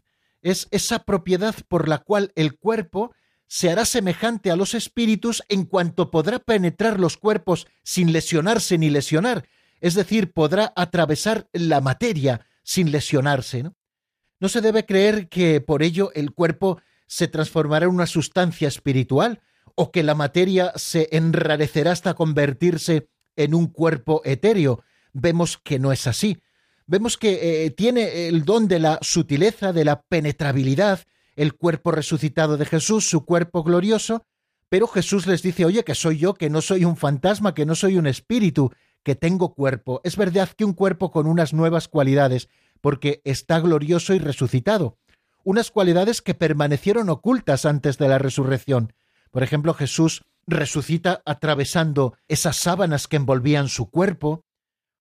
Es 0.43 0.68
esa 0.70 1.05
propiedad 1.05 1.55
por 1.68 1.89
la 1.89 1.99
cual 1.99 2.33
el 2.35 2.59
cuerpo 2.59 3.12
se 3.53 3.68
hará 3.68 3.84
semejante 3.84 4.53
a 4.53 4.57
los 4.57 4.74
espíritus 4.74 5.42
en 5.48 5.64
cuanto 5.64 6.12
podrá 6.12 6.38
penetrar 6.38 7.01
los 7.01 7.16
cuerpos 7.16 7.66
sin 7.82 8.12
lesionarse 8.12 8.78
ni 8.78 8.90
lesionar, 8.90 9.44
es 9.80 9.94
decir, 9.94 10.32
podrá 10.32 10.72
atravesar 10.76 11.48
la 11.53 11.80
materia 11.80 12.46
sin 12.62 12.92
lesionarse. 12.92 13.64
¿no? 13.64 14.48
se 14.48 14.61
debe 14.61 14.86
creer 14.86 15.28
que 15.28 15.61
por 15.61 15.82
ello 15.82 16.12
el 16.14 16.30
cuerpo 16.30 16.80
se 17.09 17.26
transformará 17.26 17.86
en 17.86 17.92
una 17.92 18.07
sustancia 18.07 18.68
espiritual 18.68 19.40
o 19.74 19.90
que 19.90 20.05
la 20.05 20.14
materia 20.14 20.72
se 20.76 21.09
enrarecerá 21.11 21.90
hasta 21.90 22.14
convertirse 22.14 23.09
en 23.34 23.55
un 23.57 23.66
cuerpo 23.66 24.22
etéreo. 24.24 24.84
Vemos 25.12 25.59
que 25.59 25.80
no 25.80 25.90
es 25.90 26.07
así. 26.07 26.40
Vemos 26.86 27.18
que 27.18 27.64
eh, 27.64 27.70
tiene 27.72 28.28
el 28.28 28.44
don 28.44 28.68
de 28.68 28.78
la 28.78 29.01
sutileza, 29.03 29.72
de 29.72 29.84
la 29.84 30.03
penetrabilidad, 30.03 31.01
el 31.41 31.55
cuerpo 31.55 31.91
resucitado 31.91 32.59
de 32.59 32.66
Jesús, 32.66 33.09
su 33.09 33.24
cuerpo 33.24 33.62
glorioso, 33.62 34.26
pero 34.68 34.86
Jesús 34.86 35.26
les 35.26 35.41
dice, 35.41 35.64
oye, 35.64 35.84
que 35.84 35.95
soy 35.95 36.18
yo, 36.18 36.34
que 36.34 36.51
no 36.51 36.61
soy 36.61 36.84
un 36.84 36.99
fantasma, 36.99 37.55
que 37.55 37.64
no 37.64 37.74
soy 37.74 37.97
un 37.97 38.07
espíritu, 38.07 38.72
que 39.03 39.14
tengo 39.14 39.55
cuerpo. 39.55 40.03
Es 40.05 40.18
verdad 40.18 40.51
que 40.51 40.66
un 40.66 40.74
cuerpo 40.74 41.11
con 41.11 41.26
unas 41.26 41.55
nuevas 41.55 41.88
cualidades, 41.88 42.51
porque 42.82 43.22
está 43.24 43.59
glorioso 43.59 44.12
y 44.12 44.18
resucitado. 44.18 44.99
Unas 45.43 45.70
cualidades 45.70 46.20
que 46.20 46.34
permanecieron 46.34 47.09
ocultas 47.09 47.64
antes 47.64 47.97
de 47.97 48.09
la 48.09 48.18
resurrección. 48.18 48.93
Por 49.30 49.43
ejemplo, 49.43 49.72
Jesús 49.72 50.24
resucita 50.47 51.22
atravesando 51.24 52.18
esas 52.28 52.59
sábanas 52.59 53.09
que 53.09 53.16
envolvían 53.16 53.68
su 53.70 53.88
cuerpo, 53.88 54.45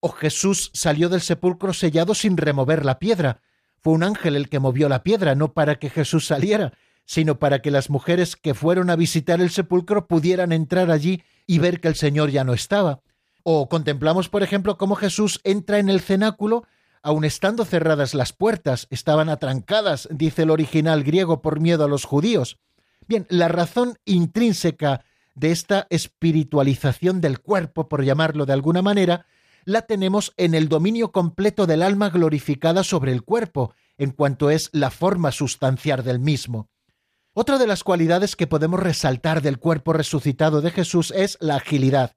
o 0.00 0.08
Jesús 0.08 0.70
salió 0.72 1.10
del 1.10 1.20
sepulcro 1.20 1.74
sellado 1.74 2.14
sin 2.14 2.38
remover 2.38 2.86
la 2.86 2.98
piedra. 2.98 3.42
Fue 3.82 3.94
un 3.94 4.02
ángel 4.02 4.36
el 4.36 4.48
que 4.48 4.58
movió 4.58 4.88
la 4.88 5.02
piedra, 5.02 5.34
no 5.34 5.52
para 5.52 5.76
que 5.78 5.90
Jesús 5.90 6.26
saliera, 6.26 6.72
sino 7.06 7.38
para 7.38 7.60
que 7.60 7.70
las 7.70 7.90
mujeres 7.90 8.36
que 8.36 8.54
fueron 8.54 8.90
a 8.90 8.96
visitar 8.96 9.40
el 9.40 9.50
sepulcro 9.50 10.06
pudieran 10.06 10.52
entrar 10.52 10.90
allí 10.90 11.22
y 11.46 11.58
ver 11.58 11.80
que 11.80 11.88
el 11.88 11.96
Señor 11.96 12.30
ya 12.30 12.44
no 12.44 12.52
estaba. 12.52 13.00
O 13.42 13.68
contemplamos, 13.68 14.28
por 14.28 14.42
ejemplo, 14.42 14.76
cómo 14.76 14.94
Jesús 14.94 15.40
entra 15.44 15.78
en 15.78 15.88
el 15.88 16.00
cenáculo, 16.00 16.64
aun 17.02 17.24
estando 17.24 17.64
cerradas 17.64 18.14
las 18.14 18.32
puertas, 18.32 18.86
estaban 18.90 19.28
atrancadas, 19.28 20.08
dice 20.10 20.42
el 20.42 20.50
original 20.50 21.02
griego, 21.02 21.40
por 21.40 21.58
miedo 21.58 21.84
a 21.84 21.88
los 21.88 22.04
judíos. 22.04 22.58
Bien, 23.08 23.26
la 23.28 23.48
razón 23.48 23.98
intrínseca 24.04 25.04
de 25.34 25.50
esta 25.50 25.86
espiritualización 25.90 27.20
del 27.20 27.40
cuerpo, 27.40 27.88
por 27.88 28.04
llamarlo 28.04 28.46
de 28.46 28.52
alguna 28.52 28.82
manera, 28.82 29.26
la 29.64 29.82
tenemos 29.82 30.32
en 30.36 30.54
el 30.54 30.68
dominio 30.68 31.12
completo 31.12 31.66
del 31.66 31.82
alma 31.82 32.10
glorificada 32.10 32.84
sobre 32.84 33.12
el 33.12 33.22
cuerpo, 33.22 33.74
en 33.98 34.10
cuanto 34.10 34.50
es 34.50 34.70
la 34.72 34.90
forma 34.90 35.32
sustancial 35.32 36.02
del 36.02 36.18
mismo. 36.20 36.68
Otra 37.32 37.58
de 37.58 37.66
las 37.66 37.84
cualidades 37.84 38.34
que 38.34 38.46
podemos 38.46 38.80
resaltar 38.80 39.40
del 39.42 39.58
cuerpo 39.58 39.92
resucitado 39.92 40.60
de 40.62 40.70
Jesús 40.70 41.12
es 41.14 41.38
la 41.40 41.56
agilidad. 41.56 42.14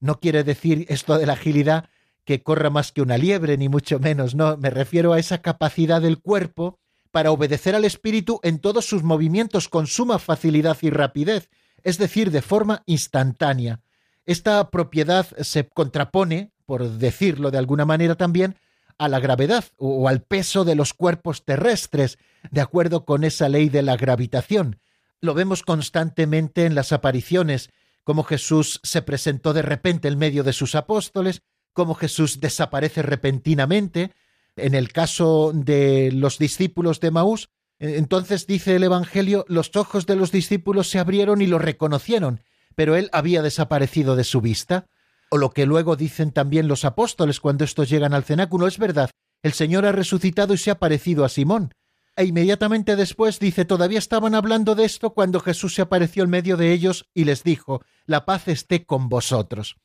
No 0.00 0.20
quiere 0.20 0.42
decir 0.44 0.86
esto 0.88 1.18
de 1.18 1.26
la 1.26 1.34
agilidad 1.34 1.88
que 2.24 2.42
corra 2.42 2.68
más 2.68 2.92
que 2.92 3.00
una 3.00 3.16
liebre, 3.16 3.56
ni 3.56 3.68
mucho 3.68 3.98
menos, 4.00 4.34
no, 4.34 4.56
me 4.56 4.70
refiero 4.70 5.12
a 5.12 5.18
esa 5.18 5.38
capacidad 5.40 6.02
del 6.02 6.18
cuerpo 6.18 6.78
para 7.10 7.30
obedecer 7.30 7.74
al 7.74 7.84
Espíritu 7.84 8.40
en 8.42 8.58
todos 8.58 8.84
sus 8.84 9.02
movimientos 9.02 9.68
con 9.68 9.86
suma 9.86 10.18
facilidad 10.18 10.76
y 10.82 10.90
rapidez, 10.90 11.48
es 11.82 11.96
decir, 11.96 12.30
de 12.30 12.42
forma 12.42 12.82
instantánea. 12.86 13.80
Esta 14.26 14.70
propiedad 14.70 15.26
se 15.40 15.68
contrapone, 15.68 16.52
por 16.68 16.86
decirlo 16.98 17.50
de 17.50 17.56
alguna 17.56 17.86
manera 17.86 18.14
también, 18.14 18.56
a 18.98 19.08
la 19.08 19.20
gravedad 19.20 19.64
o 19.78 20.06
al 20.06 20.20
peso 20.20 20.66
de 20.66 20.74
los 20.74 20.92
cuerpos 20.92 21.46
terrestres, 21.46 22.18
de 22.50 22.60
acuerdo 22.60 23.06
con 23.06 23.24
esa 23.24 23.48
ley 23.48 23.70
de 23.70 23.80
la 23.80 23.96
gravitación. 23.96 24.78
Lo 25.22 25.32
vemos 25.32 25.62
constantemente 25.62 26.66
en 26.66 26.74
las 26.74 26.92
apariciones 26.92 27.70
cómo 28.04 28.22
Jesús 28.22 28.80
se 28.82 29.00
presentó 29.00 29.54
de 29.54 29.62
repente 29.62 30.08
en 30.08 30.18
medio 30.18 30.44
de 30.44 30.52
sus 30.52 30.74
apóstoles, 30.74 31.40
cómo 31.72 31.94
Jesús 31.94 32.38
desaparece 32.38 33.00
repentinamente. 33.00 34.12
En 34.54 34.74
el 34.74 34.92
caso 34.92 35.52
de 35.54 36.10
los 36.12 36.36
discípulos 36.36 37.00
de 37.00 37.12
Maús, 37.12 37.48
entonces 37.78 38.46
dice 38.46 38.76
el 38.76 38.84
Evangelio, 38.84 39.46
los 39.48 39.74
ojos 39.74 40.04
de 40.04 40.16
los 40.16 40.32
discípulos 40.32 40.90
se 40.90 40.98
abrieron 40.98 41.40
y 41.40 41.46
lo 41.46 41.58
reconocieron, 41.58 42.42
pero 42.74 42.94
él 42.94 43.08
había 43.14 43.40
desaparecido 43.40 44.16
de 44.16 44.24
su 44.24 44.42
vista. 44.42 44.86
O 45.30 45.36
lo 45.36 45.50
que 45.50 45.66
luego 45.66 45.96
dicen 45.96 46.32
también 46.32 46.68
los 46.68 46.84
apóstoles 46.84 47.40
cuando 47.40 47.64
estos 47.64 47.88
llegan 47.88 48.14
al 48.14 48.24
cenáculo, 48.24 48.66
es 48.66 48.78
verdad, 48.78 49.10
el 49.42 49.52
Señor 49.52 49.86
ha 49.86 49.92
resucitado 49.92 50.54
y 50.54 50.58
se 50.58 50.70
ha 50.70 50.78
parecido 50.78 51.24
a 51.24 51.28
Simón 51.28 51.72
e 52.18 52.24
inmediatamente 52.24 52.96
después 52.96 53.38
dice, 53.38 53.64
todavía 53.64 54.00
estaban 54.00 54.34
hablando 54.34 54.74
de 54.74 54.84
esto 54.84 55.14
cuando 55.14 55.38
Jesús 55.38 55.76
se 55.76 55.82
apareció 55.82 56.24
en 56.24 56.30
medio 56.30 56.56
de 56.56 56.72
ellos 56.72 57.08
y 57.14 57.22
les 57.22 57.44
dijo, 57.44 57.80
la 58.06 58.24
paz 58.24 58.48
esté 58.48 58.84
con 58.84 59.08
vosotros. 59.08 59.76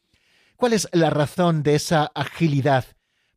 ¿Cuál 0.56 0.74
es 0.74 0.90
la 0.94 1.12
razón 1.12 1.62
de 1.62 1.76
esa 1.76 2.06
agilidad? 2.16 2.86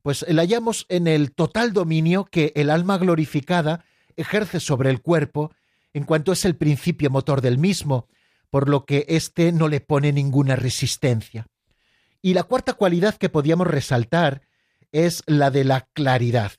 Pues 0.01 0.25
la 0.27 0.41
hallamos 0.41 0.87
en 0.89 1.09
el 1.09 1.35
total 1.35 1.75
dominio 1.75 2.25
que 2.25 2.55
el 2.57 2.71
alma 2.71 2.97
glorificada 2.97 3.85
ejerce 4.17 4.61
sobre 4.61 4.89
el 4.89 5.03
cuerpo, 5.03 5.53
en 5.93 6.05
cuanto 6.05 6.33
es 6.33 6.47
el 6.47 6.57
principio 6.57 7.11
motor 7.11 7.43
del 7.43 7.59
mismo, 7.59 8.09
por 8.49 8.67
lo 8.67 8.87
que 8.87 9.05
éste 9.09 9.53
no 9.53 9.69
le 9.69 9.83
pone 9.83 10.11
ninguna 10.11 10.57
resistencia. 10.57 11.47
Y 12.27 12.35
la 12.35 12.43
cuarta 12.43 12.73
cualidad 12.73 13.15
que 13.15 13.29
podíamos 13.29 13.69
resaltar 13.69 14.43
es 14.91 15.23
la 15.27 15.53
de 15.53 15.63
la 15.63 15.83
claridad. 15.93 16.51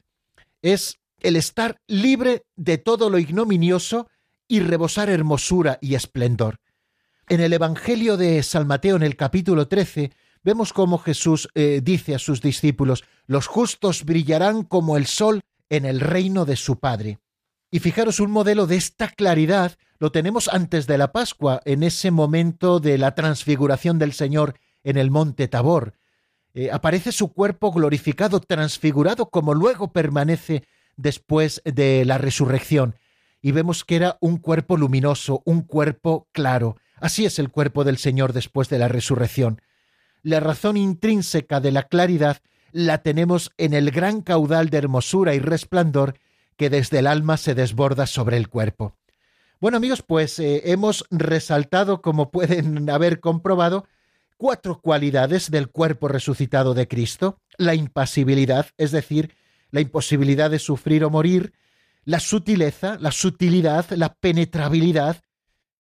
Es 0.61 0.97
el 1.19 1.35
estar 1.35 1.81
libre 1.87 2.45
de 2.55 2.77
todo 2.77 3.09
lo 3.09 3.19
ignominioso 3.19 4.07
y 4.47 4.61
rebosar 4.61 5.09
hermosura 5.09 5.77
y 5.81 5.95
esplendor. 5.95 6.61
En 7.27 7.41
el 7.41 7.51
Evangelio 7.51 8.15
de 8.15 8.41
San 8.43 8.65
Mateo, 8.65 8.95
en 8.95 9.03
el 9.03 9.17
capítulo 9.17 9.67
13, 9.67 10.13
vemos 10.41 10.71
cómo 10.71 10.99
Jesús 10.99 11.49
eh, 11.53 11.81
dice 11.83 12.15
a 12.15 12.19
sus 12.19 12.41
discípulos, 12.41 13.03
los 13.25 13.47
justos 13.47 14.05
brillarán 14.05 14.63
como 14.63 14.95
el 14.95 15.05
sol 15.05 15.41
en 15.67 15.83
el 15.83 15.99
reino 15.99 16.45
de 16.45 16.55
su 16.55 16.79
Padre. 16.79 17.19
Y 17.71 17.79
fijaros, 17.79 18.21
un 18.21 18.31
modelo 18.31 18.67
de 18.67 18.77
esta 18.77 19.09
claridad 19.09 19.77
lo 19.99 20.13
tenemos 20.13 20.47
antes 20.47 20.87
de 20.87 20.97
la 20.97 21.11
Pascua, 21.11 21.59
en 21.65 21.83
ese 21.83 22.09
momento 22.09 22.79
de 22.79 22.97
la 22.97 23.15
transfiguración 23.15 23.99
del 23.99 24.13
Señor 24.13 24.55
en 24.87 24.97
el 24.97 25.11
monte 25.11 25.47
Tabor. 25.47 25.93
Eh, 26.53 26.69
aparece 26.71 27.11
su 27.11 27.33
cuerpo 27.33 27.71
glorificado, 27.71 28.39
transfigurado, 28.39 29.29
como 29.29 29.53
luego 29.53 29.91
permanece 29.91 30.63
después 30.95 31.61
de 31.65 32.05
la 32.05 32.17
resurrección 32.17 32.95
y 33.41 33.51
vemos 33.51 33.83
que 33.83 33.97
era 33.97 34.17
un 34.21 34.37
cuerpo 34.37 34.77
luminoso, 34.77 35.41
un 35.45 35.61
cuerpo 35.61 36.27
claro. 36.31 36.77
Así 36.95 37.25
es 37.25 37.37
el 37.37 37.49
cuerpo 37.49 37.83
del 37.83 37.97
Señor 37.97 38.33
después 38.33 38.69
de 38.69 38.79
la 38.79 38.87
resurrección. 38.87 39.61
La 40.23 40.39
razón 40.39 40.77
intrínseca 40.77 41.59
de 41.59 41.71
la 41.71 41.83
claridad 41.83 42.37
la 42.71 42.99
tenemos 42.99 43.51
en 43.57 43.73
el 43.73 43.91
gran 43.91 44.21
caudal 44.21 44.69
de 44.69 44.77
hermosura 44.77 45.35
y 45.35 45.39
resplandor 45.39 46.17
que 46.55 46.69
desde 46.69 46.99
el 46.99 47.07
alma 47.07 47.37
se 47.37 47.55
desborda 47.55 48.07
sobre 48.07 48.37
el 48.37 48.49
cuerpo. 48.49 48.95
Bueno 49.59 49.77
amigos, 49.77 50.01
pues 50.01 50.39
eh, 50.39 50.63
hemos 50.71 51.05
resaltado, 51.11 52.01
como 52.01 52.31
pueden 52.31 52.89
haber 52.89 53.19
comprobado, 53.19 53.85
cuatro 54.37 54.79
cualidades 54.79 55.51
del 55.51 55.69
cuerpo 55.69 56.07
resucitado 56.07 56.73
de 56.73 56.87
Cristo. 56.87 57.39
La 57.57 57.75
impasibilidad, 57.75 58.67
es 58.77 58.91
decir, 58.91 59.35
la 59.71 59.81
imposibilidad 59.81 60.49
de 60.49 60.59
sufrir 60.59 61.03
o 61.03 61.09
morir, 61.09 61.53
la 62.05 62.19
sutileza, 62.19 62.97
la 62.99 63.11
sutilidad, 63.11 63.89
la 63.91 64.13
penetrabilidad, 64.13 65.21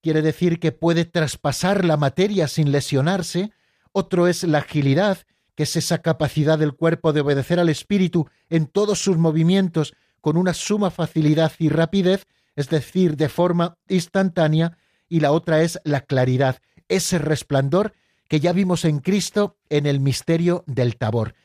quiere 0.01 0.21
decir 0.21 0.59
que 0.59 0.71
puede 0.71 1.05
traspasar 1.05 1.85
la 1.85 1.97
materia 1.97 2.47
sin 2.47 2.71
lesionarse, 2.71 3.51
otro 3.93 4.27
es 4.27 4.43
la 4.43 4.59
agilidad, 4.59 5.19
que 5.55 5.63
es 5.63 5.75
esa 5.75 5.99
capacidad 5.99 6.59
del 6.59 6.73
cuerpo 6.73 7.13
de 7.13 7.21
obedecer 7.21 7.59
al 7.59 7.69
espíritu 7.69 8.27
en 8.49 8.67
todos 8.67 8.99
sus 8.99 9.17
movimientos 9.17 9.95
con 10.21 10.37
una 10.37 10.53
suma 10.53 10.91
facilidad 10.91 11.51
y 11.57 11.69
rapidez, 11.69 12.27
es 12.55 12.69
decir, 12.69 13.17
de 13.17 13.29
forma 13.29 13.77
instantánea, 13.87 14.77
y 15.09 15.21
la 15.21 15.31
otra 15.31 15.61
es 15.61 15.79
la 15.83 16.01
claridad, 16.01 16.57
ese 16.89 17.17
resplandor 17.17 17.93
que 18.27 18.39
ya 18.39 18.53
vimos 18.53 18.85
en 18.85 18.99
Cristo 18.99 19.57
en 19.69 19.85
el 19.85 19.99
misterio 19.99 20.63
del 20.67 20.97
tabor. 20.97 21.35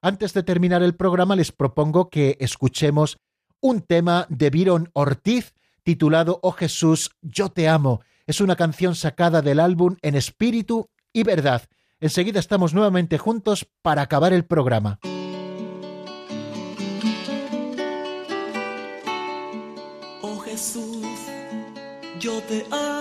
Antes 0.00 0.34
de 0.34 0.42
terminar 0.42 0.82
el 0.82 0.94
programa 0.94 1.36
les 1.36 1.52
propongo 1.52 2.10
que 2.10 2.36
escuchemos 2.40 3.18
un 3.60 3.80
tema 3.82 4.26
de 4.28 4.50
Byron 4.50 4.90
Ortiz 4.92 5.54
titulado 5.82 6.40
Oh 6.42 6.52
Jesús, 6.52 7.10
yo 7.22 7.48
te 7.48 7.68
amo. 7.68 8.00
Es 8.26 8.40
una 8.40 8.56
canción 8.56 8.94
sacada 8.94 9.40
del 9.40 9.60
álbum 9.60 9.96
En 10.02 10.14
Espíritu 10.14 10.90
y 11.12 11.22
Verdad. 11.22 11.62
Enseguida 12.00 12.40
estamos 12.40 12.74
nuevamente 12.74 13.18
juntos 13.18 13.66
para 13.82 14.02
acabar 14.02 14.32
el 14.32 14.44
programa. 14.44 14.98
Oh 20.22 20.38
Jesús, 20.44 21.06
yo 22.20 22.40
te 22.42 22.66
amo. 22.70 22.95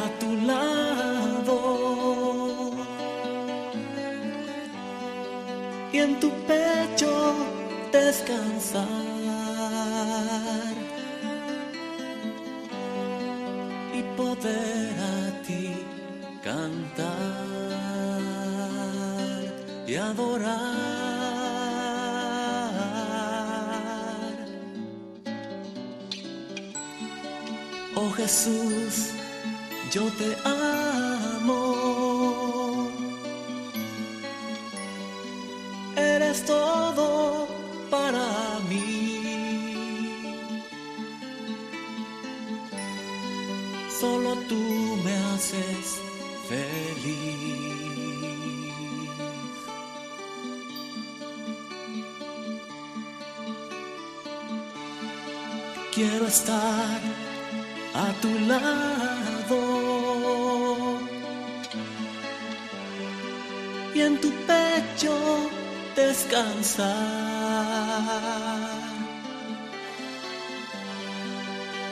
A 0.00 0.04
tu 0.20 0.30
lado 0.46 1.56
y 5.92 5.98
en 5.98 6.18
tu 6.20 6.30
pecho 6.46 7.34
descansar. 7.92 8.86
Y 13.94 14.02
poder 14.16 14.94
a 14.98 15.42
ti 15.46 15.64
cantar 16.42 17.12
y 19.86 19.94
adorar. 19.96 21.11
Jesús, 28.22 29.10
yo 29.90 30.04
te 30.12 30.36
amo. 30.44 31.21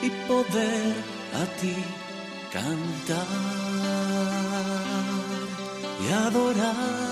Y 0.02 0.10
poder 0.26 0.94
a 1.34 1.44
ti 1.60 1.76
cantar 2.50 3.26
y 6.00 6.12
adorar. 6.12 7.09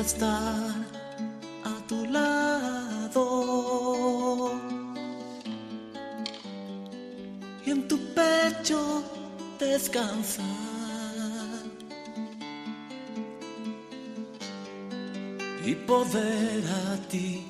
Estar 0.00 0.74
a 1.64 1.86
tu 1.86 2.06
lado 2.06 3.22
y 7.66 7.70
en 7.70 7.86
tu 7.86 7.98
pecho 8.14 9.02
descansar 9.58 10.44
y 15.64 15.74
poder 15.74 16.64
a 16.64 16.96
ti 17.08 17.46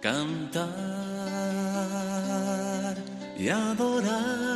cantar 0.00 0.66
y 3.38 3.48
adorar. 3.48 4.55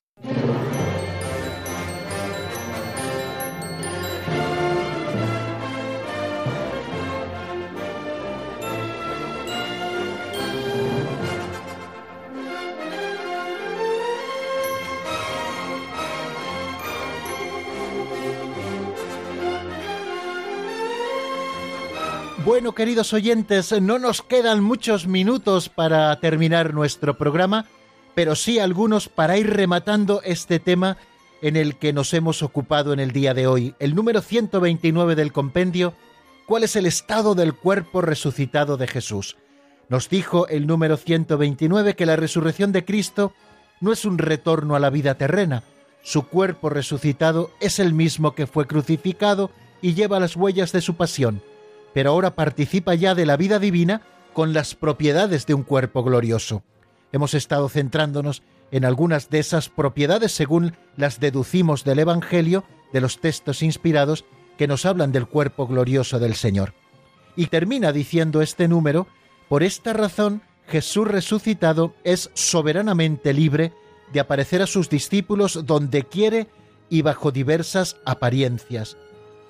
Bueno, 22.51 22.75
queridos 22.75 23.13
oyentes, 23.13 23.71
no 23.81 23.97
nos 23.97 24.21
quedan 24.21 24.61
muchos 24.61 25.07
minutos 25.07 25.69
para 25.69 26.13
terminar 26.19 26.73
nuestro 26.73 27.17
programa, 27.17 27.65
pero 28.13 28.35
sí 28.35 28.59
algunos 28.59 29.07
para 29.07 29.37
ir 29.37 29.49
rematando 29.49 30.21
este 30.25 30.59
tema 30.59 30.97
en 31.41 31.55
el 31.55 31.77
que 31.77 31.93
nos 31.93 32.13
hemos 32.13 32.43
ocupado 32.43 32.91
en 32.91 32.99
el 32.99 33.13
día 33.13 33.33
de 33.33 33.47
hoy. 33.47 33.73
El 33.79 33.95
número 33.95 34.19
129 34.21 35.15
del 35.15 35.31
compendio, 35.31 35.93
¿cuál 36.45 36.65
es 36.65 36.75
el 36.75 36.87
estado 36.87 37.35
del 37.35 37.53
cuerpo 37.53 38.01
resucitado 38.01 38.75
de 38.75 38.87
Jesús? 38.87 39.37
Nos 39.87 40.09
dijo 40.09 40.45
el 40.49 40.67
número 40.67 40.97
129 40.97 41.95
que 41.95 42.05
la 42.05 42.17
resurrección 42.17 42.73
de 42.73 42.83
Cristo 42.83 43.31
no 43.79 43.93
es 43.93 44.03
un 44.03 44.17
retorno 44.17 44.75
a 44.75 44.81
la 44.81 44.89
vida 44.89 45.15
terrena. 45.15 45.63
Su 46.03 46.27
cuerpo 46.27 46.69
resucitado 46.69 47.51
es 47.61 47.79
el 47.79 47.93
mismo 47.93 48.35
que 48.35 48.45
fue 48.45 48.67
crucificado 48.67 49.51
y 49.81 49.93
lleva 49.93 50.19
las 50.19 50.35
huellas 50.35 50.73
de 50.73 50.81
su 50.81 50.95
pasión 50.95 51.41
pero 51.93 52.11
ahora 52.11 52.35
participa 52.35 52.95
ya 52.95 53.15
de 53.15 53.25
la 53.25 53.37
vida 53.37 53.59
divina 53.59 54.01
con 54.33 54.53
las 54.53 54.75
propiedades 54.75 55.45
de 55.45 55.53
un 55.53 55.63
cuerpo 55.63 56.03
glorioso. 56.03 56.63
Hemos 57.11 57.33
estado 57.33 57.67
centrándonos 57.69 58.43
en 58.71 58.85
algunas 58.85 59.29
de 59.29 59.39
esas 59.39 59.69
propiedades 59.69 60.31
según 60.31 60.75
las 60.95 61.19
deducimos 61.19 61.83
del 61.83 61.99
Evangelio, 61.99 62.63
de 62.93 63.01
los 63.01 63.19
textos 63.19 63.61
inspirados 63.61 64.25
que 64.57 64.67
nos 64.67 64.85
hablan 64.85 65.11
del 65.11 65.27
cuerpo 65.27 65.67
glorioso 65.67 66.19
del 66.19 66.35
Señor. 66.35 66.73
Y 67.35 67.47
termina 67.47 67.91
diciendo 67.91 68.41
este 68.41 68.67
número, 68.67 69.07
por 69.49 69.63
esta 69.63 69.93
razón 69.93 70.41
Jesús 70.67 71.07
resucitado 71.07 71.93
es 72.03 72.31
soberanamente 72.33 73.33
libre 73.33 73.73
de 74.13 74.19
aparecer 74.19 74.61
a 74.61 74.67
sus 74.67 74.89
discípulos 74.89 75.65
donde 75.65 76.03
quiere 76.03 76.47
y 76.89 77.01
bajo 77.01 77.31
diversas 77.31 77.97
apariencias. 78.05 78.97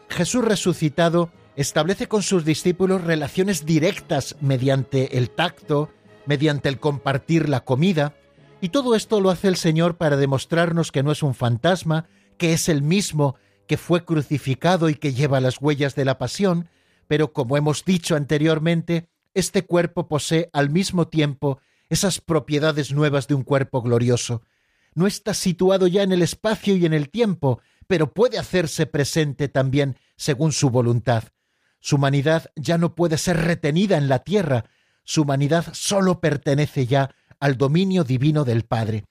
Jesús 0.09 0.43
resucitado 0.43 1.29
establece 1.55 2.07
con 2.07 2.23
sus 2.23 2.45
discípulos 2.45 3.03
relaciones 3.03 3.65
directas 3.65 4.35
mediante 4.41 5.17
el 5.17 5.29
tacto, 5.29 5.89
mediante 6.25 6.69
el 6.69 6.79
compartir 6.79 7.49
la 7.49 7.61
comida, 7.61 8.15
y 8.61 8.69
todo 8.69 8.95
esto 8.95 9.19
lo 9.21 9.31
hace 9.31 9.47
el 9.47 9.57
Señor 9.57 9.97
para 9.97 10.17
demostrarnos 10.17 10.91
que 10.91 11.03
no 11.03 11.11
es 11.11 11.23
un 11.23 11.33
fantasma, 11.33 12.07
que 12.37 12.53
es 12.53 12.69
el 12.69 12.83
mismo 12.83 13.35
que 13.67 13.77
fue 13.77 14.05
crucificado 14.05 14.89
y 14.89 14.95
que 14.95 15.13
lleva 15.13 15.41
las 15.41 15.61
huellas 15.61 15.95
de 15.95 16.05
la 16.05 16.17
pasión, 16.17 16.69
pero 17.07 17.33
como 17.33 17.57
hemos 17.57 17.83
dicho 17.85 18.15
anteriormente, 18.15 19.09
este 19.33 19.65
cuerpo 19.65 20.07
posee 20.07 20.49
al 20.53 20.69
mismo 20.69 21.07
tiempo 21.07 21.59
esas 21.89 22.21
propiedades 22.21 22.93
nuevas 22.93 23.27
de 23.27 23.35
un 23.35 23.43
cuerpo 23.43 23.81
glorioso. 23.81 24.43
No 24.93 25.07
está 25.07 25.33
situado 25.33 25.87
ya 25.87 26.03
en 26.03 26.11
el 26.11 26.21
espacio 26.21 26.75
y 26.75 26.85
en 26.85 26.93
el 26.93 27.09
tiempo, 27.09 27.61
pero 27.87 28.13
puede 28.13 28.37
hacerse 28.37 28.85
presente 28.85 29.47
también 29.47 29.97
según 30.15 30.51
su 30.51 30.69
voluntad. 30.69 31.25
Su 31.81 31.97
humanidad 31.97 32.51
ya 32.55 32.77
no 32.77 32.95
puede 32.95 33.17
ser 33.17 33.37
retenida 33.37 33.97
en 33.97 34.07
la 34.07 34.19
tierra, 34.19 34.65
su 35.03 35.23
humanidad 35.23 35.65
sólo 35.73 36.21
pertenece 36.21 36.85
ya 36.85 37.13
al 37.39 37.57
dominio 37.57 38.03
divino 38.03 38.45
del 38.45 38.63
Padre. 38.63 39.03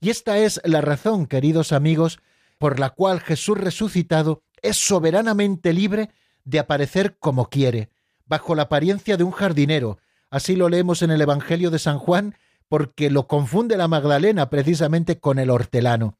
Y 0.00 0.10
esta 0.10 0.38
es 0.38 0.60
la 0.64 0.80
razón, 0.80 1.26
queridos 1.26 1.72
amigos, 1.72 2.20
por 2.58 2.78
la 2.78 2.90
cual 2.90 3.20
Jesús 3.20 3.58
resucitado 3.58 4.42
es 4.62 4.76
soberanamente 4.76 5.72
libre 5.72 6.10
de 6.44 6.60
aparecer 6.60 7.18
como 7.18 7.48
quiere, 7.50 7.90
bajo 8.24 8.54
la 8.54 8.62
apariencia 8.62 9.16
de 9.16 9.24
un 9.24 9.32
jardinero. 9.32 9.98
Así 10.30 10.54
lo 10.56 10.68
leemos 10.68 11.02
en 11.02 11.10
el 11.10 11.20
Evangelio 11.20 11.70
de 11.70 11.80
San 11.80 11.98
Juan, 11.98 12.36
porque 12.68 13.10
lo 13.10 13.26
confunde 13.26 13.76
la 13.76 13.88
Magdalena 13.88 14.48
precisamente 14.48 15.18
con 15.18 15.38
el 15.38 15.50
hortelano. 15.50 16.16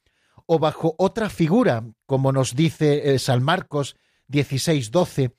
O 0.46 0.58
bajo 0.58 0.96
otra 0.98 1.30
figura, 1.30 1.84
como 2.06 2.32
nos 2.32 2.54
dice 2.56 3.14
eh, 3.14 3.18
San 3.18 3.42
Marcos 3.42 3.96
16, 4.26 4.90
12, 4.90 5.34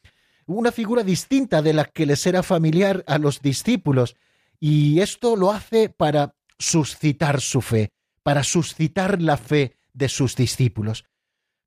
una 0.46 0.72
figura 0.72 1.04
distinta 1.04 1.62
de 1.62 1.74
la 1.74 1.86
que 1.86 2.06
les 2.06 2.26
era 2.26 2.44
familiar 2.44 3.04
a 3.08 3.18
los 3.18 3.42
discípulos, 3.42 4.16
y 4.60 5.00
esto 5.02 5.36
lo 5.36 5.52
hace 5.52 5.90
para 5.90 6.36
suscitar 6.58 7.42
su 7.42 7.62
fe, 7.62 7.92
para 8.24 8.44
suscitar 8.44 9.22
la 9.22 9.38
fe 9.38 9.76
de 9.94 10.10
sus 10.10 10.36
discípulos. 10.36 11.06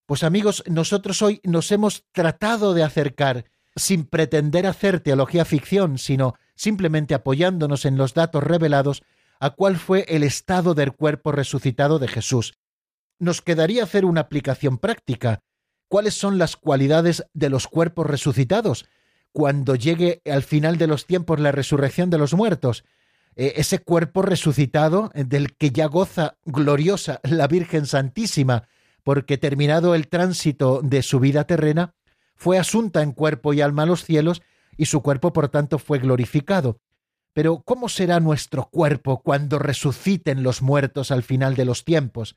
Pues 0.07 0.22
amigos, 0.22 0.62
nosotros 0.66 1.20
hoy 1.22 1.41
nos 1.43 1.72
hemos 1.72 2.05
tratado 2.12 2.74
de 2.74 2.85
acercar, 2.85 3.45
sin 3.74 4.05
pretender 4.05 4.66
hacer 4.66 5.01
teología 5.01 5.45
ficción, 5.45 5.99
sino 5.99 6.35
simplemente 6.55 7.14
apoyándonos 7.14 7.85
en 7.85 7.97
los 7.97 8.14
datos 8.14 8.43
revelados, 8.43 9.03
a 9.41 9.51
cuál 9.51 9.77
fue 9.77 10.07
el 10.09 10.22
estado 10.22 10.74
del 10.74 10.93
cuerpo 10.93 11.33
resucitado 11.33 11.99
de 11.99 12.09
Jesús. 12.09 12.55
Nos 13.18 13.43
quedaría 13.43 13.83
hacer 13.83 14.05
una 14.05 14.22
aplicación 14.22 14.79
práctica. 14.79 15.41
¿Cuáles 15.89 16.14
son 16.14 16.39
las 16.39 16.57
cualidades 16.57 17.24
de 17.32 17.51
los 17.51 17.68
cuerpos 17.68 18.07
resucitados? 18.07 18.87
Cuando 19.32 19.74
llegue 19.74 20.20
al 20.24 20.43
final 20.43 20.78
de 20.78 20.87
los 20.87 21.07
tiempos 21.07 21.39
la 21.39 21.53
resurrección 21.53 22.11
de 22.11 22.18
los 22.18 22.34
muertos, 22.34 22.84
eh, 23.37 23.55
ese 23.57 23.78
cuerpo 23.78 24.22
resucitado 24.22 25.11
eh, 25.14 25.24
del 25.24 25.57
que 25.57 25.70
ya 25.70 25.87
goza 25.87 26.39
gloriosa 26.45 27.20
la 27.22 27.47
Virgen 27.47 27.87
Santísima, 27.87 28.66
porque 29.05 29.39
terminado 29.39 29.95
el 29.95 30.09
tránsito 30.09 30.80
de 30.82 31.03
su 31.03 31.20
vida 31.20 31.45
terrena, 31.45 31.95
fue 32.34 32.59
asunta 32.59 33.03
en 33.03 33.12
cuerpo 33.12 33.53
y 33.53 33.61
alma 33.61 33.84
a 33.84 33.87
los 33.87 34.05
cielos, 34.05 34.43
y 34.76 34.87
su 34.87 35.03
cuerpo 35.03 35.32
por 35.32 35.49
tanto 35.49 35.78
fue 35.78 35.99
glorificado. 35.99 36.80
Pero 37.32 37.62
¿cómo 37.62 37.89
será 37.89 38.18
nuestro 38.18 38.68
cuerpo 38.70 39.22
cuando 39.22 39.59
resuciten 39.59 40.43
los 40.43 40.62
muertos 40.62 41.11
al 41.11 41.22
final 41.22 41.55
de 41.55 41.66
los 41.66 41.84
tiempos? 41.84 42.37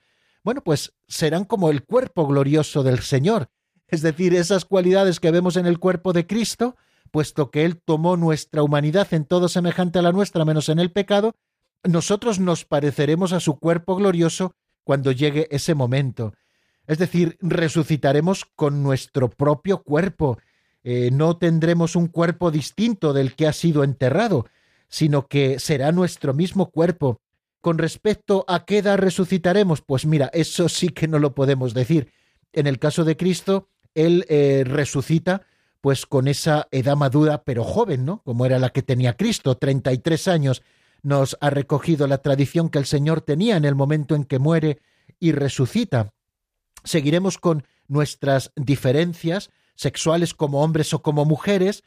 Bueno, 0.49 0.63
pues 0.63 0.95
serán 1.07 1.45
como 1.45 1.69
el 1.69 1.83
cuerpo 1.83 2.25
glorioso 2.25 2.81
del 2.81 3.01
Señor, 3.01 3.51
es 3.87 4.01
decir, 4.01 4.33
esas 4.33 4.65
cualidades 4.65 5.19
que 5.19 5.29
vemos 5.29 5.57
en 5.57 5.67
el 5.67 5.77
cuerpo 5.77 6.11
de 6.11 6.25
Cristo, 6.25 6.75
puesto 7.11 7.51
que 7.51 7.65
Él 7.65 7.79
tomó 7.79 8.17
nuestra 8.17 8.63
humanidad 8.63 9.13
en 9.13 9.25
todo 9.25 9.47
semejante 9.47 9.99
a 9.99 10.01
la 10.01 10.11
nuestra 10.11 10.45
menos 10.45 10.67
en 10.69 10.79
el 10.79 10.91
pecado, 10.91 11.35
nosotros 11.83 12.39
nos 12.39 12.65
pareceremos 12.65 13.31
a 13.31 13.39
su 13.39 13.59
cuerpo 13.59 13.95
glorioso 13.95 14.55
cuando 14.83 15.11
llegue 15.11 15.47
ese 15.51 15.75
momento. 15.75 16.33
Es 16.87 16.97
decir, 16.97 17.37
resucitaremos 17.41 18.45
con 18.55 18.81
nuestro 18.81 19.29
propio 19.29 19.83
cuerpo. 19.83 20.39
Eh, 20.81 21.11
no 21.13 21.37
tendremos 21.37 21.95
un 21.95 22.07
cuerpo 22.07 22.49
distinto 22.49 23.13
del 23.13 23.35
que 23.35 23.45
ha 23.45 23.53
sido 23.53 23.83
enterrado, 23.83 24.47
sino 24.87 25.27
que 25.27 25.59
será 25.59 25.91
nuestro 25.91 26.33
mismo 26.33 26.71
cuerpo. 26.71 27.21
Con 27.61 27.77
respecto 27.77 28.45
a 28.47 28.65
qué 28.65 28.79
edad 28.79 28.97
resucitaremos, 28.97 29.81
pues 29.81 30.05
mira, 30.05 30.29
eso 30.33 30.69
sí 30.69 30.89
que 30.89 31.07
no 31.07 31.19
lo 31.19 31.35
podemos 31.35 31.73
decir. 31.73 32.11
En 32.53 32.67
el 32.67 32.79
caso 32.79 33.03
de 33.03 33.17
Cristo, 33.17 33.67
Él 33.93 34.25
eh, 34.29 34.63
resucita 34.65 35.45
pues 35.81 36.05
con 36.05 36.27
esa 36.27 36.67
edad 36.71 36.97
madura 36.97 37.43
pero 37.43 37.63
joven, 37.63 38.05
¿no? 38.05 38.21
Como 38.23 38.45
era 38.45 38.59
la 38.59 38.69
que 38.69 38.81
tenía 38.81 39.15
Cristo, 39.15 39.55
33 39.55 40.27
años, 40.27 40.61
nos 41.03 41.37
ha 41.39 41.49
recogido 41.49 42.07
la 42.07 42.17
tradición 42.19 42.69
que 42.69 42.79
el 42.79 42.85
Señor 42.85 43.21
tenía 43.21 43.55
en 43.55 43.65
el 43.65 43.75
momento 43.75 44.15
en 44.15 44.25
que 44.25 44.39
muere 44.39 44.79
y 45.19 45.31
resucita. 45.31 46.13
Seguiremos 46.83 47.37
con 47.37 47.65
nuestras 47.87 48.51
diferencias 48.55 49.51
sexuales 49.75 50.33
como 50.33 50.61
hombres 50.61 50.93
o 50.93 51.01
como 51.01 51.25
mujeres, 51.25 51.83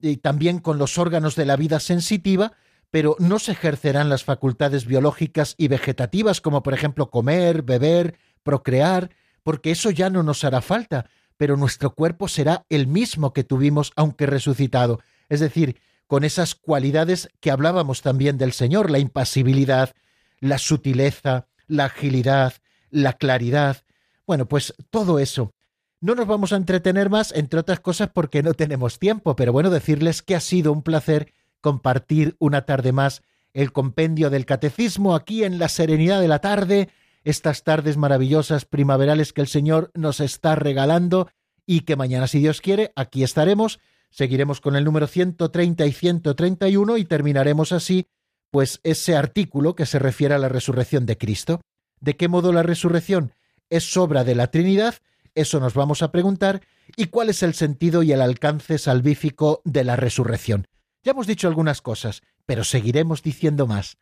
y 0.00 0.16
también 0.16 0.58
con 0.58 0.78
los 0.78 0.98
órganos 0.98 1.36
de 1.36 1.46
la 1.46 1.56
vida 1.56 1.80
sensitiva, 1.80 2.52
pero 2.92 3.16
no 3.18 3.38
se 3.38 3.52
ejercerán 3.52 4.10
las 4.10 4.22
facultades 4.22 4.84
biológicas 4.84 5.54
y 5.56 5.68
vegetativas 5.68 6.42
como 6.42 6.62
por 6.62 6.74
ejemplo 6.74 7.10
comer, 7.10 7.62
beber, 7.62 8.18
procrear, 8.42 9.10
porque 9.42 9.70
eso 9.70 9.90
ya 9.90 10.10
no 10.10 10.22
nos 10.22 10.44
hará 10.44 10.60
falta, 10.60 11.06
pero 11.38 11.56
nuestro 11.56 11.94
cuerpo 11.94 12.28
será 12.28 12.66
el 12.68 12.86
mismo 12.86 13.32
que 13.32 13.44
tuvimos 13.44 13.92
aunque 13.96 14.26
resucitado, 14.26 15.00
es 15.30 15.40
decir, 15.40 15.80
con 16.06 16.22
esas 16.22 16.54
cualidades 16.54 17.30
que 17.40 17.50
hablábamos 17.50 18.02
también 18.02 18.36
del 18.36 18.52
Señor, 18.52 18.90
la 18.90 18.98
impasibilidad, 18.98 19.94
la 20.38 20.58
sutileza, 20.58 21.46
la 21.66 21.86
agilidad, 21.86 22.52
la 22.90 23.14
claridad. 23.14 23.78
Bueno, 24.26 24.46
pues 24.46 24.74
todo 24.90 25.18
eso. 25.18 25.54
No 26.02 26.14
nos 26.14 26.26
vamos 26.26 26.52
a 26.52 26.56
entretener 26.56 27.08
más, 27.08 27.32
entre 27.32 27.60
otras 27.60 27.80
cosas, 27.80 28.10
porque 28.12 28.42
no 28.42 28.52
tenemos 28.52 28.98
tiempo, 28.98 29.34
pero 29.34 29.52
bueno, 29.52 29.70
decirles 29.70 30.20
que 30.20 30.34
ha 30.34 30.40
sido 30.40 30.72
un 30.72 30.82
placer 30.82 31.32
compartir 31.62 32.36
una 32.38 32.66
tarde 32.66 32.92
más 32.92 33.22
el 33.54 33.72
compendio 33.72 34.28
del 34.28 34.44
catecismo 34.44 35.14
aquí 35.14 35.44
en 35.44 35.58
la 35.58 35.68
serenidad 35.68 36.20
de 36.20 36.28
la 36.28 36.40
tarde, 36.40 36.90
estas 37.24 37.64
tardes 37.64 37.96
maravillosas 37.96 38.64
primaverales 38.64 39.32
que 39.32 39.40
el 39.40 39.46
Señor 39.46 39.90
nos 39.94 40.20
está 40.20 40.54
regalando 40.54 41.28
y 41.66 41.80
que 41.80 41.96
mañana, 41.96 42.26
si 42.26 42.40
Dios 42.40 42.60
quiere, 42.60 42.92
aquí 42.96 43.22
estaremos, 43.22 43.78
seguiremos 44.10 44.60
con 44.60 44.76
el 44.76 44.84
número 44.84 45.06
130 45.06 45.86
y 45.86 45.92
131 45.92 46.98
y 46.98 47.04
terminaremos 47.04 47.72
así, 47.72 48.06
pues 48.50 48.80
ese 48.82 49.16
artículo 49.16 49.74
que 49.74 49.86
se 49.86 49.98
refiere 49.98 50.34
a 50.34 50.38
la 50.38 50.48
resurrección 50.48 51.06
de 51.06 51.16
Cristo. 51.16 51.60
¿De 52.00 52.16
qué 52.16 52.28
modo 52.28 52.52
la 52.52 52.62
resurrección 52.62 53.32
es 53.70 53.96
obra 53.96 54.24
de 54.24 54.34
la 54.34 54.48
Trinidad? 54.48 54.96
Eso 55.34 55.60
nos 55.60 55.74
vamos 55.74 56.02
a 56.02 56.10
preguntar. 56.10 56.60
¿Y 56.96 57.06
cuál 57.06 57.30
es 57.30 57.42
el 57.42 57.54
sentido 57.54 58.02
y 58.02 58.12
el 58.12 58.20
alcance 58.20 58.76
salvífico 58.76 59.62
de 59.64 59.84
la 59.84 59.96
resurrección? 59.96 60.66
Ya 61.02 61.12
hemos 61.12 61.26
dicho 61.26 61.48
algunas 61.48 61.82
cosas, 61.82 62.22
pero 62.46 62.64
seguiremos 62.64 63.22
diciendo 63.22 63.66
más. 63.66 63.98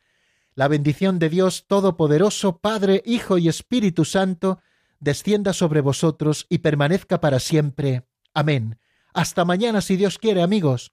La 0.54 0.68
bendición 0.68 1.18
de 1.18 1.28
Dios 1.28 1.66
Todopoderoso, 1.66 2.58
Padre, 2.58 3.02
Hijo 3.06 3.38
y 3.38 3.48
Espíritu 3.48 4.04
Santo, 4.04 4.60
descienda 4.98 5.52
sobre 5.52 5.80
vosotros 5.80 6.46
y 6.48 6.58
permanezca 6.58 7.20
para 7.20 7.38
siempre. 7.38 8.06
Amén. 8.34 8.78
Hasta 9.14 9.44
mañana 9.44 9.80
si 9.80 9.96
Dios 9.96 10.18
quiere, 10.18 10.42
amigos. 10.42 10.92